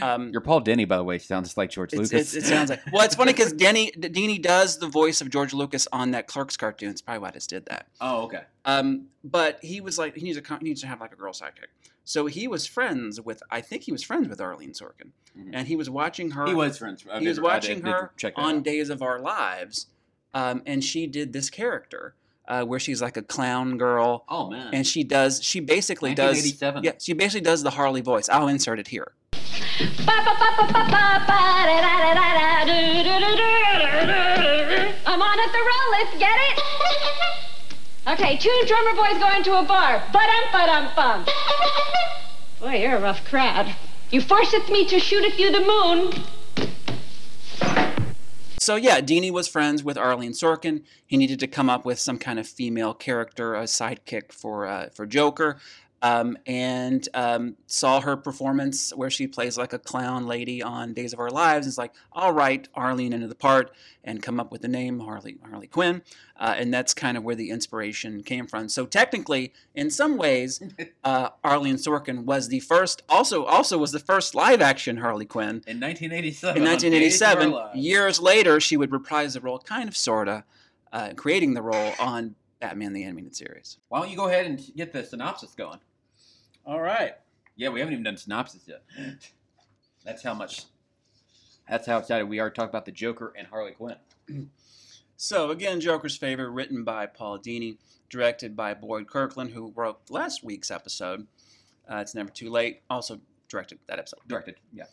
Um, 0.00 0.28
Your 0.30 0.40
Paul 0.40 0.60
Denny, 0.60 0.84
by 0.84 0.96
the 0.98 1.02
way, 1.02 1.18
sounds 1.18 1.56
like 1.56 1.68
George 1.70 1.92
it's, 1.92 2.12
Lucas. 2.12 2.32
it's, 2.32 2.44
it 2.44 2.48
sounds 2.48 2.70
like 2.70 2.80
well, 2.92 3.04
it's 3.04 3.16
funny 3.16 3.32
because 3.32 3.52
Denny 3.64 3.90
Dini 3.90 4.40
does 4.40 4.78
the 4.78 4.86
voice 4.86 5.20
of 5.20 5.30
George 5.30 5.52
Lucas 5.52 5.88
on 5.92 6.12
that 6.12 6.28
Clerks 6.28 6.56
cartoon. 6.56 6.90
It's 6.90 7.02
probably 7.02 7.18
why 7.22 7.28
I 7.28 7.32
just 7.32 7.50
did 7.50 7.66
that. 7.66 7.88
oh, 8.00 8.22
okay. 8.22 8.42
Um, 8.64 9.06
but 9.24 9.58
he 9.62 9.80
was 9.80 9.98
like, 9.98 10.14
he 10.14 10.22
needs 10.22 10.38
a 10.38 10.42
he 10.58 10.64
needs 10.64 10.80
to 10.82 10.86
have 10.86 11.00
like 11.00 11.12
a 11.12 11.16
girl 11.16 11.32
sidekick. 11.32 11.66
So 12.04 12.26
he 12.26 12.46
was 12.46 12.66
friends 12.66 13.20
with, 13.20 13.42
I 13.50 13.60
think 13.60 13.82
he 13.82 13.90
was 13.90 14.04
friends 14.04 14.28
with 14.28 14.40
Arlene 14.40 14.70
Sorkin, 14.74 15.10
Mhm. 15.36 15.50
and 15.54 15.66
he 15.66 15.74
was 15.74 15.90
watching 15.90 16.30
her. 16.30 16.46
He 16.46 16.54
was 16.54 16.78
friends. 16.78 17.04
I 17.10 17.18
he 17.18 17.26
was 17.26 17.40
watching 17.40 17.78
did- 17.80 17.88
her 17.92 18.12
check 18.16 18.34
on 18.36 18.58
out. 18.58 18.62
Days 18.62 18.90
of 18.90 19.02
Our 19.02 19.18
Lives, 19.18 19.88
um, 20.34 20.62
and 20.66 20.82
she 20.84 21.06
did 21.06 21.32
this 21.32 21.50
character 21.50 22.14
uh, 22.48 22.64
where 22.64 22.80
she's 22.80 23.00
like 23.02 23.16
a 23.16 23.22
clown 23.22 23.78
girl, 23.78 24.24
Oh 24.28 24.50
man. 24.50 24.72
and 24.74 24.86
she 24.86 25.04
does 25.04 25.42
she 25.42 25.60
basically 25.60 26.14
does 26.14 26.60
yeah 26.82 26.92
she 26.98 27.12
basically 27.12 27.42
does 27.42 27.62
the 27.62 27.70
Harley 27.70 28.00
voice. 28.00 28.28
I'll 28.28 28.48
insert 28.48 28.78
it 28.78 28.88
here. 28.88 29.12
I'm 35.06 35.22
on 35.22 35.38
at 35.40 35.52
the 35.52 35.58
roll. 35.58 35.90
Let's 35.92 36.18
get 36.18 36.36
it. 36.50 36.62
Okay, 38.08 38.36
two 38.36 38.62
drummer 38.66 38.94
boys 38.94 39.18
going 39.18 39.42
to 39.44 39.58
a 39.58 39.62
bar. 39.64 40.02
Ba-dum, 40.12 40.44
ba-dum, 40.52 40.88
bum. 40.96 41.24
Boy, 42.60 42.76
you're 42.82 42.96
a 42.96 43.00
rough 43.00 43.24
crowd. 43.24 43.74
You 44.10 44.20
forceth 44.20 44.68
me 44.70 44.84
to 44.86 44.98
shoot 44.98 45.24
at 45.24 45.38
you 45.38 45.50
the 45.52 45.60
moon. 45.60 46.24
So 48.70 48.76
yeah, 48.76 49.00
Dini 49.00 49.32
was 49.32 49.48
friends 49.48 49.82
with 49.82 49.98
Arlene 49.98 50.30
Sorkin. 50.30 50.84
He 51.04 51.16
needed 51.16 51.40
to 51.40 51.48
come 51.48 51.68
up 51.68 51.84
with 51.84 51.98
some 51.98 52.18
kind 52.18 52.38
of 52.38 52.46
female 52.46 52.94
character, 52.94 53.56
a 53.56 53.64
sidekick 53.64 54.30
for 54.30 54.64
uh, 54.64 54.90
for 54.90 55.06
Joker, 55.06 55.56
um, 56.02 56.36
and 56.46 57.08
um, 57.14 57.56
saw 57.66 58.00
her 58.00 58.16
performance 58.16 58.94
where 58.94 59.10
she 59.10 59.26
plays 59.26 59.58
like 59.58 59.72
a 59.72 59.78
clown 59.78 60.26
lady 60.26 60.62
on 60.62 60.94
Days 60.94 61.12
of 61.12 61.20
Our 61.20 61.30
Lives. 61.30 61.66
It's 61.66 61.76
like, 61.76 61.92
I'll 62.12 62.32
write 62.32 62.68
Arlene 62.74 63.12
into 63.12 63.28
the 63.28 63.34
part 63.34 63.70
and 64.02 64.22
come 64.22 64.40
up 64.40 64.50
with 64.50 64.62
the 64.62 64.68
name 64.68 65.00
Harley 65.00 65.36
Harley 65.44 65.66
Quinn, 65.66 66.02
uh, 66.38 66.54
and 66.56 66.72
that's 66.72 66.94
kind 66.94 67.16
of 67.18 67.22
where 67.22 67.34
the 67.34 67.50
inspiration 67.50 68.22
came 68.22 68.46
from. 68.46 68.68
So 68.68 68.86
technically, 68.86 69.52
in 69.74 69.90
some 69.90 70.16
ways, 70.16 70.62
uh, 71.04 71.30
Arlene 71.44 71.76
Sorkin 71.76 72.24
was 72.24 72.48
the 72.48 72.60
first, 72.60 73.02
also 73.08 73.44
also 73.44 73.76
was 73.76 73.92
the 73.92 73.98
first 73.98 74.34
live 74.34 74.62
action 74.62 74.98
Harley 74.98 75.26
Quinn. 75.26 75.62
in 75.66 75.80
1987. 75.80 76.62
In 76.62 76.68
on 76.68 76.78
Days 76.78 77.20
of 77.20 77.28
Our 77.28 77.50
1987, 77.50 77.82
years 77.82 78.20
later, 78.20 78.58
she 78.58 78.76
would 78.76 78.92
reprise 78.92 79.34
the 79.34 79.40
role, 79.40 79.58
kind 79.58 79.88
of, 79.88 79.96
sorta, 79.96 80.44
uh, 80.92 81.10
creating 81.14 81.54
the 81.54 81.62
role 81.62 81.92
on 82.00 82.36
Batman 82.60 82.92
the 82.92 83.04
Animated 83.04 83.36
Series. 83.36 83.78
Why 83.88 84.00
don't 84.00 84.10
you 84.10 84.16
go 84.16 84.28
ahead 84.28 84.46
and 84.46 84.60
get 84.76 84.92
the 84.92 85.04
synopsis 85.04 85.54
going? 85.54 85.78
All 86.66 86.80
right. 86.80 87.14
Yeah, 87.56 87.68
we 87.70 87.80
haven't 87.80 87.92
even 87.92 88.04
done 88.04 88.16
synopsis 88.16 88.62
yet. 88.66 88.82
That's 90.04 90.22
how 90.22 90.34
much. 90.34 90.64
That's 91.68 91.86
how 91.86 91.98
excited 91.98 92.28
we 92.28 92.38
are 92.40 92.50
to 92.50 92.56
talk 92.56 92.68
about 92.68 92.84
the 92.84 92.92
Joker 92.92 93.32
and 93.36 93.46
Harley 93.46 93.72
Quinn. 93.72 93.96
So 95.22 95.50
again, 95.50 95.82
Joker's 95.82 96.16
Favor, 96.16 96.50
written 96.50 96.82
by 96.82 97.04
Paul 97.04 97.38
Dini, 97.38 97.76
directed 98.08 98.56
by 98.56 98.72
Boyd 98.72 99.06
Kirkland, 99.06 99.50
who 99.50 99.70
wrote 99.76 100.00
last 100.08 100.42
week's 100.42 100.70
episode. 100.70 101.26
Uh, 101.86 101.96
it's 101.96 102.14
never 102.14 102.30
too 102.30 102.48
late. 102.48 102.80
Also 102.88 103.20
directed 103.50 103.80
that 103.86 103.98
episode. 103.98 104.20
Directed, 104.26 104.54
yeah. 104.72 104.84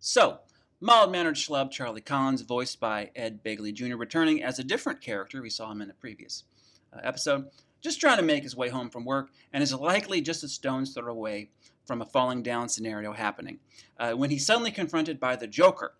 So, 0.00 0.40
mild 0.82 1.12
mannered 1.12 1.36
schlub 1.36 1.70
Charlie 1.70 2.02
Collins, 2.02 2.42
voiced 2.42 2.78
by 2.78 3.10
Ed 3.16 3.42
Begley 3.42 3.72
Jr., 3.72 3.96
returning 3.96 4.42
as 4.42 4.58
a 4.58 4.64
different 4.64 5.00
character. 5.00 5.40
We 5.40 5.48
saw 5.48 5.72
him 5.72 5.80
in 5.80 5.88
a 5.88 5.94
previous 5.94 6.44
uh, 6.92 7.00
episode. 7.02 7.46
Just 7.84 8.00
trying 8.00 8.16
to 8.16 8.22
make 8.24 8.42
his 8.42 8.56
way 8.56 8.70
home 8.70 8.88
from 8.88 9.04
work, 9.04 9.30
and 9.52 9.62
is 9.62 9.74
likely 9.74 10.20
just 10.22 10.42
a 10.42 10.48
stone's 10.48 10.94
throw 10.94 11.12
away 11.12 11.50
from 11.86 12.00
a 12.00 12.06
falling 12.06 12.42
down 12.42 12.68
scenario 12.68 13.12
happening. 13.12 13.58
Uh, 14.00 14.12
when 14.12 14.30
he's 14.30 14.46
suddenly 14.46 14.70
confronted 14.70 15.20
by 15.20 15.36
the 15.36 15.46
Joker, 15.46 15.92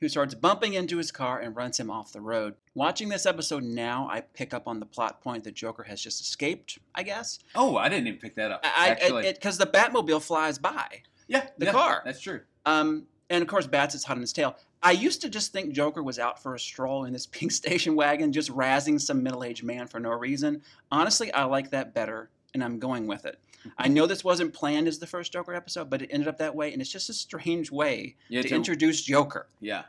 who 0.00 0.08
starts 0.08 0.34
bumping 0.34 0.72
into 0.74 0.96
his 0.96 1.12
car 1.12 1.38
and 1.38 1.54
runs 1.54 1.78
him 1.78 1.90
off 1.90 2.12
the 2.12 2.20
road. 2.20 2.54
Watching 2.74 3.08
this 3.10 3.26
episode 3.26 3.62
now, 3.64 4.08
I 4.10 4.20
pick 4.22 4.52
up 4.54 4.66
on 4.66 4.80
the 4.80 4.86
plot 4.86 5.22
point 5.22 5.44
that 5.44 5.54
Joker 5.54 5.82
has 5.84 6.00
just 6.02 6.20
escaped, 6.22 6.78
I 6.94 7.02
guess. 7.02 7.38
Oh, 7.54 7.76
I 7.76 7.88
didn't 7.90 8.06
even 8.06 8.18
pick 8.20 8.34
that 8.36 8.50
up. 8.50 8.60
I 8.64 8.88
actually, 8.88 9.30
Because 9.32 9.58
the 9.58 9.66
Batmobile 9.66 10.22
flies 10.22 10.58
by. 10.58 11.02
yeah, 11.28 11.48
the 11.58 11.66
yeah, 11.66 11.72
car. 11.72 12.02
That's 12.04 12.20
true. 12.20 12.40
Um, 12.64 13.06
and 13.30 13.42
of 13.42 13.48
course, 13.48 13.66
Bats 13.66 13.94
is 13.94 14.04
hot 14.04 14.16
on 14.16 14.20
his 14.22 14.32
tail. 14.32 14.56
I 14.82 14.92
used 14.92 15.20
to 15.22 15.28
just 15.28 15.52
think 15.52 15.72
Joker 15.72 16.02
was 16.02 16.18
out 16.18 16.42
for 16.42 16.54
a 16.54 16.60
stroll 16.60 17.04
in 17.04 17.12
this 17.12 17.26
pink 17.30 17.52
station 17.52 17.96
wagon, 17.96 18.32
just 18.32 18.50
razzing 18.50 19.00
some 19.00 19.22
middle 19.22 19.44
aged 19.44 19.64
man 19.64 19.86
for 19.86 20.00
no 20.00 20.10
reason. 20.10 20.62
Honestly, 20.90 21.32
I 21.32 21.44
like 21.44 21.70
that 21.70 21.94
better, 21.94 22.30
and 22.54 22.62
I'm 22.62 22.78
going 22.78 23.06
with 23.06 23.26
it. 23.26 23.38
I 23.78 23.84
mm-hmm. 23.84 23.94
know 23.94 24.06
this 24.06 24.24
wasn't 24.24 24.52
planned 24.52 24.88
as 24.88 24.98
the 24.98 25.06
first 25.06 25.32
Joker 25.32 25.54
episode, 25.54 25.90
but 25.90 26.02
it 26.02 26.10
ended 26.12 26.28
up 26.28 26.38
that 26.38 26.54
way, 26.54 26.72
and 26.72 26.80
it's 26.80 26.90
just 26.90 27.10
a 27.10 27.14
strange 27.14 27.70
way 27.70 28.16
Yeah, 28.28 28.42
to 28.42 28.48
to- 28.48 28.54
introduce 28.54 29.02
Joker. 29.02 29.48
Yeah. 29.60 29.84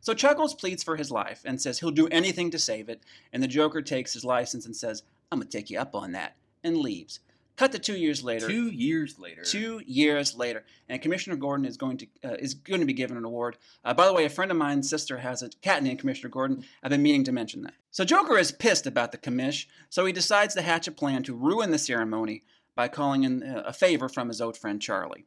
So 0.00 0.14
Chuckles 0.14 0.54
pleads 0.54 0.82
for 0.82 0.96
his 0.96 1.10
life 1.10 1.42
and 1.44 1.60
says 1.60 1.78
he'll 1.78 1.90
do 1.90 2.08
anything 2.08 2.50
to 2.50 2.58
save 2.58 2.88
it, 2.88 3.02
and 3.32 3.42
the 3.42 3.48
Joker 3.48 3.82
takes 3.82 4.12
his 4.12 4.24
license 4.24 4.66
and 4.66 4.76
says, 4.76 5.02
I'm 5.30 5.38
gonna 5.38 5.50
take 5.50 5.70
you 5.70 5.78
up 5.78 5.94
on 5.94 6.12
that, 6.12 6.36
and 6.62 6.76
leaves. 6.76 7.20
Cut 7.62 7.70
to 7.70 7.78
two 7.78 7.96
years 7.96 8.24
later. 8.24 8.48
Two 8.48 8.72
years 8.72 9.20
later. 9.20 9.42
Two 9.44 9.80
years 9.86 10.34
later, 10.34 10.64
and 10.88 11.00
Commissioner 11.00 11.36
Gordon 11.36 11.64
is 11.64 11.76
going 11.76 11.96
to 11.98 12.06
uh, 12.24 12.34
is 12.40 12.54
going 12.54 12.80
to 12.80 12.86
be 12.86 12.92
given 12.92 13.16
an 13.16 13.24
award. 13.24 13.56
Uh, 13.84 13.94
by 13.94 14.08
the 14.08 14.12
way, 14.12 14.24
a 14.24 14.30
friend 14.30 14.50
of 14.50 14.56
mine's 14.56 14.90
sister 14.90 15.18
has 15.18 15.42
a 15.42 15.48
cat 15.48 15.80
named 15.80 16.00
Commissioner 16.00 16.28
Gordon. 16.28 16.64
I've 16.82 16.90
been 16.90 17.04
meaning 17.04 17.22
to 17.22 17.30
mention 17.30 17.62
that. 17.62 17.74
So 17.92 18.04
Joker 18.04 18.36
is 18.36 18.50
pissed 18.50 18.84
about 18.88 19.12
the 19.12 19.18
commish, 19.18 19.66
so 19.90 20.04
he 20.04 20.12
decides 20.12 20.56
to 20.56 20.62
hatch 20.62 20.88
a 20.88 20.90
plan 20.90 21.22
to 21.22 21.36
ruin 21.36 21.70
the 21.70 21.78
ceremony 21.78 22.42
by 22.74 22.88
calling 22.88 23.22
in 23.22 23.44
uh, 23.44 23.62
a 23.64 23.72
favor 23.72 24.08
from 24.08 24.26
his 24.26 24.40
old 24.40 24.56
friend 24.56 24.82
Charlie. 24.82 25.26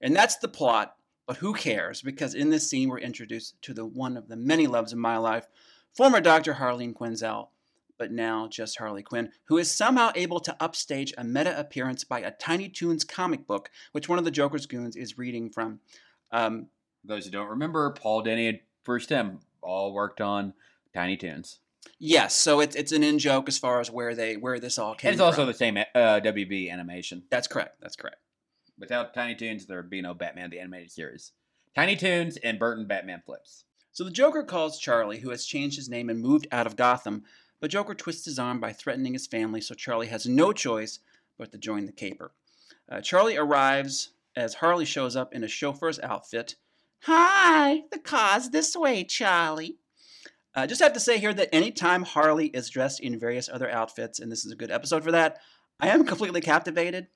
And 0.00 0.16
that's 0.16 0.38
the 0.38 0.48
plot. 0.48 0.96
But 1.26 1.36
who 1.36 1.52
cares? 1.52 2.00
Because 2.00 2.34
in 2.34 2.48
this 2.48 2.70
scene, 2.70 2.88
we're 2.88 3.00
introduced 3.00 3.60
to 3.60 3.74
the 3.74 3.84
one 3.84 4.16
of 4.16 4.28
the 4.28 4.36
many 4.36 4.66
loves 4.66 4.94
of 4.94 4.98
my 4.98 5.18
life, 5.18 5.46
former 5.94 6.22
Dr. 6.22 6.54
Harleen 6.54 6.94
Quinzel, 6.94 7.48
but 7.98 8.12
now 8.12 8.48
just 8.48 8.78
Harley 8.78 9.02
Quinn, 9.02 9.30
who 9.44 9.58
is 9.58 9.70
somehow 9.70 10.10
able 10.14 10.40
to 10.40 10.56
upstage 10.60 11.12
a 11.16 11.24
meta 11.24 11.58
appearance 11.58 12.04
by 12.04 12.20
a 12.20 12.30
Tiny 12.30 12.68
Toons 12.68 13.04
comic 13.04 13.46
book, 13.46 13.70
which 13.92 14.08
one 14.08 14.18
of 14.18 14.24
the 14.24 14.30
Joker's 14.30 14.66
goons 14.66 14.96
is 14.96 15.18
reading 15.18 15.50
from. 15.50 15.80
Um, 16.32 16.66
Those 17.04 17.24
who 17.24 17.30
don't 17.30 17.48
remember, 17.48 17.90
Paul 17.92 18.22
Denny 18.22 18.48
and 18.48 18.60
Bruce 18.84 19.06
Timm 19.06 19.40
all 19.62 19.92
worked 19.92 20.20
on 20.20 20.54
Tiny 20.94 21.16
Toons. 21.16 21.60
yes, 21.98 22.34
so 22.34 22.60
it's 22.60 22.74
it's 22.76 22.92
an 22.92 23.02
in 23.04 23.18
joke 23.18 23.48
as 23.48 23.58
far 23.58 23.80
as 23.80 23.90
where 23.90 24.14
they 24.14 24.36
where 24.36 24.58
this 24.58 24.78
all 24.78 24.94
came 24.94 25.08
And 25.10 25.14
it's 25.14 25.20
also 25.22 25.42
from. 25.42 25.46
the 25.46 25.54
same 25.54 25.76
uh, 25.76 25.84
WB 26.22 26.70
animation. 26.70 27.22
That's 27.30 27.46
correct. 27.48 27.80
That's 27.80 27.96
correct. 27.96 28.16
Without 28.78 29.14
Tiny 29.14 29.34
Toons, 29.34 29.66
there 29.66 29.78
would 29.78 29.88
be 29.90 30.02
no 30.02 30.12
Batman 30.14 30.50
the 30.50 30.58
Animated 30.60 30.90
Series. 30.90 31.32
Tiny 31.74 31.96
Toons 31.96 32.36
and 32.38 32.58
Burton 32.58 32.86
Batman 32.86 33.22
Flips. 33.24 33.64
So 33.92 34.04
the 34.04 34.10
Joker 34.10 34.42
calls 34.42 34.78
Charlie, 34.78 35.20
who 35.20 35.30
has 35.30 35.46
changed 35.46 35.76
his 35.76 35.88
name 35.88 36.10
and 36.10 36.20
moved 36.20 36.46
out 36.52 36.66
of 36.66 36.76
Gotham, 36.76 37.24
but 37.60 37.70
Joker 37.70 37.94
twists 37.94 38.24
his 38.24 38.38
arm 38.38 38.60
by 38.60 38.72
threatening 38.72 39.12
his 39.12 39.26
family, 39.26 39.60
so 39.60 39.74
Charlie 39.74 40.08
has 40.08 40.26
no 40.26 40.52
choice 40.52 41.00
but 41.38 41.52
to 41.52 41.58
join 41.58 41.86
the 41.86 41.92
caper. 41.92 42.32
Uh, 42.90 43.00
Charlie 43.00 43.36
arrives 43.36 44.10
as 44.36 44.54
Harley 44.54 44.84
shows 44.84 45.16
up 45.16 45.34
in 45.34 45.42
a 45.42 45.48
chauffeur's 45.48 45.98
outfit. 46.00 46.56
Hi, 47.02 47.82
the 47.90 47.98
car's 47.98 48.50
this 48.50 48.76
way, 48.76 49.04
Charlie. 49.04 49.76
Uh, 50.54 50.66
just 50.66 50.80
have 50.80 50.94
to 50.94 51.00
say 51.00 51.18
here 51.18 51.34
that 51.34 51.54
anytime 51.54 52.02
Harley 52.02 52.46
is 52.46 52.70
dressed 52.70 53.00
in 53.00 53.18
various 53.18 53.48
other 53.48 53.70
outfits, 53.70 54.18
and 54.20 54.32
this 54.32 54.44
is 54.44 54.52
a 54.52 54.56
good 54.56 54.70
episode 54.70 55.04
for 55.04 55.12
that, 55.12 55.38
I 55.80 55.88
am 55.88 56.04
completely 56.06 56.40
captivated. 56.40 57.08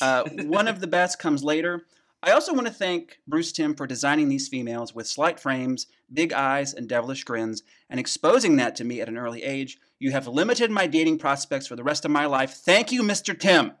Uh, 0.00 0.24
one 0.44 0.68
of 0.68 0.80
the 0.80 0.86
best 0.86 1.18
comes 1.18 1.42
later. 1.42 1.86
I 2.24 2.30
also 2.30 2.54
want 2.54 2.66
to 2.66 2.72
thank 2.72 3.18
Bruce 3.28 3.52
Timm 3.52 3.74
for 3.74 3.86
designing 3.86 4.30
these 4.30 4.48
females 4.48 4.94
with 4.94 5.06
slight 5.06 5.38
frames, 5.38 5.88
big 6.10 6.32
eyes, 6.32 6.72
and 6.72 6.88
devilish 6.88 7.22
grins, 7.22 7.62
and 7.90 8.00
exposing 8.00 8.56
that 8.56 8.74
to 8.76 8.84
me 8.84 9.02
at 9.02 9.10
an 9.10 9.18
early 9.18 9.42
age. 9.42 9.78
You 9.98 10.10
have 10.12 10.26
limited 10.26 10.70
my 10.70 10.86
dating 10.86 11.18
prospects 11.18 11.66
for 11.66 11.76
the 11.76 11.84
rest 11.84 12.06
of 12.06 12.10
my 12.10 12.24
life. 12.24 12.54
Thank 12.54 12.92
you, 12.92 13.02
Mr. 13.02 13.38
Timm. 13.38 13.72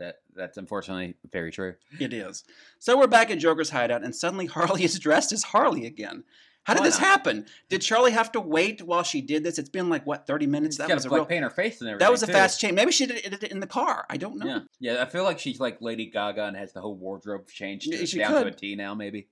That 0.00 0.16
that's 0.34 0.56
unfortunately 0.56 1.16
very 1.30 1.52
true. 1.52 1.74
It 2.00 2.14
is. 2.14 2.44
So 2.78 2.98
we're 2.98 3.06
back 3.06 3.30
at 3.30 3.38
Joker's 3.38 3.70
hideout, 3.70 4.02
and 4.02 4.16
suddenly 4.16 4.46
Harley 4.54 4.84
is 4.84 4.98
dressed 4.98 5.32
as 5.32 5.42
Harley 5.42 5.84
again. 5.84 6.24
How 6.64 6.74
did 6.74 6.80
Why 6.80 6.86
this 6.86 6.98
not? 6.98 7.06
happen? 7.06 7.46
Did 7.68 7.82
Charlie 7.82 8.12
have 8.12 8.32
to 8.32 8.40
wait 8.40 8.82
while 8.82 9.02
she 9.02 9.20
did 9.20 9.44
this? 9.44 9.58
It's 9.58 9.68
been 9.68 9.90
like 9.90 10.06
what 10.06 10.26
thirty 10.26 10.46
minutes. 10.46 10.78
That 10.78 10.90
was 10.90 11.04
a 11.04 11.10
real. 11.10 11.26
paint 11.26 11.44
her 11.44 11.50
face 11.50 11.80
and 11.80 11.88
everything. 11.90 12.04
That 12.04 12.10
was 12.10 12.22
a 12.22 12.26
too. 12.26 12.32
fast 12.32 12.58
change. 12.60 12.74
Maybe 12.74 12.90
she 12.90 13.06
did 13.06 13.42
it 13.42 13.52
in 13.52 13.60
the 13.60 13.66
car. 13.66 14.06
I 14.08 14.16
don't 14.16 14.38
know. 14.38 14.46
Yeah, 14.46 14.58
yeah. 14.94 15.02
I 15.02 15.06
feel 15.06 15.24
like 15.24 15.38
she's 15.38 15.60
like 15.60 15.82
Lady 15.82 16.06
Gaga 16.06 16.44
and 16.44 16.56
has 16.56 16.72
the 16.72 16.80
whole 16.80 16.94
wardrobe 16.96 17.46
changed 17.48 17.92
to- 17.92 18.06
she 18.06 18.18
down 18.18 18.32
to 18.32 18.48
a 18.48 18.52
could. 18.52 18.78
Now. 18.78 18.94
Maybe. 18.94 19.28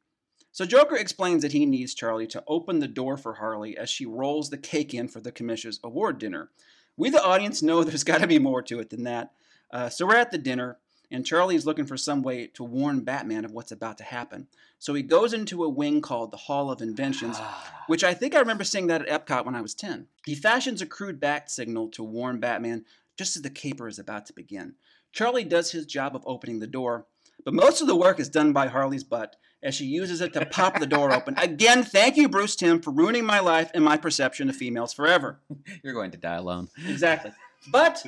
So 0.54 0.66
Joker 0.66 0.96
explains 0.96 1.40
that 1.42 1.52
he 1.52 1.64
needs 1.64 1.94
Charlie 1.94 2.26
to 2.28 2.44
open 2.46 2.80
the 2.80 2.88
door 2.88 3.16
for 3.16 3.32
Harley 3.34 3.78
as 3.78 3.88
she 3.88 4.04
rolls 4.04 4.50
the 4.50 4.58
cake 4.58 4.92
in 4.92 5.08
for 5.08 5.20
the 5.20 5.32
commissioner's 5.32 5.80
award 5.82 6.18
dinner. 6.18 6.50
We, 6.98 7.08
the 7.08 7.24
audience, 7.24 7.62
know 7.62 7.82
there's 7.82 8.04
got 8.04 8.20
to 8.20 8.26
be 8.26 8.38
more 8.38 8.60
to 8.60 8.78
it 8.78 8.90
than 8.90 9.04
that. 9.04 9.30
Uh, 9.72 9.88
so 9.88 10.06
we're 10.06 10.16
at 10.16 10.30
the 10.30 10.36
dinner, 10.36 10.76
and 11.12 11.26
Charlie 11.26 11.56
is 11.56 11.66
looking 11.66 11.86
for 11.86 11.96
some 11.96 12.22
way 12.22 12.46
to 12.48 12.64
warn 12.64 13.00
Batman 13.00 13.44
of 13.44 13.52
what's 13.52 13.70
about 13.70 13.98
to 13.98 14.04
happen. 14.04 14.48
So 14.78 14.94
he 14.94 15.02
goes 15.02 15.32
into 15.32 15.62
a 15.62 15.68
wing 15.68 16.00
called 16.00 16.30
the 16.30 16.36
Hall 16.36 16.70
of 16.70 16.80
Inventions, 16.80 17.36
ah. 17.38 17.84
which 17.86 18.02
I 18.02 18.14
think 18.14 18.34
I 18.34 18.40
remember 18.40 18.64
seeing 18.64 18.88
that 18.88 19.06
at 19.06 19.26
Epcot 19.26 19.44
when 19.44 19.54
I 19.54 19.60
was 19.60 19.74
10. 19.74 20.06
He 20.24 20.34
fashions 20.34 20.82
a 20.82 20.86
crude 20.86 21.20
bat 21.20 21.50
signal 21.50 21.88
to 21.90 22.02
warn 22.02 22.40
Batman 22.40 22.84
just 23.16 23.36
as 23.36 23.42
the 23.42 23.50
caper 23.50 23.86
is 23.86 23.98
about 23.98 24.26
to 24.26 24.32
begin. 24.32 24.74
Charlie 25.12 25.44
does 25.44 25.72
his 25.72 25.86
job 25.86 26.16
of 26.16 26.24
opening 26.26 26.58
the 26.58 26.66
door, 26.66 27.06
but 27.44 27.54
most 27.54 27.80
of 27.80 27.86
the 27.86 27.96
work 27.96 28.18
is 28.18 28.28
done 28.28 28.52
by 28.52 28.68
Harley's 28.68 29.04
butt 29.04 29.36
as 29.62 29.74
she 29.74 29.84
uses 29.84 30.20
it 30.20 30.32
to 30.32 30.46
pop 30.46 30.80
the 30.80 30.86
door 30.86 31.12
open. 31.12 31.36
Again, 31.38 31.84
thank 31.84 32.16
you, 32.16 32.28
Bruce 32.28 32.56
Timm, 32.56 32.80
for 32.80 32.90
ruining 32.90 33.24
my 33.24 33.38
life 33.40 33.70
and 33.74 33.84
my 33.84 33.96
perception 33.96 34.48
of 34.48 34.56
females 34.56 34.92
forever. 34.92 35.38
You're 35.84 35.94
going 35.94 36.10
to 36.12 36.18
die 36.18 36.36
alone. 36.36 36.68
Exactly. 36.88 37.32
But 37.70 38.04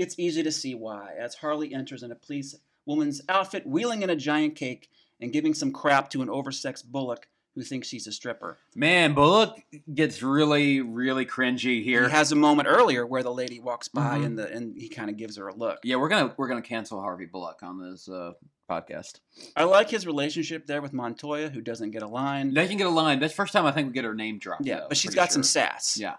it's 0.00 0.18
easy 0.18 0.42
to 0.42 0.50
see 0.52 0.74
why, 0.74 1.14
as 1.18 1.36
Harley 1.36 1.72
enters 1.74 2.02
in 2.02 2.10
a 2.10 2.16
police 2.16 2.54
woman's 2.86 3.20
outfit, 3.28 3.66
wheeling 3.66 4.02
in 4.02 4.10
a 4.10 4.16
giant 4.16 4.56
cake 4.56 4.88
and 5.20 5.32
giving 5.32 5.54
some 5.54 5.70
crap 5.72 6.10
to 6.10 6.22
an 6.22 6.28
oversexed 6.28 6.86
bullock 6.86 7.28
who 7.54 7.62
thinks 7.62 7.88
she's 7.88 8.06
a 8.06 8.12
stripper. 8.12 8.58
Man, 8.76 9.12
Bullock 9.12 9.60
gets 9.92 10.22
really, 10.22 10.80
really 10.80 11.26
cringy 11.26 11.82
here. 11.82 12.04
He 12.04 12.10
has 12.12 12.30
a 12.30 12.36
moment 12.36 12.68
earlier 12.70 13.04
where 13.04 13.24
the 13.24 13.32
lady 13.32 13.58
walks 13.58 13.88
by 13.88 14.18
Mhm. 14.18 14.24
and 14.26 14.38
the 14.38 14.48
and 14.52 14.76
he 14.78 14.88
kind 14.88 15.10
of 15.10 15.16
gives 15.16 15.36
her 15.36 15.48
a 15.48 15.54
look. 15.54 15.80
yeah, 15.82 15.96
we're 15.96 16.08
gonna 16.08 16.32
we're 16.38 16.46
gonna 16.48 16.62
cancel 16.62 17.00
Harvey 17.00 17.26
Bullock 17.26 17.62
on 17.64 17.78
this 17.80 18.08
uh, 18.08 18.32
podcast. 18.70 19.18
I 19.56 19.64
like 19.64 19.90
his 19.90 20.06
relationship 20.06 20.66
there 20.66 20.80
with 20.80 20.92
Montoya, 20.92 21.48
who 21.50 21.60
doesn't 21.60 21.90
get 21.90 22.02
a 22.02 22.06
line. 22.08 22.54
They 22.54 22.68
can 22.68 22.76
get 22.78 22.86
a 22.86 22.90
line. 22.90 23.18
That's 23.18 23.32
the 23.32 23.36
first 23.36 23.52
time 23.52 23.66
I 23.66 23.72
think 23.72 23.88
we 23.88 23.92
get 23.94 24.04
her 24.04 24.14
name 24.14 24.38
dropped. 24.38 24.64
yeah, 24.64 24.80
though, 24.80 24.86
but 24.88 24.96
she's 24.96 25.14
got 25.14 25.32
some 25.32 25.42
sass. 25.42 25.98
Yeah. 26.00 26.16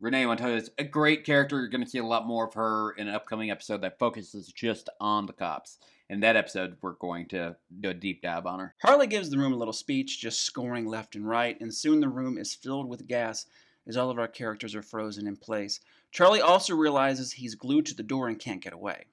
Renee 0.00 0.26
Montoya 0.26 0.54
is 0.54 0.70
a 0.78 0.84
great 0.84 1.24
character. 1.24 1.58
You're 1.58 1.68
going 1.68 1.82
to 1.82 1.90
see 1.90 1.98
a 1.98 2.06
lot 2.06 2.24
more 2.24 2.46
of 2.46 2.54
her 2.54 2.92
in 2.92 3.08
an 3.08 3.14
upcoming 3.14 3.50
episode 3.50 3.82
that 3.82 3.98
focuses 3.98 4.52
just 4.52 4.88
on 5.00 5.26
the 5.26 5.32
cops. 5.32 5.78
In 6.08 6.20
that 6.20 6.36
episode, 6.36 6.76
we're 6.80 6.92
going 6.92 7.26
to 7.28 7.56
do 7.80 7.90
a 7.90 7.94
deep 7.94 8.22
dive 8.22 8.46
on 8.46 8.60
her. 8.60 8.74
Harley 8.80 9.08
gives 9.08 9.28
the 9.28 9.38
room 9.38 9.52
a 9.52 9.56
little 9.56 9.72
speech, 9.72 10.20
just 10.20 10.42
scoring 10.42 10.86
left 10.86 11.16
and 11.16 11.28
right, 11.28 11.60
and 11.60 11.74
soon 11.74 11.98
the 11.98 12.08
room 12.08 12.38
is 12.38 12.54
filled 12.54 12.88
with 12.88 13.08
gas 13.08 13.46
as 13.88 13.96
all 13.96 14.08
of 14.08 14.20
our 14.20 14.28
characters 14.28 14.74
are 14.76 14.82
frozen 14.82 15.26
in 15.26 15.36
place. 15.36 15.80
Charlie 16.12 16.40
also 16.40 16.76
realizes 16.76 17.32
he's 17.32 17.56
glued 17.56 17.86
to 17.86 17.94
the 17.94 18.04
door 18.04 18.28
and 18.28 18.38
can't 18.38 18.62
get 18.62 18.72
away. 18.72 19.06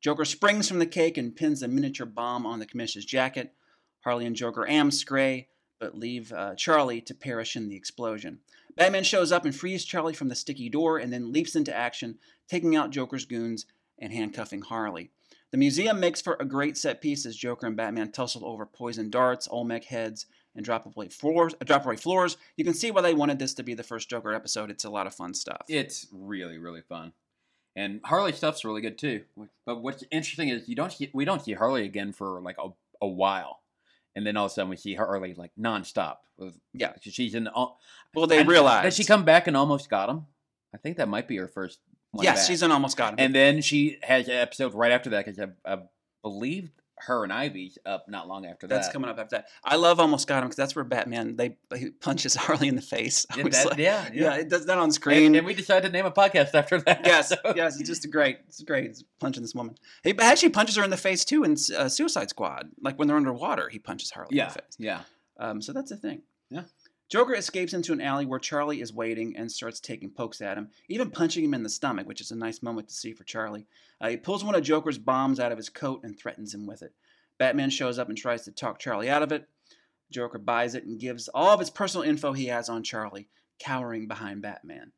Joker 0.00 0.24
springs 0.24 0.68
from 0.68 0.80
the 0.80 0.86
cake 0.86 1.16
and 1.16 1.36
pins 1.36 1.62
a 1.62 1.68
miniature 1.68 2.06
bomb 2.06 2.44
on 2.44 2.58
the 2.58 2.66
commissioner's 2.66 3.06
jacket. 3.06 3.54
Harley 4.00 4.26
and 4.26 4.34
Joker 4.34 4.66
am 4.68 4.90
Scray, 4.90 5.46
but 5.82 5.98
leave 5.98 6.32
uh, 6.32 6.54
Charlie 6.54 7.00
to 7.00 7.12
perish 7.12 7.56
in 7.56 7.68
the 7.68 7.74
explosion. 7.74 8.38
Batman 8.76 9.02
shows 9.02 9.32
up 9.32 9.44
and 9.44 9.54
frees 9.54 9.84
Charlie 9.84 10.14
from 10.14 10.28
the 10.28 10.36
sticky 10.36 10.68
door 10.68 10.96
and 10.96 11.12
then 11.12 11.32
leaps 11.32 11.56
into 11.56 11.74
action, 11.74 12.18
taking 12.48 12.76
out 12.76 12.90
Joker's 12.90 13.24
goons 13.24 13.66
and 13.98 14.12
handcuffing 14.12 14.62
Harley. 14.62 15.10
The 15.50 15.58
museum 15.58 15.98
makes 15.98 16.20
for 16.20 16.36
a 16.38 16.44
great 16.44 16.78
set 16.78 17.00
piece 17.00 17.26
as 17.26 17.36
Joker 17.36 17.66
and 17.66 17.76
Batman 17.76 18.12
tussle 18.12 18.46
over 18.46 18.64
poison 18.64 19.10
darts, 19.10 19.48
Olmec 19.50 19.84
heads, 19.86 20.26
and 20.54 20.64
drop 20.64 20.86
away 20.86 21.08
floors. 21.08 21.52
Uh, 21.60 21.96
floors. 21.96 22.36
You 22.56 22.64
can 22.64 22.74
see 22.74 22.92
why 22.92 23.00
they 23.00 23.12
wanted 23.12 23.40
this 23.40 23.54
to 23.54 23.64
be 23.64 23.74
the 23.74 23.82
first 23.82 24.08
Joker 24.08 24.32
episode. 24.32 24.70
It's 24.70 24.84
a 24.84 24.90
lot 24.90 25.08
of 25.08 25.14
fun 25.16 25.34
stuff. 25.34 25.62
It's 25.68 26.06
really, 26.12 26.58
really 26.58 26.82
fun. 26.82 27.12
And 27.74 28.00
Harley 28.04 28.32
stuff's 28.32 28.64
really 28.64 28.82
good 28.82 28.98
too. 28.98 29.22
But 29.66 29.82
what's 29.82 30.04
interesting 30.12 30.48
is 30.48 30.68
you 30.68 30.76
don't 30.76 30.92
see, 30.92 31.10
we 31.12 31.24
don't 31.24 31.42
see 31.42 31.54
Harley 31.54 31.84
again 31.84 32.12
for 32.12 32.40
like 32.40 32.56
a, 32.62 32.68
a 33.00 33.08
while. 33.08 33.61
And 34.14 34.26
then 34.26 34.36
all 34.36 34.46
of 34.46 34.52
a 34.52 34.54
sudden 34.54 34.68
we 34.70 34.76
see 34.76 34.94
Harley 34.94 35.34
like 35.34 35.52
nonstop. 35.58 36.16
With, 36.38 36.54
Yeah. 36.74 36.92
She's 37.00 37.34
in. 37.34 37.46
al- 37.48 37.78
uh, 37.78 37.82
well, 38.14 38.26
they 38.26 38.42
realize. 38.42 38.84
Does 38.84 38.96
she 38.96 39.04
come 39.04 39.24
back 39.24 39.46
and 39.46 39.56
almost 39.56 39.88
got 39.88 40.08
him? 40.10 40.26
I 40.74 40.78
think 40.78 40.96
that 40.98 41.08
might 41.08 41.28
be 41.28 41.36
her 41.36 41.48
first 41.48 41.80
one 42.12 42.24
Yes, 42.24 42.40
back. 42.40 42.46
she's 42.48 42.62
in 42.62 42.70
Almost 42.72 42.96
Got 42.96 43.14
Him. 43.14 43.16
And 43.20 43.34
then 43.34 43.60
she 43.62 43.98
has 44.02 44.26
an 44.28 44.34
episode 44.34 44.74
right 44.74 44.92
after 44.92 45.10
that 45.10 45.24
because 45.24 45.38
I, 45.38 45.70
I 45.70 45.78
believe 46.22 46.70
her 47.06 47.24
and 47.24 47.32
Ivy 47.32 47.72
up 47.86 48.08
not 48.08 48.28
long 48.28 48.46
after 48.46 48.66
that. 48.66 48.74
that's 48.74 48.92
coming 48.92 49.10
up 49.10 49.18
after 49.18 49.36
that. 49.36 49.46
I 49.64 49.76
love 49.76 50.00
Almost 50.00 50.26
Got 50.28 50.38
Him 50.42 50.48
because 50.48 50.56
that's 50.56 50.74
where 50.76 50.84
Batman 50.84 51.36
they 51.36 51.56
he 51.76 51.90
punches 51.90 52.34
Harley 52.36 52.68
in 52.68 52.76
the 52.76 52.82
face. 52.82 53.26
Yeah, 53.36 53.42
that- 53.44 53.66
like- 53.66 53.78
yeah, 53.78 54.08
yeah, 54.12 54.22
yeah. 54.22 54.34
it 54.36 54.48
does 54.48 54.66
that 54.66 54.78
on 54.78 54.90
screen. 54.92 55.34
and 55.34 55.46
we 55.46 55.54
decided 55.54 55.88
to 55.88 55.92
name 55.92 56.06
a 56.06 56.10
podcast 56.10 56.54
after 56.54 56.80
that. 56.82 57.02
yes, 57.06 57.28
so- 57.30 57.52
yes, 57.56 57.78
it's 57.80 57.88
just 57.88 58.10
great. 58.10 58.38
It's 58.48 58.62
great. 58.62 58.84
It's 58.86 59.02
punching 59.20 59.42
this 59.42 59.54
woman. 59.54 59.74
He 60.04 60.16
actually 60.18 60.50
punches 60.50 60.76
her 60.76 60.84
in 60.84 60.90
the 60.90 60.96
face 60.96 61.24
too 61.24 61.44
in 61.44 61.52
uh, 61.76 61.88
Suicide 61.88 62.30
Squad. 62.30 62.70
Like 62.80 62.98
when 62.98 63.08
they're 63.08 63.16
underwater, 63.16 63.68
he 63.68 63.78
punches 63.78 64.10
Harley 64.10 64.36
Yeah, 64.36 64.44
in 64.44 64.48
the 64.48 64.54
face. 64.54 64.76
yeah. 64.78 65.00
Um, 65.38 65.60
so 65.62 65.72
that's 65.72 65.90
the 65.90 65.96
thing. 65.96 66.22
Joker 67.12 67.34
escapes 67.34 67.74
into 67.74 67.92
an 67.92 68.00
alley 68.00 68.24
where 68.24 68.38
Charlie 68.38 68.80
is 68.80 68.90
waiting 68.90 69.36
and 69.36 69.52
starts 69.52 69.80
taking 69.80 70.08
pokes 70.08 70.40
at 70.40 70.56
him, 70.56 70.70
even 70.88 71.10
punching 71.10 71.44
him 71.44 71.52
in 71.52 71.62
the 71.62 71.68
stomach, 71.68 72.08
which 72.08 72.22
is 72.22 72.30
a 72.30 72.34
nice 72.34 72.62
moment 72.62 72.88
to 72.88 72.94
see 72.94 73.12
for 73.12 73.22
Charlie. 73.24 73.66
Uh, 74.00 74.08
he 74.08 74.16
pulls 74.16 74.42
one 74.42 74.54
of 74.54 74.62
Joker's 74.62 74.96
bombs 74.96 75.38
out 75.38 75.52
of 75.52 75.58
his 75.58 75.68
coat 75.68 76.04
and 76.04 76.18
threatens 76.18 76.54
him 76.54 76.66
with 76.66 76.80
it. 76.80 76.94
Batman 77.36 77.68
shows 77.68 77.98
up 77.98 78.08
and 78.08 78.16
tries 78.16 78.44
to 78.44 78.50
talk 78.50 78.78
Charlie 78.78 79.10
out 79.10 79.22
of 79.22 79.30
it. 79.30 79.46
Joker 80.10 80.38
buys 80.38 80.74
it 80.74 80.86
and 80.86 80.98
gives 80.98 81.28
all 81.28 81.50
of 81.50 81.60
his 81.60 81.68
personal 81.68 82.02
info 82.02 82.32
he 82.32 82.46
has 82.46 82.70
on 82.70 82.82
Charlie, 82.82 83.28
cowering 83.58 84.08
behind 84.08 84.40
Batman. 84.40 84.92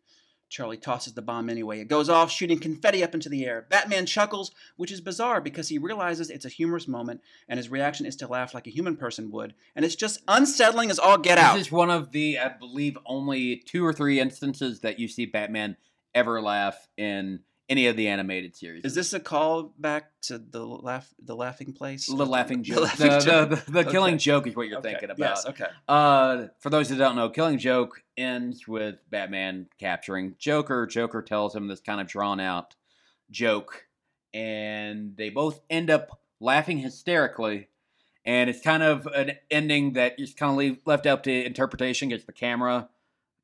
Charlie 0.54 0.76
tosses 0.76 1.14
the 1.14 1.20
bomb 1.20 1.50
anyway. 1.50 1.80
It 1.80 1.88
goes 1.88 2.08
off, 2.08 2.30
shooting 2.30 2.60
confetti 2.60 3.02
up 3.02 3.12
into 3.12 3.28
the 3.28 3.44
air. 3.44 3.66
Batman 3.70 4.06
chuckles, 4.06 4.52
which 4.76 4.92
is 4.92 5.00
bizarre 5.00 5.40
because 5.40 5.68
he 5.68 5.78
realizes 5.78 6.30
it's 6.30 6.44
a 6.44 6.48
humorous 6.48 6.86
moment, 6.86 7.22
and 7.48 7.58
his 7.58 7.70
reaction 7.70 8.06
is 8.06 8.14
to 8.16 8.28
laugh 8.28 8.54
like 8.54 8.68
a 8.68 8.70
human 8.70 8.96
person 8.96 9.32
would. 9.32 9.54
And 9.74 9.84
it's 9.84 9.96
just 9.96 10.22
unsettling 10.28 10.92
as 10.92 11.00
all 11.00 11.18
get 11.18 11.38
out. 11.38 11.56
This 11.56 11.66
is 11.66 11.72
one 11.72 11.90
of 11.90 12.12
the, 12.12 12.38
I 12.38 12.50
believe, 12.50 12.96
only 13.04 13.56
two 13.66 13.84
or 13.84 13.92
three 13.92 14.20
instances 14.20 14.78
that 14.82 15.00
you 15.00 15.08
see 15.08 15.26
Batman 15.26 15.76
ever 16.14 16.40
laugh 16.40 16.86
in 16.96 17.40
any 17.68 17.86
of 17.86 17.96
the 17.96 18.08
animated 18.08 18.54
series. 18.56 18.84
Is 18.84 18.94
this 18.94 19.12
a 19.14 19.20
call 19.20 19.72
back 19.78 20.10
to 20.22 20.38
the 20.38 20.64
laugh, 20.64 21.08
the 21.22 21.34
laughing 21.34 21.72
place? 21.72 22.06
the 22.06 22.14
laughing 22.26 22.58
The 22.62 22.64
joke? 22.74 22.82
laughing 22.82 23.10
the, 23.10 23.18
joke. 23.20 23.50
the, 23.50 23.56
the, 23.56 23.70
the 23.72 23.78
Okay. 23.80 23.90
killing 23.90 24.18
joke 24.18 24.46
is 24.46 24.54
what 24.56 24.68
you're 24.68 24.78
Okay, 24.78 24.90
thinking 24.90 25.10
about. 25.10 25.18
Yes. 25.36 25.46
Okay. 25.46 25.66
Uh, 25.88 26.46
for 26.60 26.70
those 26.70 26.88
who 26.90 26.96
don't 26.96 27.16
know, 27.16 27.30
Killing 27.30 27.58
Joke 27.58 28.02
ends 28.16 28.68
with 28.68 28.96
Batman 29.10 29.66
capturing 29.78 30.34
Joker. 30.38 30.86
Joker 30.86 31.22
tells 31.22 31.54
him 31.54 31.68
this 31.68 31.80
kind 31.80 32.00
of 32.00 32.06
drawn 32.06 32.38
out 32.40 32.74
joke, 33.30 33.86
and 34.32 35.16
they 35.16 35.30
both 35.30 35.60
end 35.70 35.90
up 35.90 36.20
laughing 36.40 36.78
hysterically. 36.78 37.68
And 38.26 38.48
it's 38.48 38.62
kind 38.62 38.82
of 38.82 39.06
an 39.08 39.32
ending 39.50 39.92
that 39.94 40.14
is 40.18 40.32
kind 40.32 40.50
of 40.50 40.56
leave, 40.56 40.78
left 40.86 41.06
up 41.06 41.22
to 41.24 41.44
interpretation 41.44 42.08
because 42.08 42.24
the 42.24 42.32
camera 42.32 42.88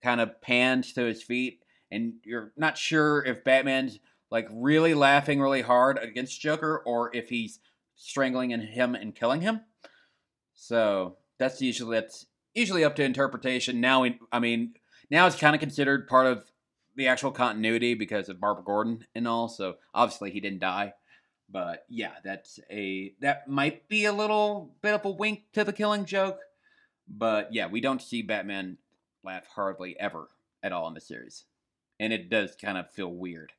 kind 0.03 0.21
of 0.23 0.41
pans 0.41 0.95
to 0.95 1.05
his 1.05 1.23
feet, 1.23 1.63
and 1.91 2.15
you're 2.25 2.53
not 2.57 2.79
sure 2.79 3.23
if 3.25 3.45
Batman's 3.45 3.99
like 4.31 4.49
really 4.53 4.95
laughing 4.95 5.41
really 5.41 5.63
hard 5.63 5.99
against 5.99 6.41
Joker 6.41 6.83
or 6.87 7.15
if 7.15 7.29
he's 7.29 7.61
strangling 7.97 8.51
him 8.51 8.95
and 8.95 9.15
killing 9.15 9.41
him. 9.41 9.61
So 10.55 11.17
that's 11.39 11.61
usually 11.61 11.97
that's 11.97 12.27
usually 12.55 12.85
up 12.85 12.97
to 12.97 13.05
interpretation. 13.05 13.81
Now, 13.81 14.03
we, 14.03 14.19
I 14.33 14.39
mean, 14.39 14.75
now 15.11 15.27
it's 15.27 15.37
kind 15.37 15.55
of 15.55 15.61
considered 15.61 16.09
part 16.09 16.27
of 16.27 16.45
the 16.97 17.09
actual 17.09 17.31
continuity 17.31 17.95
because 17.95 18.29
of 18.29 18.41
Barbara 18.41 18.65
Gordon 18.65 19.07
and 19.15 19.27
all. 19.27 19.49
So 19.49 19.77
obviously 19.95 20.31
he 20.31 20.41
didn't 20.41 20.59
die, 20.61 20.95
but 21.49 21.85
yeah, 21.89 22.13
that's 22.25 22.61
a 22.71 23.15
that 23.21 23.49
might 23.49 23.89
be 23.89 24.05
a 24.05 24.13
little 24.13 24.75
bit 24.83 24.95
of 24.95 25.05
a 25.05 25.11
wink 25.11 25.45
to 25.55 25.65
the 25.65 25.73
Killing 25.73 26.05
Joke. 26.05 26.39
But 27.09 27.53
yeah, 27.53 27.67
we 27.69 27.81
don't 27.81 28.03
see 28.03 28.23
Batman 28.23 28.79
laugh 29.25 29.47
hardly 29.55 29.99
ever 29.99 30.29
at 30.63 30.73
all 30.73 30.89
in 30.89 30.95
the 30.95 31.01
series. 31.01 31.45
and 32.01 32.13
it 32.13 32.31
does 32.31 32.57
kind 32.57 32.79
of 32.79 32.91
feel 32.91 33.13
weird. 33.13 33.53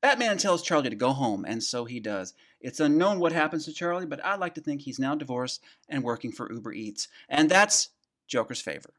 Batman 0.00 0.38
tells 0.38 0.62
Charlie 0.62 0.90
to 0.90 0.96
go 0.96 1.12
home, 1.12 1.44
and 1.44 1.62
so 1.62 1.84
he 1.84 1.98
does. 1.98 2.34
It's 2.60 2.78
unknown 2.78 3.18
what 3.18 3.32
happens 3.32 3.64
to 3.64 3.72
Charlie, 3.72 4.06
but 4.06 4.24
I 4.24 4.36
like 4.36 4.54
to 4.54 4.60
think 4.60 4.82
he's 4.82 4.98
now 4.98 5.16
divorced 5.16 5.60
and 5.88 6.04
working 6.04 6.30
for 6.30 6.52
Uber 6.52 6.72
Eats. 6.72 7.08
And 7.28 7.50
that's 7.50 7.90
Joker's 8.28 8.60
favor. 8.60 8.94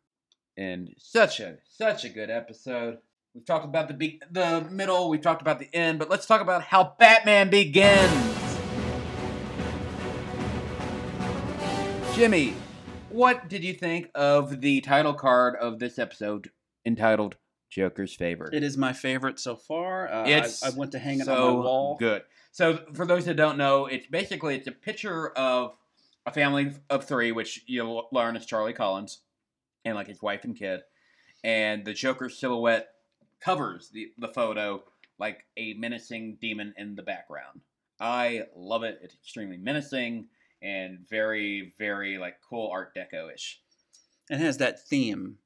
And 0.57 0.93
such 0.97 1.39
a 1.39 1.59
such 1.69 2.03
a 2.03 2.09
good 2.09 2.29
episode. 2.29 2.97
We've 3.33 3.45
talked 3.45 3.63
about 3.63 3.88
the 3.88 3.93
be- 3.93 4.21
the 4.29 4.67
middle, 4.69 5.09
we've 5.09 5.21
talked 5.21 5.41
about 5.41 5.59
the 5.59 5.73
end, 5.73 5.99
but 5.99 6.09
let's 6.09 6.25
talk 6.25 6.41
about 6.41 6.63
how 6.63 6.95
Batman 6.99 7.49
begins. 7.49 8.12
Jimmy, 12.13 12.55
what 13.09 13.47
did 13.47 13.63
you 13.63 13.73
think 13.73 14.09
of 14.13 14.59
the 14.59 14.81
title 14.81 15.13
card 15.13 15.55
of 15.55 15.79
this 15.79 15.97
episode 15.97 16.49
entitled 16.85 17.38
Joker's 17.69 18.15
favorite. 18.15 18.53
It 18.53 18.63
is 18.63 18.77
my 18.77 18.93
favorite 18.93 19.39
so 19.39 19.55
far. 19.55 20.12
Uh, 20.12 20.27
It's 20.27 20.63
I, 20.63 20.67
I 20.67 20.71
went 20.71 20.91
to 20.93 20.99
hang 20.99 21.19
it 21.19 21.25
so 21.25 21.34
on 21.34 21.39
my 21.58 21.63
wall. 21.65 21.97
Good. 21.99 22.23
So 22.51 22.79
for 22.93 23.05
those 23.05 23.25
that 23.25 23.36
don't 23.36 23.58
know, 23.58 23.86
it's 23.86 24.08
basically 24.08 24.55
it's 24.55 24.67
a 24.67 24.71
picture 24.71 25.29
of 25.29 25.75
a 26.25 26.32
family 26.32 26.73
of 26.89 27.05
three, 27.05 27.32
which 27.32 27.63
you'll 27.67 28.08
learn 28.12 28.36
is 28.36 28.45
Charlie 28.45 28.73
Collins 28.73 29.19
and 29.86 29.95
like 29.95 30.08
his 30.08 30.21
wife 30.21 30.43
and 30.43 30.55
kid, 30.55 30.82
and 31.43 31.86
the 31.86 31.93
Joker 31.93 32.29
silhouette 32.29 32.89
covers 33.39 33.89
the 33.89 34.12
the 34.17 34.27
photo 34.27 34.84
like 35.17 35.45
a 35.58 35.73
menacing 35.75 36.38
demon 36.41 36.73
in 36.77 36.95
the 36.95 37.03
background. 37.03 37.62
I 37.99 38.43
love 38.55 38.84
it. 38.84 38.99
It's 39.03 39.13
extremely 39.15 39.58
menacing 39.58 40.27
and 40.62 41.08
very 41.10 41.73
very 41.77 42.17
like 42.17 42.38
cool 42.47 42.69
Art 42.71 42.95
Deco 42.95 43.34
ish. 43.34 43.62
It 44.29 44.39
has 44.39 44.58
that 44.58 44.86
theme, 44.88 45.38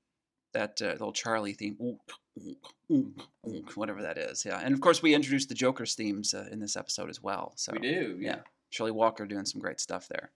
that 0.54 0.82
uh, 0.82 0.88
little 0.92 1.12
Charlie 1.12 1.54
theme, 1.54 1.78
oonk, 1.82 2.58
oonk, 2.92 3.12
oonk, 3.48 3.76
whatever 3.76 4.02
that 4.02 4.18
is. 4.18 4.46
Yeah, 4.46 4.60
and 4.64 4.74
of 4.74 4.82
course 4.82 5.02
we 5.02 5.14
introduced 5.14 5.50
the 5.50 5.56
Joker's 5.56 5.96
themes 5.96 6.34
uh, 6.34 6.48
in 6.52 6.60
this 6.60 6.76
episode 6.76 7.10
as 7.10 7.22
well. 7.22 7.54
So 7.56 7.74
we 7.74 7.80
do, 7.80 8.18
yeah. 8.20 8.38
Shirley 8.70 8.92
Walker 8.92 9.26
doing 9.26 9.46
some 9.46 9.62
great 9.62 9.80
stuff 9.80 10.08
there. 10.08 10.32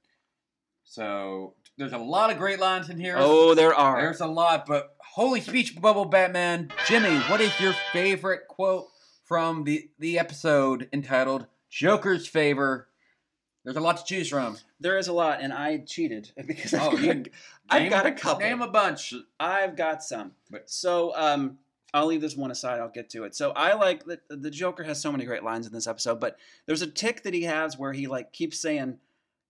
So 0.83 1.53
there's 1.77 1.93
a 1.93 1.97
lot 1.97 2.31
of 2.31 2.37
great 2.37 2.59
lines 2.59 2.89
in 2.89 2.99
here. 2.99 3.15
Oh, 3.17 3.53
there 3.53 3.73
are. 3.73 4.01
There's 4.01 4.21
a 4.21 4.27
lot, 4.27 4.65
but 4.65 4.95
holy 4.99 5.41
speech 5.41 5.79
bubble 5.79 6.05
Batman. 6.05 6.71
Jimmy, 6.87 7.17
what 7.29 7.41
is 7.41 7.59
your 7.59 7.73
favorite 7.91 8.47
quote 8.47 8.87
from 9.25 9.63
the, 9.63 9.89
the 9.99 10.17
episode 10.17 10.87
entitled 10.93 11.47
Joker's 11.69 12.27
Favor? 12.27 12.87
There's 13.67 13.75
a 13.75 13.81
lot 13.81 13.97
to 13.97 14.05
choose 14.05 14.29
from. 14.29 14.57
There 14.79 14.97
is 14.97 15.09
a 15.09 15.13
lot, 15.13 15.41
and 15.41 15.51
I 15.51 15.79
cheated 15.79 16.31
because 16.47 16.73
Oh, 16.73 16.91
I've, 16.91 17.03
you- 17.03 17.13
got, 17.15 17.27
I've 17.69 17.89
got 17.89 18.05
a 18.05 18.11
couple. 18.13 18.39
Name 18.47 18.61
a 18.61 18.67
bunch. 18.69 19.13
I've 19.41 19.75
got 19.75 20.01
some. 20.01 20.31
But- 20.49 20.69
So 20.69 21.13
um, 21.17 21.57
I'll 21.93 22.05
leave 22.05 22.21
this 22.21 22.37
one 22.37 22.49
aside. 22.49 22.79
I'll 22.79 22.87
get 22.87 23.09
to 23.09 23.25
it. 23.25 23.35
So 23.35 23.51
I 23.51 23.73
like 23.73 24.05
that 24.05 24.21
the 24.29 24.49
Joker 24.49 24.83
has 24.85 25.01
so 25.01 25.11
many 25.11 25.25
great 25.25 25.43
lines 25.43 25.67
in 25.67 25.73
this 25.73 25.85
episode, 25.85 26.21
but 26.21 26.37
there's 26.65 26.81
a 26.81 26.87
tick 26.87 27.23
that 27.23 27.33
he 27.33 27.43
has 27.43 27.77
where 27.77 27.91
he 27.91 28.07
like 28.07 28.31
keeps 28.31 28.57
saying, 28.57 28.99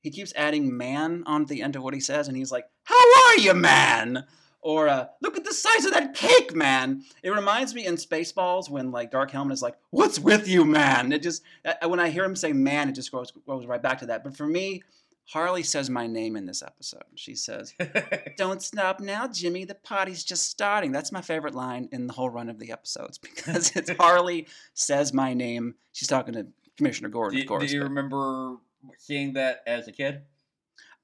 he 0.01 0.09
keeps 0.09 0.33
adding 0.35 0.75
"man" 0.75 1.23
on 1.27 1.45
the 1.45 1.61
end 1.61 1.75
of 1.75 1.83
what 1.83 1.93
he 1.93 1.99
says, 1.99 2.27
and 2.27 2.35
he's 2.35 2.51
like, 2.51 2.65
"How 2.85 2.95
are 2.95 3.37
you, 3.37 3.53
man?" 3.53 4.25
Or 4.67 4.89
uh, 4.89 5.07
"Look 5.21 5.37
at 5.37 5.45
the 5.45 5.53
size 5.53 5.85
of 5.85 5.93
that 5.93 6.13
cake, 6.13 6.53
man." 6.53 7.05
It 7.23 7.29
reminds 7.29 7.73
me 7.73 7.85
in 7.85 7.95
Spaceballs 7.95 8.69
when 8.69 8.91
like 8.91 9.11
Dark 9.11 9.31
Helmet 9.31 9.53
is 9.53 9.61
like, 9.61 9.77
"What's 9.91 10.19
with 10.19 10.45
you, 10.45 10.65
man?" 10.65 11.13
It 11.13 11.23
just 11.23 11.41
uh, 11.63 11.87
when 11.87 12.01
I 12.01 12.09
hear 12.09 12.25
him 12.25 12.35
say 12.35 12.51
"man," 12.51 12.89
it 12.89 12.91
just 12.91 13.09
goes 13.09 13.31
goes 13.31 13.65
right 13.65 13.81
back 13.81 13.99
to 13.99 14.07
that. 14.07 14.25
But 14.25 14.35
for 14.35 14.45
me, 14.45 14.83
Harley 15.23 15.63
says 15.63 15.89
my 15.89 16.05
name 16.05 16.35
in 16.35 16.45
this 16.45 16.61
episode. 16.61 17.03
She 17.15 17.33
says. 17.33 17.75
Don't 18.37 18.61
stop 18.61 18.99
now, 18.99 19.25
Jimmy. 19.29 19.63
The 19.63 19.75
party's 19.75 20.25
just 20.25 20.49
starting. 20.49 20.91
That's 20.91 21.13
my 21.13 21.21
favorite 21.21 21.55
line 21.55 21.87
in 21.93 22.07
the 22.07 22.13
whole 22.13 22.29
run 22.29 22.49
of 22.49 22.59
the 22.59 22.73
episodes 22.73 23.17
because 23.29 23.73
it's 23.73 23.91
Harley 23.99 24.47
says 24.73 25.13
my 25.13 25.33
name. 25.33 25.75
She's 25.93 26.09
talking 26.09 26.33
to 26.33 26.47
Commissioner 26.75 27.07
Gordon, 27.07 27.37
do, 27.37 27.41
of 27.43 27.47
course. 27.47 27.69
do 27.69 27.73
you 27.73 27.81
but 27.83 27.89
remember 27.89 28.57
seeing 28.97 29.31
that 29.33 29.63
as 29.65 29.87
a 29.87 29.93
kid? 29.93 30.23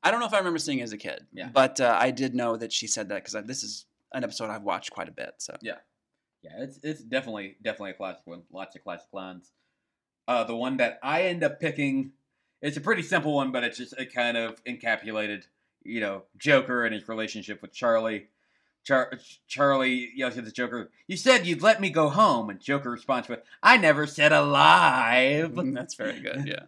I 0.03 0.11
don't 0.11 0.19
know 0.19 0.25
if 0.25 0.33
I 0.33 0.37
remember 0.37 0.59
seeing 0.59 0.79
it 0.79 0.83
as 0.83 0.93
a 0.93 0.97
kid, 0.97 1.25
Yeah. 1.33 1.49
but 1.53 1.79
uh, 1.79 1.97
I 1.99 2.11
did 2.11 2.35
know 2.35 2.55
that 2.57 2.71
she 2.73 2.87
said 2.87 3.09
that 3.09 3.23
because 3.23 3.45
this 3.47 3.63
is 3.63 3.85
an 4.11 4.23
episode 4.23 4.49
I've 4.49 4.63
watched 4.63 4.91
quite 4.91 5.07
a 5.07 5.11
bit. 5.11 5.35
So 5.39 5.55
Yeah, 5.61 5.77
yeah, 6.43 6.51
it's 6.57 6.79
it's 6.83 7.01
definitely 7.01 7.55
definitely 7.63 7.91
a 7.91 7.95
classic 7.95 8.21
one. 8.25 8.43
Lots 8.51 8.75
of 8.75 8.83
classic 8.83 9.07
lines. 9.13 9.51
Uh, 10.27 10.43
the 10.43 10.55
one 10.55 10.77
that 10.77 10.99
I 11.03 11.23
end 11.23 11.43
up 11.43 11.59
picking, 11.59 12.11
it's 12.61 12.77
a 12.77 12.81
pretty 12.81 13.01
simple 13.01 13.33
one, 13.33 13.51
but 13.51 13.63
it's 13.63 13.77
just 13.77 13.93
a 13.97 14.05
kind 14.05 14.37
of 14.37 14.63
encapsulated, 14.65 15.43
you 15.83 15.99
know, 15.99 16.23
Joker 16.37 16.85
and 16.85 16.93
his 16.93 17.07
relationship 17.09 17.61
with 17.61 17.73
Charlie. 17.73 18.27
Char- 18.85 19.13
Charlie 19.47 20.11
yells 20.13 20.37
at 20.37 20.43
the 20.43 20.51
Joker, 20.51 20.89
"You 21.07 21.15
said 21.15 21.45
you'd 21.47 21.61
let 21.61 21.79
me 21.79 21.89
go 21.89 22.09
home," 22.09 22.49
and 22.49 22.59
Joker 22.59 22.91
responds 22.91 23.29
with, 23.29 23.39
"I 23.61 23.77
never 23.77 24.05
said 24.05 24.33
alive." 24.33 25.53
that's 25.73 25.95
very 25.95 26.19
good. 26.19 26.45
Yeah. 26.45 26.63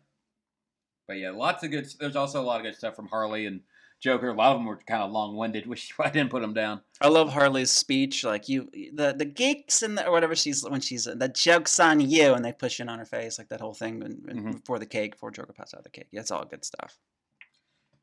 But 1.07 1.17
yeah, 1.19 1.31
lots 1.31 1.63
of 1.63 1.71
good. 1.71 1.87
There's 1.99 2.15
also 2.15 2.41
a 2.41 2.43
lot 2.43 2.57
of 2.59 2.63
good 2.63 2.75
stuff 2.75 2.95
from 2.95 3.07
Harley 3.07 3.45
and 3.45 3.61
Joker. 3.99 4.29
A 4.29 4.33
lot 4.33 4.51
of 4.53 4.57
them 4.59 4.65
were 4.65 4.77
kind 4.87 5.03
of 5.03 5.11
long-winded, 5.11 5.67
which 5.71 5.93
I 5.99 6.09
didn't 6.09 6.31
put 6.31 6.41
them 6.41 6.53
down. 6.53 6.81
I 7.01 7.07
love 7.09 7.31
Harley's 7.31 7.71
speech, 7.71 8.23
like 8.23 8.49
you, 8.49 8.69
the 8.93 9.13
the 9.17 9.25
geeks 9.25 9.81
and 9.83 9.97
the, 9.97 10.07
or 10.07 10.11
whatever 10.11 10.35
she's 10.35 10.63
when 10.67 10.81
she's 10.81 11.05
the 11.05 11.29
joke's 11.33 11.79
on 11.79 11.99
you, 12.01 12.33
and 12.33 12.43
they 12.43 12.51
push 12.53 12.79
in 12.79 12.89
on 12.89 12.97
her 12.99 13.05
face 13.05 13.37
like 13.37 13.49
that 13.49 13.61
whole 13.61 13.73
thing 13.73 13.99
when, 13.99 14.21
when- 14.25 14.43
Mhm. 14.45 14.51
before 14.61 14.79
the 14.79 14.85
cake, 14.85 15.11
before 15.13 15.31
Joker 15.31 15.53
passes 15.53 15.75
out 15.75 15.83
the 15.83 15.89
cake. 15.89 16.07
Yeah, 16.11 16.21
it's 16.21 16.31
all 16.31 16.43
good 16.45 16.65
stuff. 16.65 16.97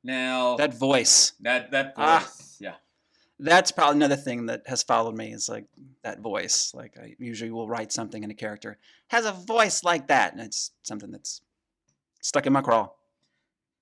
Now 0.04 0.56
That 0.56 0.74
voice, 0.74 1.32
that 1.40 1.70
that 1.70 1.94
Ah. 1.96 2.28
yeah. 2.58 2.74
that's 3.38 3.70
probably 3.72 3.96
another 3.96 4.16
thing 4.16 4.46
that 4.46 4.62
has 4.66 4.82
followed 4.82 5.16
me 5.16 5.32
is 5.32 5.48
like 5.48 5.64
that 6.02 6.20
voice. 6.20 6.72
Like 6.74 6.96
I 6.98 7.14
usually 7.18 7.50
will 7.50 7.68
write 7.68 7.92
something 7.92 8.22
in 8.24 8.30
a 8.30 8.34
character 8.34 8.78
has 9.08 9.26
a 9.26 9.32
voice 9.32 9.84
like 9.84 10.08
that, 10.08 10.32
and 10.32 10.40
it's 10.42 10.72
something 10.82 11.10
that's 11.10 11.40
stuck 12.22 12.46
in 12.46 12.52
my 12.52 12.62
crawl. 12.62 12.96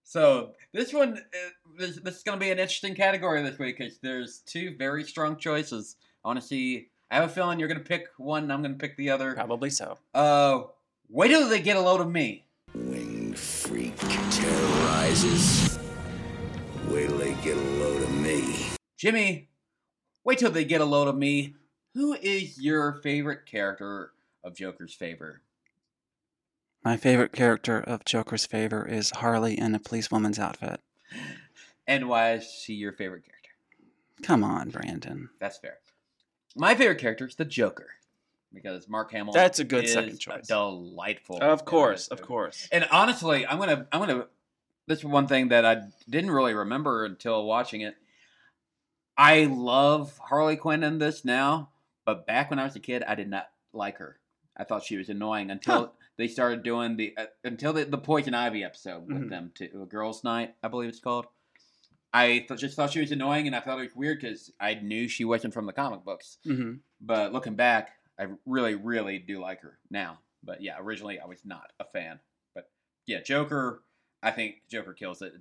So 0.03 0.55
this 0.72 0.92
one, 0.92 1.18
uh, 1.18 1.50
this, 1.79 2.00
this 2.00 2.16
is 2.16 2.22
going 2.24 2.37
to 2.37 2.44
be 2.44 2.50
an 2.50 2.59
interesting 2.59 2.96
category 2.96 3.42
this 3.42 3.59
week 3.61 3.79
because 3.79 3.98
there's 3.98 4.40
two 4.40 4.74
very 4.76 5.05
strong 5.05 5.37
choices. 5.37 5.94
I 6.24 6.29
want 6.29 6.40
to 6.40 6.46
see. 6.46 6.88
I 7.12 7.16
have 7.16 7.31
a 7.31 7.33
feeling 7.33 7.59
you're 7.59 7.68
going 7.68 7.79
to 7.79 7.85
pick 7.88 8.07
one, 8.18 8.44
and 8.44 8.53
I'm 8.53 8.62
going 8.62 8.74
to 8.74 8.79
pick 8.79 8.96
the 8.96 9.11
other. 9.11 9.35
Probably 9.35 9.70
so. 9.70 9.98
Uh, 10.14 10.62
wait 11.09 11.29
till 11.29 11.48
they 11.48 11.61
get 11.61 11.76
a 11.76 11.81
load 11.81 12.00
of 12.00 12.11
me. 12.11 12.44
Winged 12.74 13.38
freak 13.38 13.96
terrorizes. 13.98 15.79
Wait 16.88 17.09
till 17.09 17.18
they 17.18 17.35
get 17.35 17.57
a 17.57 17.61
load 17.61 18.03
of 18.03 18.14
me. 18.14 18.66
Jimmy, 18.96 19.48
wait 20.24 20.38
till 20.38 20.50
they 20.50 20.64
get 20.64 20.81
a 20.81 20.85
load 20.85 21.09
of 21.09 21.16
me. 21.16 21.55
Who 21.94 22.14
is 22.14 22.61
your 22.61 23.00
favorite 23.03 23.46
character 23.46 24.12
of 24.44 24.55
Joker's 24.55 24.94
favor? 24.94 25.42
My 26.85 26.97
favorite 26.97 27.33
character 27.33 27.79
of 27.79 28.05
Joker's 28.05 28.47
favor 28.47 28.87
is 28.87 29.11
Harley 29.11 29.59
in 29.59 29.75
a 29.75 29.79
policewoman's 29.79 30.38
outfit. 30.38 30.81
And 31.87 32.09
why 32.09 32.33
is 32.35 32.45
she 32.45 32.75
your 32.75 32.93
favorite 32.93 33.25
character? 33.25 33.51
Come 34.23 34.45
on, 34.45 34.71
Brandon. 34.71 35.29
That's 35.38 35.59
fair. 35.59 35.79
My 36.57 36.75
favorite 36.75 36.99
character 36.99 37.27
is 37.27 37.35
the 37.35 37.45
Joker 37.45 37.90
because 38.53 38.88
Mark 38.88 39.12
Hamill. 39.12 39.33
That's 39.33 39.59
a 39.59 39.64
good 39.64 39.85
is 39.85 39.93
second 39.93 40.19
choice. 40.19 40.47
Delightful. 40.47 41.38
Of 41.40 41.61
in 41.61 41.66
course, 41.66 42.09
of 42.09 42.23
course. 42.23 42.69
And 42.73 42.87
honestly, 42.90 43.47
I'm 43.47 43.59
gonna 43.59 43.87
I'm 43.93 44.01
gonna 44.01 44.27
this 44.87 45.01
is 45.01 45.05
one 45.05 45.27
thing 45.27 45.49
that 45.49 45.64
I 45.64 45.83
didn't 46.09 46.31
really 46.31 46.55
remember 46.55 47.05
until 47.05 47.45
watching 47.45 47.83
it. 47.83 47.97
I 49.16 49.45
love 49.45 50.19
Harley 50.19 50.57
Quinn 50.57 50.83
in 50.83 50.99
this 50.99 51.25
now, 51.25 51.69
but 52.05 52.27
back 52.27 52.51
when 52.51 52.59
I 52.59 52.64
was 52.64 52.77
a 52.77 52.81
kid, 52.81 53.03
I 53.03 53.14
did 53.14 53.29
not 53.29 53.51
like 53.73 53.99
her. 53.99 54.19
I 54.57 54.64
thought 54.64 54.85
she 54.85 54.97
was 54.97 55.09
annoying 55.09 55.51
until 55.51 55.75
Huh. 55.75 55.88
They 56.20 56.28
started 56.28 56.62
doing 56.62 56.96
the 56.96 57.14
uh, 57.16 57.26
until 57.44 57.72
the, 57.72 57.85
the 57.85 57.98
Poison 57.98 58.35
Ivy 58.35 58.62
episode 58.62 59.06
with 59.09 59.22
Mhm. 59.24 59.30
them 59.30 59.52
too, 59.54 59.87
Girls' 59.90 60.22
Night, 60.24 60.54
I 60.62 60.68
believe 60.68 60.88
it's 60.90 61.00
called. 61.00 61.26
I 62.12 62.44
th- 62.48 62.59
just 62.61 62.74
thought 62.76 62.90
she 62.92 63.00
was 63.00 63.12
annoying, 63.12 63.46
and 63.46 63.54
I 63.54 63.61
thought 63.61 63.78
it 63.78 63.83
was 63.85 63.94
weird 63.96 64.20
because 64.20 64.52
I 64.61 64.74
knew 64.74 65.06
she 65.09 65.24
wasn't 65.24 65.54
from 65.54 65.66
the 65.66 65.72
comic 65.72 66.04
books. 66.04 66.38
hmm 66.44 66.74
But 67.00 67.33
looking 67.33 67.54
back, 67.54 67.90
I 68.18 68.26
really, 68.46 68.74
really 68.74 69.18
do 69.18 69.40
like 69.40 69.61
her 69.61 69.78
now. 69.90 70.18
But 70.42 70.61
yeah, 70.62 70.76
originally 70.80 71.20
I 71.20 71.26
was 71.26 71.44
not 71.44 71.72
a 71.78 71.85
fan. 71.85 72.18
But 72.54 72.68
yeah, 73.06 73.20
Joker, 73.22 73.83
I 74.22 74.30
think 74.33 74.62
Joker 74.70 74.92
kills 74.92 75.22
it. 75.22 75.33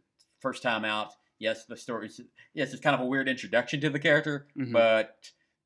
First 0.42 0.62
time 0.62 0.86
out, 0.86 1.14
yes, 1.40 1.66
the 1.66 1.76
story, 1.76 2.10
yes, 2.54 2.72
it's 2.72 2.82
kind 2.82 2.94
of 2.96 3.02
a 3.02 3.06
weird 3.06 3.28
introduction 3.28 3.82
to 3.82 3.90
the 3.90 4.00
character, 4.00 4.48
Mhm. 4.58 4.72
but 4.72 5.18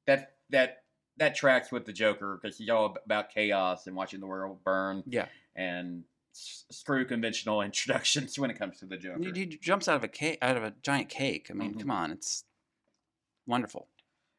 that 0.08 0.36
that 0.52 0.83
that 1.18 1.36
tracks 1.36 1.72
with 1.72 1.86
the 1.86 1.94
Joker 1.94 2.40
because 2.42 2.58
he's 2.58 2.70
all 2.70 2.96
about 3.06 3.30
chaos 3.30 3.88
and 3.88 3.96
watching 3.96 4.20
the 4.20 4.26
world 4.28 4.64
burn 4.64 5.04
Yeah. 5.06 5.28
and 5.56 6.04
s- 6.34 6.66
screw 6.72 7.06
conventional 7.06 7.62
introductions 7.70 8.40
when 8.40 8.50
it 8.50 8.58
comes 8.58 8.80
to 8.80 8.86
the 8.86 8.98
Joker. 8.98 9.32
He, 9.34 9.42
he 9.42 9.46
jumps 9.46 9.88
out 9.88 9.96
of 9.98 10.04
a 10.04 10.08
cake, 10.08 10.40
out 10.42 10.58
of 10.58 10.64
a 10.64 10.74
giant 10.82 11.10
cake. 11.10 11.48
I 11.50 11.54
mean, 11.54 11.76
Mhm. 11.76 11.80
come 11.82 11.92
on, 11.92 12.12
it's 12.12 12.46
wonderful. 13.46 13.88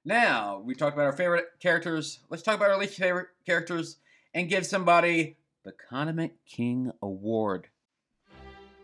Now 0.04 0.58
we 0.58 0.74
talked 0.74 0.94
about 0.96 1.06
our 1.06 1.12
favorite 1.16 1.46
characters. 1.60 2.20
Let's 2.28 2.42
talk 2.42 2.56
about 2.56 2.70
our 2.70 2.78
least 2.78 2.96
favorite 2.96 3.28
characters 3.46 3.98
and 4.34 4.48
give 4.48 4.66
somebody 4.66 5.36
the 5.62 5.72
Condiment 5.72 6.32
King 6.44 6.92
Award. 7.00 7.68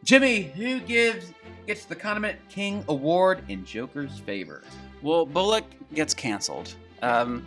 Jimmy, 0.03 0.42
who 0.42 0.81
gives 0.81 1.33
gets 1.66 1.85
the 1.85 1.94
Condiment 1.94 2.38
King 2.48 2.83
Award 2.88 3.42
in 3.48 3.64
Joker's 3.66 4.18
favor? 4.20 4.62
Well, 5.03 5.26
Bullock 5.26 5.64
gets 5.94 6.14
canceled. 6.14 6.74
Um, 7.03 7.44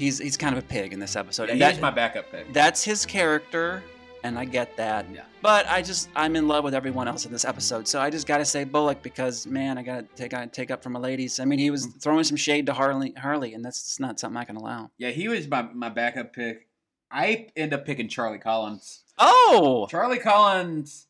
He's 0.00 0.18
he's 0.18 0.36
kind 0.36 0.56
of 0.56 0.64
a 0.64 0.66
pig 0.66 0.92
in 0.92 0.98
this 0.98 1.14
episode. 1.16 1.44
Yeah, 1.48 1.52
and 1.54 1.62
he's 1.62 1.72
that- 1.74 1.80
my 1.82 1.90
backup 1.90 2.30
pick. 2.30 2.52
that's 2.52 2.82
his 2.82 3.04
character, 3.06 3.82
and 4.24 4.38
I 4.38 4.44
get 4.46 4.76
that. 4.78 5.06
Yeah. 5.12 5.22
But 5.42 5.66
I 5.68 5.82
just 5.82 6.08
I'm 6.16 6.36
in 6.36 6.48
love 6.48 6.64
with 6.64 6.74
everyone 6.74 7.06
else 7.08 7.24
in 7.26 7.32
this 7.32 7.44
episode, 7.44 7.86
so 7.86 8.00
I 8.00 8.10
just 8.10 8.26
gotta 8.26 8.44
say 8.44 8.64
Bullock 8.64 9.02
because 9.02 9.46
man, 9.46 9.78
I 9.78 9.82
gotta 9.82 10.06
take 10.16 10.34
I 10.34 10.46
take 10.46 10.70
up 10.70 10.82
for 10.82 10.90
my 10.90 11.00
ladies. 11.00 11.38
I 11.38 11.44
mean, 11.44 11.58
he 11.58 11.70
was 11.70 11.86
Mm. 11.86 12.02
throwing 12.02 12.24
some 12.24 12.36
shade 12.36 12.66
to 12.66 12.72
Harley, 12.72 13.12
Harley, 13.12 13.54
and 13.54 13.64
that's 13.64 14.00
not 14.00 14.18
something 14.18 14.36
I 14.38 14.44
can 14.44 14.56
allow. 14.56 14.90
Yeah, 14.98 15.10
he 15.10 15.28
was 15.28 15.46
my, 15.48 15.62
my 15.62 15.88
backup 15.90 16.32
pick. 16.32 16.66
I 17.10 17.48
end 17.56 17.74
up 17.74 17.84
picking 17.86 18.08
Charlie 18.08 18.38
Collins. 18.38 19.02
Oh, 19.18 19.86
Charlie 19.90 20.18
Collins 20.18 21.06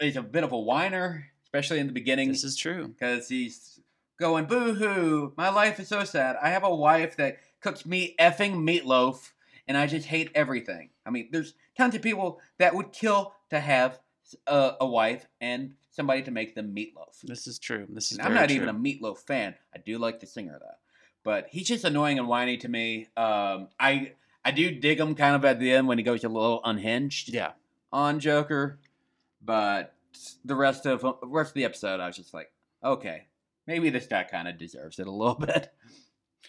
is 0.00 0.16
a 0.16 0.22
bit 0.22 0.44
of 0.44 0.52
a 0.52 0.58
whiner, 0.58 1.26
especially 1.44 1.78
in 1.78 1.86
the 1.86 1.92
beginning, 1.92 2.28
this 2.28 2.44
is 2.44 2.56
true. 2.56 2.88
because 2.88 3.28
he's 3.28 3.78
going, 4.18 4.44
boo 4.46 4.74
hoo, 4.74 5.32
my 5.36 5.48
life 5.48 5.78
is 5.80 5.88
so 5.88 6.04
sad. 6.04 6.36
I 6.42 6.50
have 6.50 6.64
a 6.64 6.74
wife 6.74 7.16
that 7.16 7.38
cooks 7.64 7.84
me 7.86 8.14
effing 8.20 8.54
meatloaf, 8.56 9.32
and 9.66 9.76
I 9.76 9.86
just 9.88 10.06
hate 10.06 10.30
everything. 10.34 10.90
I 11.06 11.10
mean, 11.10 11.30
there's 11.32 11.54
tons 11.76 11.94
of 11.94 12.02
people 12.02 12.40
that 12.58 12.74
would 12.74 12.92
kill 12.92 13.32
to 13.50 13.58
have 13.58 13.98
a, 14.46 14.74
a 14.82 14.86
wife 14.86 15.26
and 15.40 15.72
somebody 15.90 16.22
to 16.22 16.30
make 16.30 16.54
them 16.54 16.74
meatloaf. 16.74 17.20
This 17.22 17.46
is 17.46 17.58
true. 17.58 17.86
This 17.88 18.12
is. 18.12 18.18
I'm 18.20 18.34
not 18.34 18.48
true. 18.48 18.56
even 18.56 18.68
a 18.68 18.74
meatloaf 18.74 19.18
fan. 19.18 19.54
I 19.74 19.78
do 19.78 19.98
like 19.98 20.20
the 20.20 20.26
singer 20.26 20.58
though, 20.60 20.76
but 21.24 21.46
he's 21.50 21.66
just 21.66 21.84
annoying 21.84 22.18
and 22.18 22.28
whiny 22.28 22.56
to 22.58 22.68
me. 22.68 23.08
Um, 23.16 23.68
I 23.80 24.12
I 24.44 24.50
do 24.50 24.70
dig 24.70 25.00
him 25.00 25.14
kind 25.14 25.34
of 25.34 25.44
at 25.44 25.58
the 25.58 25.72
end 25.72 25.88
when 25.88 25.96
he 25.98 26.04
goes 26.04 26.22
a 26.22 26.28
little 26.28 26.60
unhinged 26.64 27.30
Yeah. 27.30 27.52
on 27.92 28.20
Joker, 28.20 28.78
but 29.42 29.94
the 30.44 30.54
rest 30.54 30.86
of 30.86 31.00
the 31.00 31.14
rest 31.26 31.50
of 31.50 31.54
the 31.54 31.64
episode, 31.64 31.98
I 32.00 32.06
was 32.06 32.16
just 32.16 32.34
like, 32.34 32.52
okay, 32.82 33.26
maybe 33.66 33.88
this 33.90 34.06
guy 34.06 34.24
kind 34.24 34.48
of 34.48 34.58
deserves 34.58 34.98
it 34.98 35.06
a 35.06 35.10
little 35.10 35.34
bit. 35.46 35.72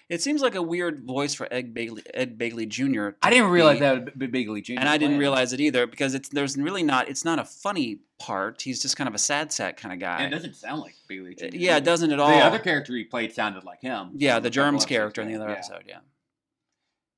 It 0.08 0.22
seems 0.22 0.42
like 0.42 0.54
a 0.54 0.62
weird 0.62 1.04
voice 1.04 1.34
for 1.34 1.48
Ed 1.52 1.74
Bagley, 1.74 2.04
Ed 2.14 2.38
Bagley 2.38 2.68
Jr. 2.68 3.10
I 3.24 3.32
didn't 3.32 3.50
realize 3.50 3.78
be- 3.78 3.80
that 3.80 4.06
would 4.06 4.20
be 4.20 4.28
Bigley 4.28 4.62
Jr. 4.62 4.76
and 4.78 4.88
I 4.88 4.98
didn't 4.98 5.18
realize 5.18 5.52
it 5.52 5.60
either 5.60 5.88
because 5.88 6.14
it's 6.14 6.30
there's 6.30 6.56
really 6.58 6.84
not 6.84 7.10
it's 7.10 7.26
not 7.26 7.40
a 7.40 7.44
funny 7.44 8.02
part. 8.20 8.62
He's 8.62 8.82
just 8.82 8.98
kind 8.98 9.08
of 9.08 9.16
a 9.16 9.18
sad 9.20 9.52
sack 9.52 9.78
kind 9.78 9.94
of 9.94 10.00
guy. 10.00 10.18
And 10.18 10.32
it 10.32 10.38
doesn't 10.38 10.56
sound 10.56 10.82
like 10.82 10.96
Bigley 11.08 11.34
Jr. 11.34 11.46
Uh, 11.46 11.50
yeah, 11.54 11.78
it 11.78 11.84
doesn't 11.84 12.12
at 12.12 12.20
all. 12.20 12.30
The 12.30 12.46
other 12.46 12.60
character 12.60 12.96
he 12.96 13.04
played 13.04 13.34
sounded 13.34 13.64
like 13.64 13.82
him. 13.82 14.12
yeah, 14.16 14.40
the 14.40 14.52
Germs 14.52 14.86
character 14.86 15.22
in 15.22 15.28
the 15.28 15.36
other 15.36 15.50
yeah. 15.50 15.56
episode. 15.56 15.84
Yeah. 15.88 16.00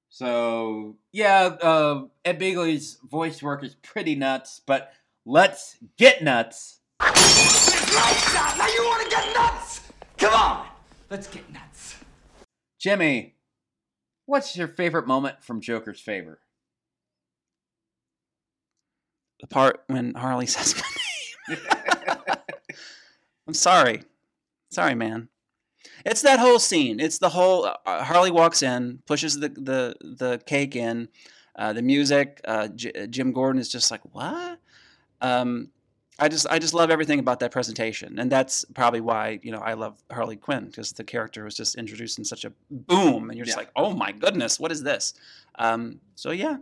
So 0.09 0.95
yeah, 1.11 1.57
uh, 1.61 2.05
Ed 2.23 2.39
Begley's 2.39 2.99
voice 3.03 3.43
work 3.43 3.65
is 3.65 3.75
pretty 3.75 4.15
nuts, 4.15 4.61
but 4.65 4.93
let's 5.25 5.75
get 5.97 6.23
nuts. 6.23 6.79
Now 7.01 7.07
you 8.67 8.83
want 8.83 9.03
to 9.03 9.09
get 9.09 9.35
nuts? 9.35 9.81
Come 10.17 10.33
on, 10.33 10.67
let's 11.09 11.27
get 11.27 11.51
nuts. 11.51 11.66
Jimmy, 12.87 13.35
what's 14.27 14.55
your 14.55 14.69
favorite 14.69 15.05
moment 15.05 15.43
from 15.43 15.59
Joker's 15.59 15.99
favor? 15.99 16.39
The 19.41 19.47
part 19.47 19.83
when 19.87 20.13
Harley 20.13 20.45
says 20.45 20.73
my 21.49 21.55
name. 21.55 22.37
I'm 23.45 23.53
sorry. 23.53 24.03
Sorry, 24.71 24.95
man. 24.95 25.27
It's 26.05 26.21
that 26.21 26.39
whole 26.39 26.59
scene. 26.59 27.01
It's 27.01 27.17
the 27.17 27.27
whole 27.27 27.65
uh, 27.65 28.05
Harley 28.05 28.31
walks 28.31 28.63
in, 28.63 28.99
pushes 29.05 29.37
the 29.37 29.49
the 29.49 29.95
the 29.99 30.41
cake 30.45 30.77
in, 30.77 31.09
uh, 31.57 31.73
the 31.73 31.81
music. 31.81 32.39
Uh, 32.45 32.69
J- 32.69 33.07
Jim 33.07 33.33
Gordon 33.33 33.59
is 33.59 33.67
just 33.67 33.91
like, 33.91 34.03
"What?" 34.13 34.59
Um, 35.19 35.71
I 36.19 36.29
just 36.29 36.47
I 36.49 36.57
just 36.59 36.73
love 36.73 36.89
everything 36.89 37.19
about 37.19 37.39
that 37.41 37.51
presentation, 37.51 38.17
and 38.17 38.31
that's 38.31 38.65
probably 38.73 39.01
why 39.01 39.39
you 39.43 39.51
know 39.51 39.59
I 39.59 39.73
love 39.73 40.01
Harley 40.11 40.35
Quinn 40.35 40.65
because 40.65 40.91
the 40.93 41.03
character 41.03 41.43
was 41.43 41.55
just 41.55 41.75
introduced 41.75 42.17
in 42.17 42.25
such 42.25 42.43
a 42.45 42.51
boom, 42.71 43.29
and 43.29 43.37
you're 43.37 43.45
just 43.45 43.55
Yeah. 43.57 43.61
like, 43.61 43.71
"Oh 43.75 43.93
my 43.93 44.11
goodness, 44.11 44.59
what 44.59 44.71
is 44.71 44.81
this?" 44.83 45.13
Um, 45.59 45.99
so 46.15 46.31
yeah, 46.31 46.57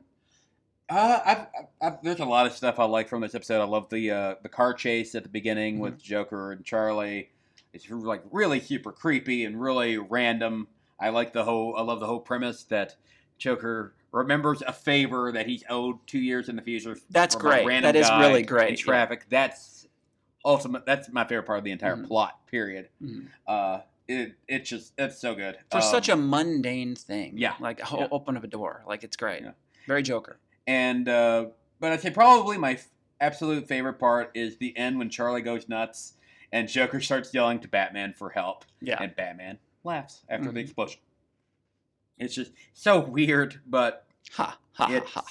Uh, 0.89 1.19
I've, 1.25 1.47
I've, 1.81 2.03
there's 2.03 2.19
a 2.19 2.25
lot 2.25 2.45
of 2.45 2.53
stuff 2.53 2.79
I 2.79 2.85
like 2.85 3.07
from 3.09 3.21
this 3.21 3.33
episode. 3.33 3.61
I 3.61 3.65
love 3.65 3.89
the 3.89 4.11
uh, 4.11 4.35
the 4.43 4.49
car 4.49 4.73
chase 4.73 5.15
at 5.15 5.23
the 5.23 5.29
beginning 5.29 5.79
with 5.79 6.01
Joker 6.01 6.51
and 6.51 6.63
Charlie. 6.65 7.29
It's 7.73 7.89
like 7.89 8.23
really 8.31 8.59
super 8.59 8.91
creepy 8.91 9.45
and 9.45 9.59
really 9.59 9.97
random. 9.97 10.67
I 10.99 11.09
like 11.09 11.33
the 11.33 11.43
whole. 11.43 11.75
I 11.77 11.81
love 11.81 11.99
the 11.99 12.05
whole 12.07 12.19
premise 12.19 12.63
that 12.65 12.95
Joker 13.37 13.93
remembers 14.15 14.61
a 14.61 14.71
favor 14.73 15.31
that 15.33 15.45
he's 15.45 15.63
owed 15.69 15.97
two 16.07 16.19
years 16.19 16.47
in 16.49 16.55
the 16.55 16.61
future. 16.61 16.97
That's 17.09 17.35
great. 17.35 17.65
random 17.65 17.93
That 17.93 17.99
is 17.99 18.09
really 18.09 18.43
great, 18.43 18.69
In 18.69 18.75
yeah. 18.75 18.81
traffic. 18.81 19.25
That's 19.29 19.87
ultimate. 20.43 20.85
That's 20.85 21.09
my 21.09 21.25
favorite 21.25 21.45
part 21.45 21.57
of 21.59 21.65
the 21.65 21.71
entire 21.71 21.97
Mhm. 21.97 22.07
plot. 22.07 22.45
Period. 22.47 22.89
Mhm. 23.03 23.27
Uh, 23.45 23.81
it 24.07 24.35
it 24.47 24.59
just 24.65 24.93
it's 24.97 25.17
so 25.19 25.35
good 25.35 25.57
for 25.71 25.81
such 25.81 26.09
a 26.09 26.13
Um, 26.13 26.29
mundane 26.29 26.95
thing, 26.95 27.37
yeah, 27.37 27.55
like 27.59 27.79
ho- 27.81 27.99
yeah. 28.01 28.07
open 28.11 28.37
of 28.37 28.43
a 28.43 28.47
door, 28.47 28.83
like 28.87 29.03
it's 29.03 29.17
great, 29.17 29.41
Yeah. 29.43 29.51
very 29.87 30.03
Joker. 30.03 30.37
And 30.67 31.09
uh, 31.09 31.47
but 31.79 31.91
I'd 31.91 32.01
say 32.01 32.11
probably 32.11 32.57
my 32.57 32.73
f- 32.73 32.87
absolute 33.19 33.67
favorite 33.67 33.95
part 33.99 34.31
is 34.35 34.57
the 34.57 34.77
end 34.77 34.97
when 34.99 35.09
Charlie 35.09 35.41
goes 35.41 35.67
nuts 35.67 36.13
and 36.51 36.69
Joker 36.69 36.99
starts 37.01 37.33
yelling 37.33 37.59
to 37.61 37.67
Batman 37.67 38.13
for 38.13 38.29
help, 38.29 38.63
Yeah, 38.79 39.01
and 39.01 39.15
Batman 39.15 39.57
laughs 39.83 40.23
after 40.29 40.51
the 40.51 40.59
Mhm. 40.59 40.63
explosion. 40.63 40.99
It's 42.17 42.33
just 42.35 42.51
so 42.73 42.99
weird, 42.99 43.59
but 43.65 44.04
ha 44.31 44.57
ha 44.73 44.85
ha 44.87 44.93
it 44.93 45.05
ha. 45.05 45.23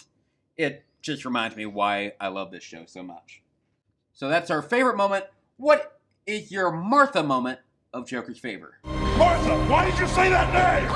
it 0.57 0.85
just 1.03 1.25
reminds 1.25 1.57
me 1.57 1.67
why 1.67 2.13
I 2.21 2.29
love 2.29 2.51
this 2.51 2.63
show 2.63 2.85
so 2.87 3.03
much. 3.03 3.43
So 4.13 4.29
that's 4.29 4.51
our 4.51 4.63
favorite 4.63 4.97
moment. 4.97 5.25
What 5.57 6.01
is 6.27 6.51
your 6.51 6.71
Martha 6.73 7.23
moment 7.23 7.59
of 7.93 8.07
Joker's 8.09 8.39
favor? 8.39 8.79
Martha, 8.85 9.57
why 9.67 9.85
did 9.91 9.99
you 9.99 10.07
say 10.09 10.29
that 10.31 10.53
name? 10.53 10.89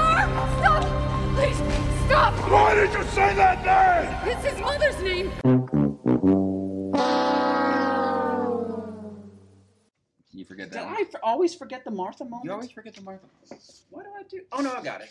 Stop! 0.58 1.34
Please, 1.36 1.56
stop! 2.06 2.34
Why 2.50 2.74
did 2.74 2.92
you 2.92 3.02
say 3.10 3.34
that 3.34 3.64
name? 4.24 4.32
It's 4.32 4.44
his 4.44 4.60
mother's 4.60 5.02
name. 5.02 5.30
You 10.32 10.44
forget 10.44 10.66
Did 10.70 10.74
that. 10.78 10.86
one? 10.86 10.96
I 10.96 11.00
f- 11.00 11.20
always 11.22 11.54
forget 11.54 11.84
the 11.84 11.90
Martha 11.90 12.24
moment? 12.24 12.44
You 12.44 12.52
always 12.52 12.70
forget 12.70 12.94
the 12.94 13.00
Martha. 13.02 13.26
moment. 13.50 13.64
What 13.90 14.04
do 14.04 14.10
I 14.16 14.22
do? 14.28 14.40
Oh 14.52 14.60
no, 14.60 14.72
I 14.74 14.82
got 14.82 15.00
it. 15.00 15.10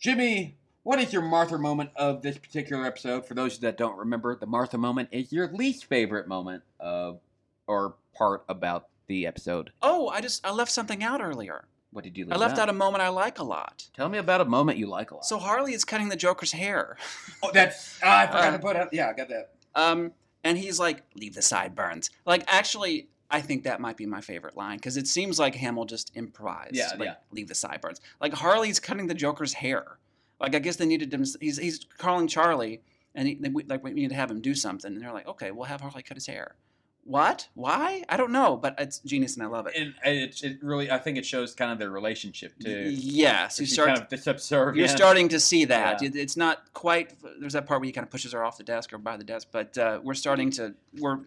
Jimmy, 0.00 0.56
what 0.82 0.98
is 0.98 1.12
your 1.12 1.22
Martha 1.22 1.58
moment 1.58 1.90
of 1.96 2.22
this 2.22 2.38
particular 2.38 2.84
episode? 2.86 3.26
For 3.26 3.34
those 3.34 3.58
that 3.58 3.76
don't 3.76 3.98
remember, 3.98 4.34
the 4.36 4.46
Martha 4.46 4.78
moment 4.78 5.10
is 5.12 5.32
your 5.32 5.48
least 5.48 5.84
favorite 5.84 6.26
moment 6.26 6.62
of 6.78 7.20
or 7.66 7.96
part 8.16 8.44
about 8.48 8.88
the 9.06 9.26
episode. 9.26 9.72
Oh, 9.82 10.08
I 10.08 10.20
just 10.20 10.44
I 10.46 10.52
left 10.52 10.70
something 10.70 11.02
out 11.02 11.20
earlier. 11.20 11.64
What 11.92 12.04
did 12.04 12.16
you 12.16 12.24
leave 12.24 12.32
I 12.32 12.36
left 12.36 12.58
out 12.58 12.68
a 12.68 12.72
moment 12.72 13.02
I 13.02 13.08
like 13.08 13.40
a 13.40 13.44
lot. 13.44 13.88
Tell 13.96 14.08
me 14.08 14.18
about 14.18 14.40
a 14.40 14.44
moment 14.44 14.78
you 14.78 14.86
like 14.86 15.10
a 15.10 15.16
lot. 15.16 15.24
So 15.24 15.38
Harley 15.38 15.74
is 15.74 15.84
cutting 15.84 16.08
the 16.08 16.16
Joker's 16.16 16.52
hair. 16.52 16.96
oh, 17.42 17.50
that's 17.52 17.98
ah, 18.02 18.22
I 18.22 18.26
forgot 18.26 18.50
to 18.52 18.58
put 18.60 18.76
out. 18.76 18.88
Yeah, 18.92 19.08
I 19.08 19.12
got 19.12 19.28
that. 19.28 19.50
Um, 19.74 20.12
and 20.44 20.56
he's 20.56 20.78
like, 20.78 21.02
"Leave 21.14 21.34
the 21.34 21.42
sideburns." 21.42 22.10
Like, 22.24 22.44
actually, 22.46 23.08
I 23.30 23.40
think 23.40 23.64
that 23.64 23.80
might 23.80 23.96
be 23.96 24.06
my 24.06 24.20
favorite 24.20 24.56
line 24.56 24.76
because 24.76 24.96
it 24.96 25.06
seems 25.06 25.38
like 25.38 25.54
Hamill 25.56 25.84
just 25.84 26.12
improvised. 26.14 26.74
Yeah, 26.76 26.90
like, 26.98 27.06
yeah. 27.06 27.14
Leave 27.32 27.48
the 27.48 27.54
sideburns. 27.54 28.00
Like 28.20 28.34
Harley's 28.34 28.80
cutting 28.80 29.08
the 29.08 29.14
Joker's 29.14 29.54
hair. 29.54 29.98
Like, 30.40 30.54
I 30.54 30.58
guess 30.58 30.76
they 30.76 30.86
needed 30.86 31.12
him. 31.12 31.24
He's 31.40 31.58
he's 31.58 31.86
calling 31.98 32.26
Charlie, 32.26 32.80
and 33.14 33.28
he, 33.28 33.34
they, 33.34 33.50
like 33.68 33.84
we 33.84 33.92
need 33.92 34.08
to 34.08 34.14
have 34.14 34.30
him 34.30 34.40
do 34.40 34.54
something. 34.54 34.92
And 34.92 35.02
they're 35.02 35.12
like, 35.12 35.28
"Okay, 35.28 35.50
we'll 35.50 35.66
have 35.66 35.80
Harley 35.82 36.02
cut 36.02 36.16
his 36.16 36.26
hair." 36.26 36.56
What? 37.04 37.48
Why? 37.54 38.04
I 38.10 38.16
don't 38.18 38.30
know, 38.30 38.56
but 38.58 38.74
it's 38.78 38.98
genius, 39.00 39.34
and 39.34 39.42
I 39.42 39.46
love 39.46 39.66
it. 39.66 39.72
And 39.76 39.94
it, 40.04 40.42
it 40.42 40.58
really, 40.62 40.90
I 40.90 40.98
think 40.98 41.16
it 41.16 41.24
shows 41.26 41.54
kind 41.54 41.72
of 41.72 41.78
their 41.78 41.90
relationship 41.90 42.52
too. 42.62 42.90
yes, 42.90 43.58
you 43.58 43.66
start. 43.66 43.88
kind 43.88 44.12
of 44.12 44.20
subservient. 44.20 44.76
You're 44.76 44.88
starting 44.96 45.28
to 45.30 45.40
see 45.40 45.64
that. 45.64 46.02
Yeah. 46.02 46.08
It- 46.08 46.16
It's 46.16 46.36
not 46.36 46.72
quite. 46.74 47.14
There's 47.40 47.54
that 47.54 47.66
part 47.66 47.80
where 47.80 47.86
he 47.86 47.92
kind 47.92 48.04
of 48.06 48.10
pushes 48.10 48.32
her 48.32 48.44
off 48.44 48.58
the 48.58 48.64
desk 48.64 48.92
or 48.92 48.98
by 48.98 49.16
the 49.16 49.24
desk, 49.24 49.48
but 49.50 49.76
uh, 49.78 50.00
we're 50.02 50.14
starting 50.14 50.50
to. 50.52 50.74
We're 50.98 51.20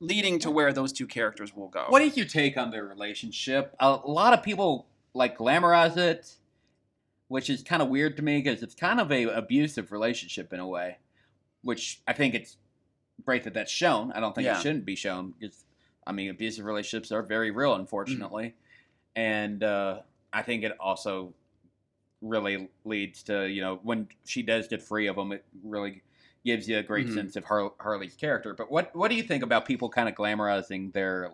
leading 0.00 0.38
to 0.40 0.50
where 0.50 0.72
those 0.72 0.92
two 0.92 1.06
characters 1.06 1.54
will 1.54 1.68
go. 1.68 1.84
What 1.88 2.02
is 2.02 2.16
you 2.16 2.24
take 2.24 2.56
on 2.56 2.70
their 2.70 2.84
relationship? 2.84 3.74
A 3.80 3.90
lot 3.90 4.32
of 4.32 4.42
people 4.42 4.86
like 5.12 5.36
glamorize 5.38 5.96
it, 5.96 6.32
which 7.28 7.48
is 7.50 7.62
kind 7.62 7.82
of 7.82 7.88
weird 7.88 8.16
to 8.16 8.22
me 8.22 8.40
because 8.42 8.62
it's 8.62 8.74
kind 8.74 9.00
of 9.00 9.12
a 9.12 9.24
abusive 9.24 9.92
relationship 9.92 10.52
in 10.52 10.60
a 10.60 10.66
way, 10.66 10.98
which 11.62 12.00
I 12.06 12.12
think 12.12 12.34
it's 12.34 12.56
great 13.24 13.44
that 13.44 13.54
that's 13.54 13.70
shown. 13.72 14.12
I 14.12 14.20
don't 14.20 14.34
think 14.34 14.46
Yeah. 14.46 14.58
it 14.58 14.62
shouldn't 14.62 14.84
be 14.84 14.96
shown 14.96 15.34
because 15.38 15.64
I 16.06 16.12
mean 16.12 16.30
abusive 16.30 16.64
relationships 16.64 17.12
are 17.12 17.22
very 17.22 17.50
real, 17.50 17.74
unfortunately, 17.74 18.54
and 19.14 19.62
uh, 19.62 20.00
I 20.32 20.42
think 20.42 20.64
it 20.64 20.72
also 20.80 21.34
really 22.20 22.68
leads 22.84 23.22
to 23.24 23.46
you 23.48 23.60
know 23.60 23.78
when 23.82 24.08
she 24.24 24.42
does 24.42 24.66
get 24.68 24.82
free 24.82 25.06
of 25.06 25.16
them, 25.16 25.32
it 25.32 25.44
really 25.62 26.02
gives 26.44 26.68
you 26.68 26.78
a 26.78 26.82
great 26.82 27.06
Mhm. 27.08 27.14
sense 27.14 27.36
of 27.36 27.44
Har- 27.44 27.74
Harley's 27.80 28.14
character. 28.16 28.54
But 28.54 28.70
what 28.70 28.94
what 28.96 29.08
do 29.08 29.16
you 29.16 29.22
think 29.22 29.42
about 29.42 29.66
people 29.66 29.88
kind 29.90 30.08
of 30.08 30.14
glamorizing 30.14 30.92
their 30.92 31.32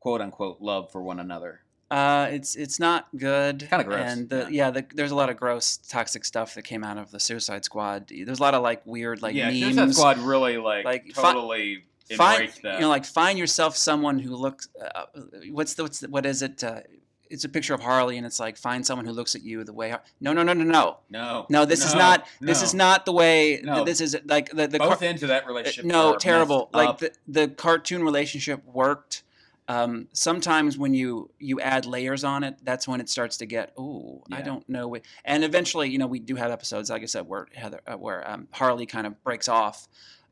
quote 0.00 0.20
unquote 0.20 0.60
love 0.60 0.90
for 0.92 1.02
one 1.02 1.18
another? 1.20 1.62
Uh, 1.90 2.28
it's 2.30 2.54
it's 2.54 2.78
not 2.78 3.08
good. 3.16 3.66
Kinda 3.68 3.84
gross, 3.84 4.00
And 4.00 4.28
the, 4.28 4.46
yeah, 4.50 4.70
the, 4.70 4.86
there's 4.94 5.10
a 5.10 5.14
lot 5.16 5.28
of 5.28 5.36
gross, 5.36 5.76
toxic 5.76 6.24
stuff 6.24 6.54
that 6.54 6.62
came 6.62 6.84
out 6.84 6.98
of 6.98 7.10
the 7.10 7.18
Suicide 7.18 7.64
Squad. 7.64 8.08
There's 8.24 8.38
a 8.38 8.42
lot 8.42 8.54
of 8.54 8.62
like 8.62 8.86
weird, 8.86 9.22
like 9.22 9.34
yeah, 9.34 9.46
memes. 9.50 9.74
Suicide 9.74 9.94
Squad 9.94 10.18
really 10.18 10.56
like, 10.56 10.84
like, 10.84 11.12
fi- 11.12 11.32
totally 11.32 11.82
Find 12.16 12.40
embraced 12.42 12.62
that. 12.62 12.74
you 12.74 12.80
know, 12.82 12.88
like 12.88 13.04
find 13.04 13.38
yourself 13.38 13.76
someone 13.76 14.20
who 14.20 14.36
looks. 14.36 14.68
Uh, 14.80 15.04
what's 15.50 15.74
the 15.74 15.82
what's 15.82 15.98
the, 16.00 16.08
what 16.08 16.26
is 16.26 16.42
it? 16.42 16.62
Uh, 16.62 16.80
it's 17.28 17.44
a 17.44 17.48
picture 17.48 17.74
of 17.74 17.80
Harley, 17.80 18.16
and 18.16 18.26
it's 18.26 18.38
like 18.38 18.56
find 18.56 18.84
someone 18.86 19.04
who 19.06 19.12
looks 19.12 19.34
at 19.34 19.42
you 19.42 19.62
the 19.64 19.72
way. 19.72 19.90
Har- 19.90 20.02
No, 20.20 20.32
no, 20.32 20.42
no, 20.44 20.52
no, 20.52 20.64
no. 20.64 20.96
No. 21.10 21.46
No, 21.48 21.64
this 21.64 21.84
is 21.84 21.92
No, 21.94 21.98
not. 22.00 22.26
This 22.40 22.62
is 22.62 22.72
not 22.74 23.04
the 23.04 23.12
way. 23.12 23.60
No. 23.64 23.84
This 23.84 24.00
is 24.00 24.16
like 24.26 24.50
the 24.50 24.68
the. 24.68 24.78
Both 24.78 25.00
car- 25.00 25.08
of 25.10 25.20
that 25.20 25.46
relationship. 25.46 25.84
no, 25.84 26.16
terrible. 26.16 26.70
Like 26.72 26.88
up. 26.88 26.98
the, 26.98 27.12
the 27.26 27.48
cartoon 27.48 28.04
relationship 28.04 28.64
worked. 28.64 29.22
Um, 29.70 30.08
sometimes 30.12 30.76
when 30.76 30.94
you 30.94 31.30
you 31.38 31.60
add 31.60 31.86
layers 31.86 32.24
on 32.24 32.42
it, 32.42 32.56
that's 32.64 32.88
when 32.88 33.00
it 33.00 33.08
starts 33.08 33.36
to 33.36 33.46
get. 33.46 33.72
Ooh, 33.78 34.20
I 34.32 34.42
don't 34.42 34.68
know. 34.68 34.96
And 35.24 35.44
eventually, 35.44 35.88
you 35.88 35.96
know, 35.96 36.08
we 36.08 36.18
do 36.18 36.34
have 36.34 36.50
episodes, 36.50 36.90
like 36.90 37.02
I 37.02 37.06
said, 37.06 37.28
where 37.28 37.46
Heather, 37.54 37.80
uh, 37.86 37.94
where 37.94 38.28
um, 38.28 38.48
Harley 38.50 38.84
kind 38.84 39.06
of 39.06 39.22
breaks 39.22 39.48
off, 39.48 39.86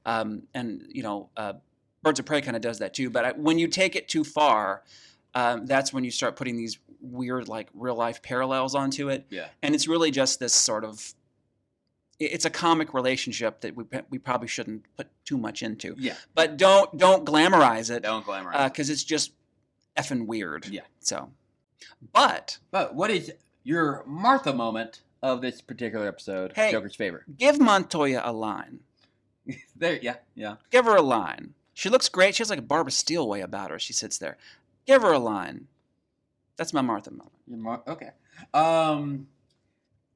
um, 0.05 0.43
and 0.55 0.83
you 0.89 1.05
know, 1.05 1.31
uh, 1.37 1.53
Birds 2.03 2.19
of 2.19 2.27
Prey 2.27 2.41
kind 2.41 2.57
of 2.57 2.63
does 2.63 2.81
that 2.81 2.95
too. 2.95 3.11
But 3.11 3.25
I, 3.25 3.31
when 3.31 3.61
you 3.61 3.69
take 3.69 3.95
it 3.95 4.09
too 4.09 4.25
far, 4.25 4.83
um, 5.37 5.67
that's 5.67 5.93
when 5.93 6.03
you 6.03 6.11
start 6.11 6.35
putting 6.35 6.57
these 6.57 6.81
weird, 7.01 7.47
like 7.47 7.69
real 7.75 7.95
life 7.95 8.21
parallels 8.23 8.75
onto 8.75 9.09
it. 9.09 9.25
Yeah. 9.31 9.47
And 9.63 9.73
it's 9.73 9.87
really 9.87 10.11
just 10.11 10.41
this 10.41 10.53
sort 10.53 10.85
of. 10.85 11.15
It- 12.19 12.33
It's 12.33 12.45
a 12.45 12.51
comic 12.51 12.93
relationship 12.95 13.61
that 13.61 13.75
we 13.77 13.85
we 14.11 14.19
probably 14.19 14.49
shouldn't 14.49 14.85
put 14.97 15.09
too 15.25 15.37
much 15.39 15.63
into 15.63 15.95
yeah. 15.99 16.15
but 16.35 16.57
don't 16.57 16.97
don't 16.99 17.25
glamorize 17.25 17.91
it 17.95 18.03
Don't 18.03 18.25
glamorize. 18.27 18.67
it. 18.67 18.73
because 18.73 18.91
it's 18.91 19.05
just 19.05 19.33
effing 19.97 20.27
weird. 20.27 20.67
Yeah. 20.67 20.83
So, 21.01 21.31
but 22.13 22.59
But 22.71 22.95
what 22.95 23.11
is 23.11 23.33
your 23.65 24.05
Martha 24.07 24.53
moment 24.53 25.03
of 25.23 25.41
this 25.43 25.61
particular 25.61 26.07
episode? 26.07 26.53
Hey. 26.55 26.71
Joker's 26.71 26.95
favorite. 26.97 27.25
give 27.37 27.59
Montoya 27.61 28.23
a 28.25 28.33
line. 28.33 28.81
There, 29.77 29.99
yeah, 30.03 30.17
yeah. 30.35 30.57
Give 30.71 30.85
her 30.85 30.97
a 30.97 31.03
line. 31.03 31.55
She 31.73 31.89
looks 31.89 32.09
great. 32.09 32.35
She 32.35 32.43
has 32.43 32.51
like 32.51 32.59
a 32.59 32.63
Barbara 32.63 32.91
Steele 32.91 33.27
way 33.29 33.41
about 33.41 33.71
her. 33.71 33.79
She 33.79 33.93
sits 33.93 34.19
there. 34.19 34.37
Give 34.87 35.03
her 35.03 35.13
a 35.13 35.19
line. 35.21 35.69
That's 36.57 36.73
my 36.73 36.81
Martha 36.83 37.11
moment. 37.13 37.33
Mar- 37.47 37.83
okay. 37.87 38.11
Um, 38.53 39.29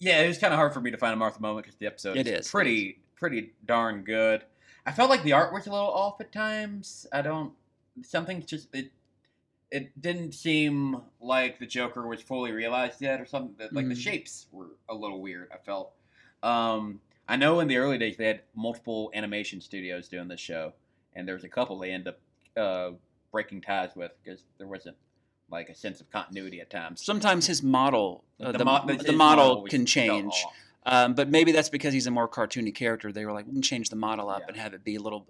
yeah, 0.02 0.20
it 0.22 0.26
was 0.28 0.36
kind 0.38 0.52
of 0.52 0.58
hard 0.58 0.74
for 0.74 0.80
me 0.80 0.90
to 0.90 0.96
find 0.98 1.14
a 1.14 1.16
Martha 1.16 1.40
moment 1.40 1.64
because 1.64 1.78
the 1.78 1.86
episode 1.86 2.16
It 2.16 2.26
is 2.26 2.40
is, 2.46 2.50
pretty 2.50 2.98
pretty 3.14 3.52
darn 3.64 4.02
good. 4.02 4.42
I 4.84 4.90
felt 4.90 5.08
like 5.10 5.22
the 5.22 5.32
art 5.32 5.52
was 5.52 5.68
a 5.68 5.70
little 5.70 5.92
off 5.92 6.20
at 6.20 6.32
times. 6.32 7.06
I 7.12 7.22
don't 7.22 7.52
something 8.02 8.44
just 8.44 8.74
it 8.74 8.90
it 9.70 9.98
didn't 10.02 10.32
seem 10.32 11.00
like 11.20 11.58
the 11.60 11.66
Joker 11.66 12.06
was 12.08 12.20
fully 12.20 12.50
realized 12.50 13.00
yet 13.00 13.20
or 13.20 13.26
something. 13.26 13.68
Like 13.70 13.88
the 13.88 13.94
Mhm. 13.94 14.02
shapes 14.02 14.48
were 14.50 14.70
a 14.88 14.94
little 14.94 15.20
weird. 15.22 15.48
I 15.54 15.58
felt. 15.58 15.92
Um, 16.42 17.00
I 17.28 17.36
know 17.36 17.60
in 17.60 17.68
the 17.68 17.76
early 17.76 17.96
days 17.96 18.16
they 18.16 18.26
had 18.26 18.42
multiple 18.56 19.10
animation 19.14 19.60
studios 19.60 20.08
doing 20.08 20.26
this 20.26 20.40
show, 20.40 20.72
and 21.14 21.26
there 21.28 21.36
was 21.36 21.44
a 21.44 21.48
couple 21.48 21.78
they 21.78 21.92
ended 21.92 22.08
up 22.14 22.20
uh, 22.60 22.90
breaking 23.30 23.60
ties 23.62 23.94
with 23.94 24.10
because 24.22 24.42
there 24.58 24.66
wasn't 24.66 24.96
like 25.52 25.68
a 25.68 25.74
sense 25.74 26.00
of 26.00 26.10
continuity 26.10 26.60
at 26.60 26.70
times. 26.70 27.04
Sometimes 27.04 27.46
his 27.46 27.62
model, 27.62 28.24
uh, 28.40 28.52
the, 28.52 28.64
mo- 28.64 28.84
the, 28.86 28.94
his 28.94 29.12
model 29.12 29.44
always 29.44 29.70
can 29.70 29.86
change. 29.86 30.32
Um, 30.84 31.14
but 31.14 31.28
maybe 31.28 31.52
that's 31.52 31.68
because 31.68 31.92
he's 31.94 32.08
a 32.08 32.10
more 32.10 32.26
cartoony 32.26 32.74
character. 32.74 33.12
They 33.12 33.24
were 33.24 33.32
like, 33.32 33.46
we 33.46 33.52
can 33.52 33.62
change 33.62 33.88
the 33.90 33.94
model 33.96 34.28
up 34.28 34.40
Yeah. 34.40 34.46
and 34.48 34.56
have 34.56 34.74
it 34.74 34.82
be 34.82 34.96
a 34.96 35.00
little, 35.00 35.28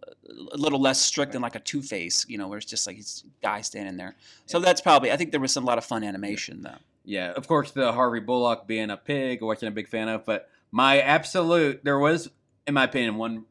a 0.50 0.56
little 0.56 0.80
less 0.80 0.98
strict 0.98 1.32
than 1.32 1.42
like 1.42 1.54
a 1.56 1.60
Two 1.60 1.82
Face, 1.82 2.24
you 2.26 2.38
know, 2.38 2.48
where 2.48 2.56
it's 2.56 2.66
just 2.66 2.86
like 2.86 2.96
he's 2.96 3.24
guy 3.42 3.60
standing 3.60 3.98
there. 3.98 4.14
So 4.46 4.58
Yeah. 4.58 4.64
that's 4.64 4.80
probably. 4.80 5.12
I 5.12 5.18
think 5.18 5.30
there 5.30 5.40
was 5.40 5.52
some 5.52 5.66
lot 5.66 5.76
of 5.76 5.84
fun 5.84 6.04
animation 6.04 6.62
though. 6.62 6.78
Yeah, 7.04 7.32
of 7.32 7.48
course, 7.48 7.72
the 7.72 7.92
Harvey 7.92 8.20
Bullock 8.20 8.66
being 8.66 8.88
a 8.88 8.96
pig, 8.96 9.42
wasn't 9.42 9.68
a 9.68 9.74
big 9.74 9.88
fan 9.88 10.08
of, 10.08 10.24
but 10.24 10.48
my 10.70 11.00
absolute, 11.00 11.84
there 11.84 11.98
was, 11.98 12.30
in 12.66 12.72
my 12.74 12.84
opinion, 12.84 13.16
one 13.16 13.44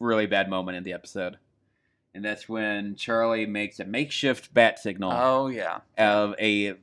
really 0.00 0.26
bad 0.26 0.50
moment 0.50 0.76
in 0.76 0.82
the 0.84 0.92
episode. 0.92 1.38
And 2.14 2.24
that's 2.24 2.48
when 2.48 2.96
Charlie 2.96 3.46
makes 3.46 3.78
a 3.78 3.84
makeshift 3.84 4.52
bat 4.52 4.78
signal 4.78 5.12
Oh 5.12 5.46
yeah. 5.46 5.78
of 5.96 6.34
a 6.40 6.74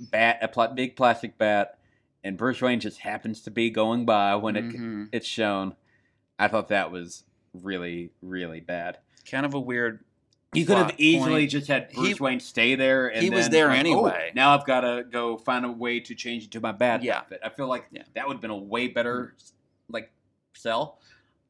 bat, 0.00 0.38
a 0.42 0.48
pl- 0.48 0.68
big 0.74 0.96
plastic 0.96 1.38
bat, 1.38 1.78
and 2.24 2.36
Bruce 2.36 2.60
Wayne 2.60 2.80
just 2.80 2.98
happens 3.00 3.40
to 3.42 3.50
be 3.50 3.70
going 3.70 4.04
by 4.04 4.34
when 4.34 4.56
it 4.56 4.64
Mhm. 4.64 5.08
it's 5.12 5.26
shown. 5.26 5.76
I 6.38 6.48
thought 6.48 6.68
that 6.68 6.90
was 6.90 7.24
really, 7.54 8.10
really 8.20 8.60
bad. 8.60 8.98
Kind 9.30 9.46
of 9.46 9.54
a 9.54 9.60
weird. 9.60 10.00
You 10.52 10.64
could 10.66 10.76
have 10.78 10.94
easily 10.98 11.42
point. 11.42 11.50
just 11.50 11.68
had 11.68 11.88
He- 11.90 11.96
Bruce 11.96 12.20
Wayne 12.20 12.40
stay 12.40 12.74
there. 12.74 13.08
And 13.08 13.22
he 13.22 13.30
was 13.30 13.48
there 13.50 13.66
like, 13.68 13.76
oh, 13.76 13.80
anyway. 13.80 14.32
now 14.34 14.56
I've 14.56 14.64
got 14.66 14.80
to 14.80 15.04
go 15.10 15.36
find 15.36 15.64
a 15.64 15.70
way 15.70 16.00
to 16.00 16.14
change 16.14 16.44
it 16.44 16.50
to 16.52 16.60
my 16.60 16.72
bat. 16.72 17.02
Yeah. 17.02 17.18
outfit. 17.18 17.40
I 17.44 17.50
feel 17.50 17.66
like 17.68 17.86
Yeah. 17.92 18.02
Mm-hmm. 18.02 18.10
that 18.14 18.26
would 18.26 18.34
have 18.34 18.40
been 18.40 18.50
a 18.50 18.56
way 18.56 18.88
better 18.88 19.34
like 19.88 20.10
sell. 20.54 20.98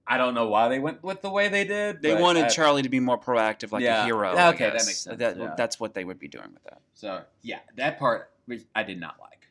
I 0.08 0.18
don't 0.18 0.34
know 0.34 0.48
why 0.48 0.68
they 0.68 0.78
went 0.78 1.02
with 1.02 1.20
the 1.22 1.30
way 1.30 1.48
they 1.48 1.64
did. 1.64 2.00
They 2.00 2.14
wanted 2.14 2.44
I- 2.44 2.48
Charlie 2.48 2.82
to 2.82 2.88
be 2.88 3.00
more 3.00 3.18
proactive, 3.18 3.72
like 3.72 3.82
Yeah. 3.82 4.02
a 4.02 4.04
hero. 4.04 4.30
Okay, 4.30 4.64
that 4.66 4.72
makes 4.74 4.98
sense, 4.98 5.18
That- 5.18 5.36
yeah. 5.36 5.54
That's 5.56 5.80
what 5.80 5.94
they 5.94 6.04
would 6.04 6.18
be 6.18 6.28
doing 6.28 6.52
with 6.52 6.62
that. 6.64 6.80
So 6.94 7.22
yeah, 7.42 7.58
that 7.76 7.98
part 7.98 8.30
I 8.74 8.82
did 8.84 9.00
not 9.00 9.16
like, 9.20 9.48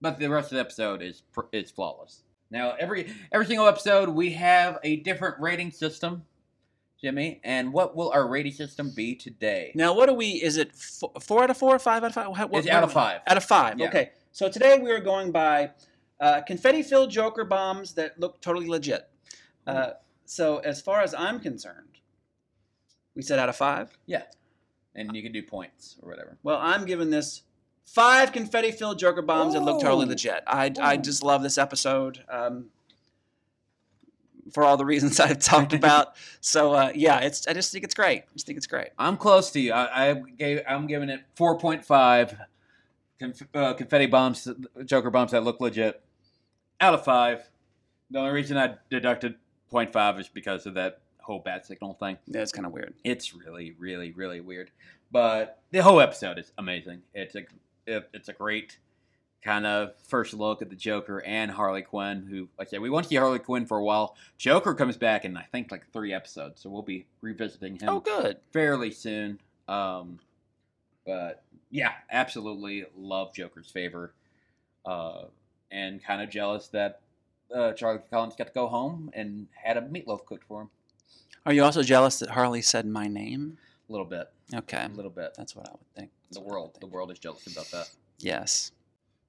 but 0.00 0.18
the 0.18 0.28
rest 0.28 0.50
of 0.50 0.56
the 0.56 0.60
episode 0.60 1.02
is 1.02 1.22
is 1.52 1.70
flawless. 1.70 2.22
Now 2.50 2.74
every 2.80 3.12
every 3.32 3.44
single 3.46 3.66
episode 3.66 4.08
we 4.08 4.30
have 4.32 4.78
a 4.82 4.96
different 4.96 5.38
rating 5.40 5.70
system, 5.70 6.24
Jimmy. 7.00 7.40
And 7.44 7.72
what 7.72 7.94
will 7.94 8.10
our 8.10 8.26
rating 8.26 8.52
system 8.52 8.90
be 8.96 9.14
today? 9.14 9.72
Now, 9.74 9.94
what 9.94 10.06
do 10.06 10.14
we? 10.14 10.30
Is 10.30 10.56
it 10.56 10.74
four, 10.74 11.12
four 11.20 11.42
out 11.44 11.50
of 11.50 11.56
four, 11.58 11.74
or 11.74 11.78
five 11.78 12.02
out 12.02 12.08
of 12.08 12.14
five? 12.14 12.28
What, 12.28 12.40
It's 12.60 12.66
what- 12.66 12.68
out 12.74 12.82
of 12.84 12.92
five. 12.92 13.20
Out 13.26 13.36
of 13.36 13.44
five. 13.44 13.78
Yeah. 13.78 13.88
Okay. 13.88 14.10
So 14.32 14.48
today 14.48 14.78
we 14.78 14.90
are 14.90 15.00
going 15.00 15.30
by 15.32 15.72
uh, 16.20 16.40
confetti-filled 16.42 17.10
Joker 17.10 17.44
bombs 17.44 17.94
that 17.94 18.18
look 18.18 18.40
totally 18.40 18.66
legit. 18.68 19.08
Uh, 19.68 19.90
so 20.24 20.58
as 20.58 20.80
far 20.80 21.02
as 21.02 21.14
I'm 21.14 21.40
concerned, 21.40 21.98
we 23.14 23.22
said 23.22 23.38
out 23.38 23.48
of 23.48 23.56
five. 23.56 23.96
Yeah, 24.06 24.22
and 24.94 25.14
you 25.14 25.22
can 25.22 25.32
do 25.32 25.42
points 25.42 25.96
or 26.02 26.08
whatever. 26.08 26.38
Well, 26.42 26.58
I'm 26.60 26.84
giving 26.84 27.10
this 27.10 27.42
five 27.84 28.32
confetti-filled 28.32 28.98
Joker 28.98 29.22
bombs 29.22 29.54
that 29.54 29.60
look 29.60 29.80
totally 29.80 30.06
legit. 30.06 30.42
I, 30.46 30.72
I 30.80 30.96
just 30.96 31.22
love 31.22 31.42
this 31.42 31.58
episode 31.58 32.22
um, 32.28 32.66
for 34.52 34.64
all 34.64 34.76
the 34.76 34.84
reasons 34.92 35.20
I've 35.20 35.38
talked 35.38 35.72
about. 35.72 36.14
so 36.40 36.72
uh, 36.72 36.92
yeah, 36.94 37.20
it's 37.20 37.46
I 37.46 37.52
just 37.52 37.72
think 37.72 37.84
it's 37.84 37.94
great. 37.94 38.22
I 38.22 38.32
just 38.34 38.46
think 38.46 38.56
it's 38.56 38.66
great. 38.66 38.88
I'm 38.98 39.16
close 39.16 39.50
to 39.52 39.60
you. 39.60 39.72
I, 39.72 40.10
I 40.10 40.14
gave 40.14 40.62
I'm 40.68 40.86
giving 40.86 41.08
it 41.08 41.20
4.5 41.36 42.38
conf, 43.18 43.42
uh, 43.54 43.74
confetti 43.74 44.06
bombs, 44.06 44.48
Joker 44.84 45.10
bombs 45.10 45.32
that 45.32 45.44
look 45.44 45.60
legit. 45.60 46.00
Out 46.80 46.94
of 46.94 47.04
five. 47.04 47.50
The 48.10 48.20
only 48.20 48.30
reason 48.30 48.56
I 48.56 48.76
deducted 48.88 49.34
0.5 49.72 50.20
is 50.20 50.28
because 50.28 50.66
of 50.66 50.74
that 50.74 51.00
whole 51.20 51.38
bat 51.40 51.66
signal 51.66 51.94
thing. 51.94 52.16
Yeah, 52.26 52.40
it's 52.42 52.52
kind 52.52 52.66
of 52.66 52.72
weird. 52.72 52.94
It's 53.04 53.34
really, 53.34 53.74
really, 53.78 54.12
really 54.12 54.40
weird. 54.40 54.70
But 55.10 55.60
the 55.70 55.78
whole 55.82 56.00
episode 56.00 56.38
is 56.38 56.52
amazing. 56.58 57.02
It's 57.14 57.34
a 57.34 57.44
it, 57.86 58.08
it's 58.12 58.28
a 58.28 58.32
great 58.32 58.78
kind 59.42 59.64
of 59.66 59.92
first 60.08 60.34
look 60.34 60.60
at 60.62 60.68
the 60.68 60.76
Joker 60.76 61.22
and 61.24 61.50
Harley 61.50 61.82
Quinn. 61.82 62.26
Who, 62.28 62.48
like 62.58 62.68
I 62.68 62.70
said, 62.70 62.80
we 62.80 62.90
want 62.90 63.04
to 63.04 63.08
see 63.08 63.16
Harley 63.16 63.38
Quinn 63.38 63.66
for 63.66 63.78
a 63.78 63.84
while. 63.84 64.16
Joker 64.36 64.74
comes 64.74 64.96
back 64.96 65.24
in 65.24 65.36
I 65.36 65.44
think 65.52 65.70
like 65.70 65.90
three 65.92 66.12
episodes, 66.12 66.60
so 66.60 66.68
we'll 66.70 66.82
be 66.82 67.06
revisiting 67.22 67.76
him 67.78 67.88
Oh, 67.88 68.00
good. 68.00 68.38
fairly 68.52 68.90
soon. 68.90 69.38
Um, 69.68 70.18
but 71.06 71.42
yeah, 71.70 71.92
absolutely 72.10 72.84
love 72.96 73.32
Joker's 73.34 73.70
favor, 73.70 74.12
uh, 74.84 75.24
and 75.70 76.02
kind 76.02 76.20
of 76.22 76.30
jealous 76.30 76.68
that 76.68 77.00
uh, 77.54 77.72
Charlie 77.72 78.00
Collins 78.10 78.34
got 78.36 78.48
to 78.48 78.52
go 78.52 78.66
home 78.68 79.10
and 79.14 79.46
had 79.54 79.76
a 79.76 79.82
meatloaf 79.82 80.24
cooked 80.26 80.44
for 80.48 80.62
him. 80.62 80.70
Are 81.46 81.52
you 81.52 81.64
also 81.64 81.82
jealous 81.82 82.18
that 82.18 82.30
Harley 82.30 82.62
said 82.62 82.86
my 82.86 83.06
name? 83.06 83.58
A 83.88 83.92
little 83.92 84.06
bit, 84.06 84.28
Okay, 84.54 84.84
a 84.84 84.88
little 84.88 85.10
bit. 85.10 85.34
that's 85.36 85.56
what 85.56 85.66
I 85.68 85.72
would 85.72 85.94
think. 85.96 86.10
That's 86.24 86.36
The 86.36 86.40
what 86.42 86.46
I 86.52 86.56
would 86.56 86.60
world, 86.62 86.76
the 86.80 86.86
world 86.86 87.10
is 87.10 87.18
jealous 87.18 87.46
about 87.46 87.70
that. 87.70 87.88
Yes. 88.18 88.72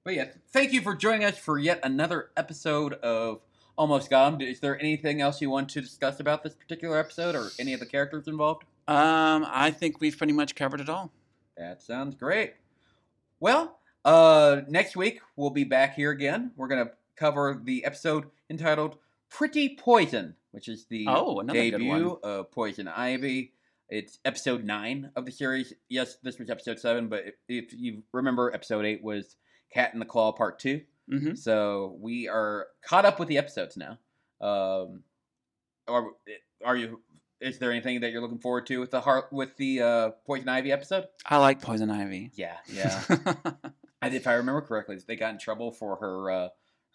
But 0.04 0.14
yeah, 0.14 0.26
thank 0.52 0.72
you 0.72 0.80
for 0.82 0.94
joining 0.94 1.24
us 1.24 1.38
for 1.38 1.58
yet 1.58 1.80
another 1.82 2.30
episode 2.36 2.94
of 2.94 3.40
Almost 3.76 4.10
Got 4.10 4.34
'Em. 4.34 4.40
Is 4.42 4.60
there 4.60 4.78
anything 4.80 5.20
else 5.22 5.40
you 5.40 5.48
want 5.48 5.70
to 5.70 5.80
discuss 5.80 6.20
about 6.20 6.42
this 6.42 6.54
particular 6.54 6.98
episode 6.98 7.34
or 7.34 7.48
any 7.58 7.72
of 7.72 7.80
the 7.80 7.86
characters 7.86 8.28
involved? 8.28 8.64
Um, 8.88 9.46
I 9.48 9.70
think 9.70 10.00
we've 10.00 10.16
pretty 10.18 10.32
much 10.34 10.54
covered 10.54 10.80
it 10.80 10.88
all. 10.90 11.10
That 11.56 11.80
sounds 11.82 12.14
great. 12.16 12.54
Well, 13.38 13.78
uh, 14.04 14.62
next 14.68 14.96
week 14.96 15.20
we'll 15.36 15.50
be 15.50 15.64
back 15.64 15.94
here 15.94 16.10
again. 16.10 16.50
We're 16.56 16.68
gonna 16.68 16.90
cover 17.20 17.60
the 17.62 17.84
episode 17.84 18.30
entitled 18.48 18.96
"Pretty 19.30 19.76
Poison," 19.76 20.34
which 20.50 20.68
is 20.68 20.86
the 20.86 21.04
Oh, 21.06 21.42
debut 21.42 22.18
of 22.22 22.50
Poison 22.50 22.88
Ivy. 22.88 23.52
It's 23.90 24.18
episode 24.24 24.64
nine 24.64 25.10
of 25.14 25.26
the 25.26 25.32
series. 25.32 25.74
Yes, 25.88 26.16
this 26.22 26.38
was 26.38 26.48
episode 26.48 26.78
seven, 26.78 27.08
but 27.08 27.24
if, 27.26 27.34
if 27.48 27.72
you 27.72 28.02
remember, 28.12 28.52
episode 28.52 28.84
eight 28.84 29.02
was 29.02 29.36
Cat 29.72 29.92
in 29.92 30.00
the 30.00 30.06
Claw 30.06 30.32
Part 30.32 30.58
Two. 30.58 30.80
Mm-hmm. 31.12 31.34
So 31.34 31.96
we 32.00 32.28
are 32.28 32.68
caught 32.82 33.04
up 33.04 33.18
with 33.18 33.28
the 33.28 33.38
episodes 33.38 33.76
now. 33.76 33.98
Um, 34.40 35.02
are, 35.88 36.06
are 36.64 36.76
you? 36.76 37.00
Is 37.40 37.58
there 37.58 37.70
anything 37.70 38.00
that 38.00 38.12
you're 38.12 38.20
looking 38.22 38.38
forward 38.38 38.66
to 38.66 38.78
with 38.78 38.90
the 38.90 39.00
heart 39.00 39.32
with 39.32 39.56
the 39.56 39.82
uh, 39.82 40.10
Poison 40.26 40.48
Ivy 40.48 40.72
episode? 40.72 41.06
I 41.26 41.38
like 41.38 41.60
Poison 41.60 41.90
Ivy. 41.90 42.30
Yeah, 42.34 42.56
yeah. 42.72 43.02
And 44.02 44.14
if 44.14 44.26
I 44.26 44.34
remember 44.34 44.62
correctly, 44.62 44.98
they 45.06 45.16
got 45.16 45.32
in 45.32 45.38
trouble 45.38 45.72
for 45.72 45.96
her 45.96 46.30
uh, 46.30 46.48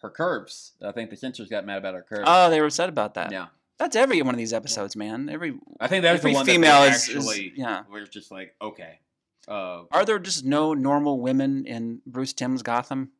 her 0.06 0.10
curves. 0.10 0.72
I 0.82 0.92
think 0.92 1.10
the 1.10 1.16
censors 1.16 1.48
got 1.48 1.66
mad 1.66 1.78
about 1.78 1.94
her 1.94 2.02
curves. 2.02 2.24
oh, 2.26 2.48
they 2.50 2.60
were 2.60 2.66
upset 2.66 2.88
about 2.88 3.14
that. 3.14 3.32
yeah. 3.32 3.46
That's 3.78 3.94
every 3.94 4.22
one 4.22 4.34
of 4.34 4.38
these 4.38 4.54
episodes, 4.54 4.96
man. 4.96 5.28
Every 5.28 5.58
I 5.78 5.86
think 5.88 6.02
that 6.04 6.12
was 6.12 6.20
every 6.20 6.30
the 6.32 6.36
one 6.36 6.46
female 6.46 6.80
that 6.82 7.02
they 7.06 7.12
is- 7.14 7.26
is- 7.26 7.40
yeah. 7.56 7.82
we're 7.90 8.06
just 8.06 8.30
like 8.30 8.54
okay. 8.62 9.00
Uh, 9.48 9.82
Are 9.92 10.04
there 10.04 10.18
just 10.18 10.44
no 10.44 10.74
normal 10.74 11.20
women 11.20 11.66
in 11.66 12.00
Bruce 12.06 12.32
Timm's 12.32 12.62
Gotham? 12.62 13.10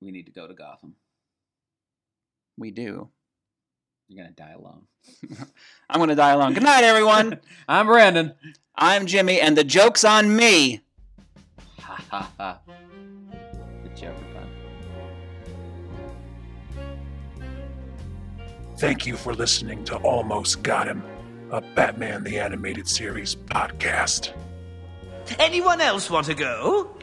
we 0.00 0.10
need 0.10 0.26
to 0.26 0.32
go 0.32 0.46
to 0.46 0.54
Gotham. 0.54 0.94
We 2.58 2.70
do. 2.70 3.08
You're 4.08 4.22
gonna 4.22 4.34
die 4.34 4.52
alone. 4.52 4.82
I'm 5.90 5.98
going 5.98 6.08
to 6.10 6.14
die 6.14 6.30
alone. 6.32 6.52
Good 6.54 6.62
night, 6.62 6.84
everyone. 6.84 7.40
I'm 7.68 7.86
Brandon. 7.86 8.34
I'm 8.76 9.06
Jimmy, 9.06 9.40
and 9.40 9.56
the 9.56 9.64
joke's 9.64 10.04
on 10.04 10.34
me. 10.36 10.82
Ha 11.80 12.04
ha 12.10 12.30
ha. 12.38 12.60
Thank 18.84 19.06
you 19.06 19.16
for 19.16 19.32
listening 19.32 19.82
to 19.86 19.96
Almost 19.96 20.62
Got 20.62 20.88
Him, 20.88 21.02
a 21.50 21.62
Batman 21.62 22.22
the 22.22 22.38
Animated 22.38 22.86
Series 22.86 23.34
podcast. 23.34 24.34
Anyone 25.38 25.80
else 25.80 26.10
want 26.10 26.26
to 26.26 26.34
go? 26.34 26.94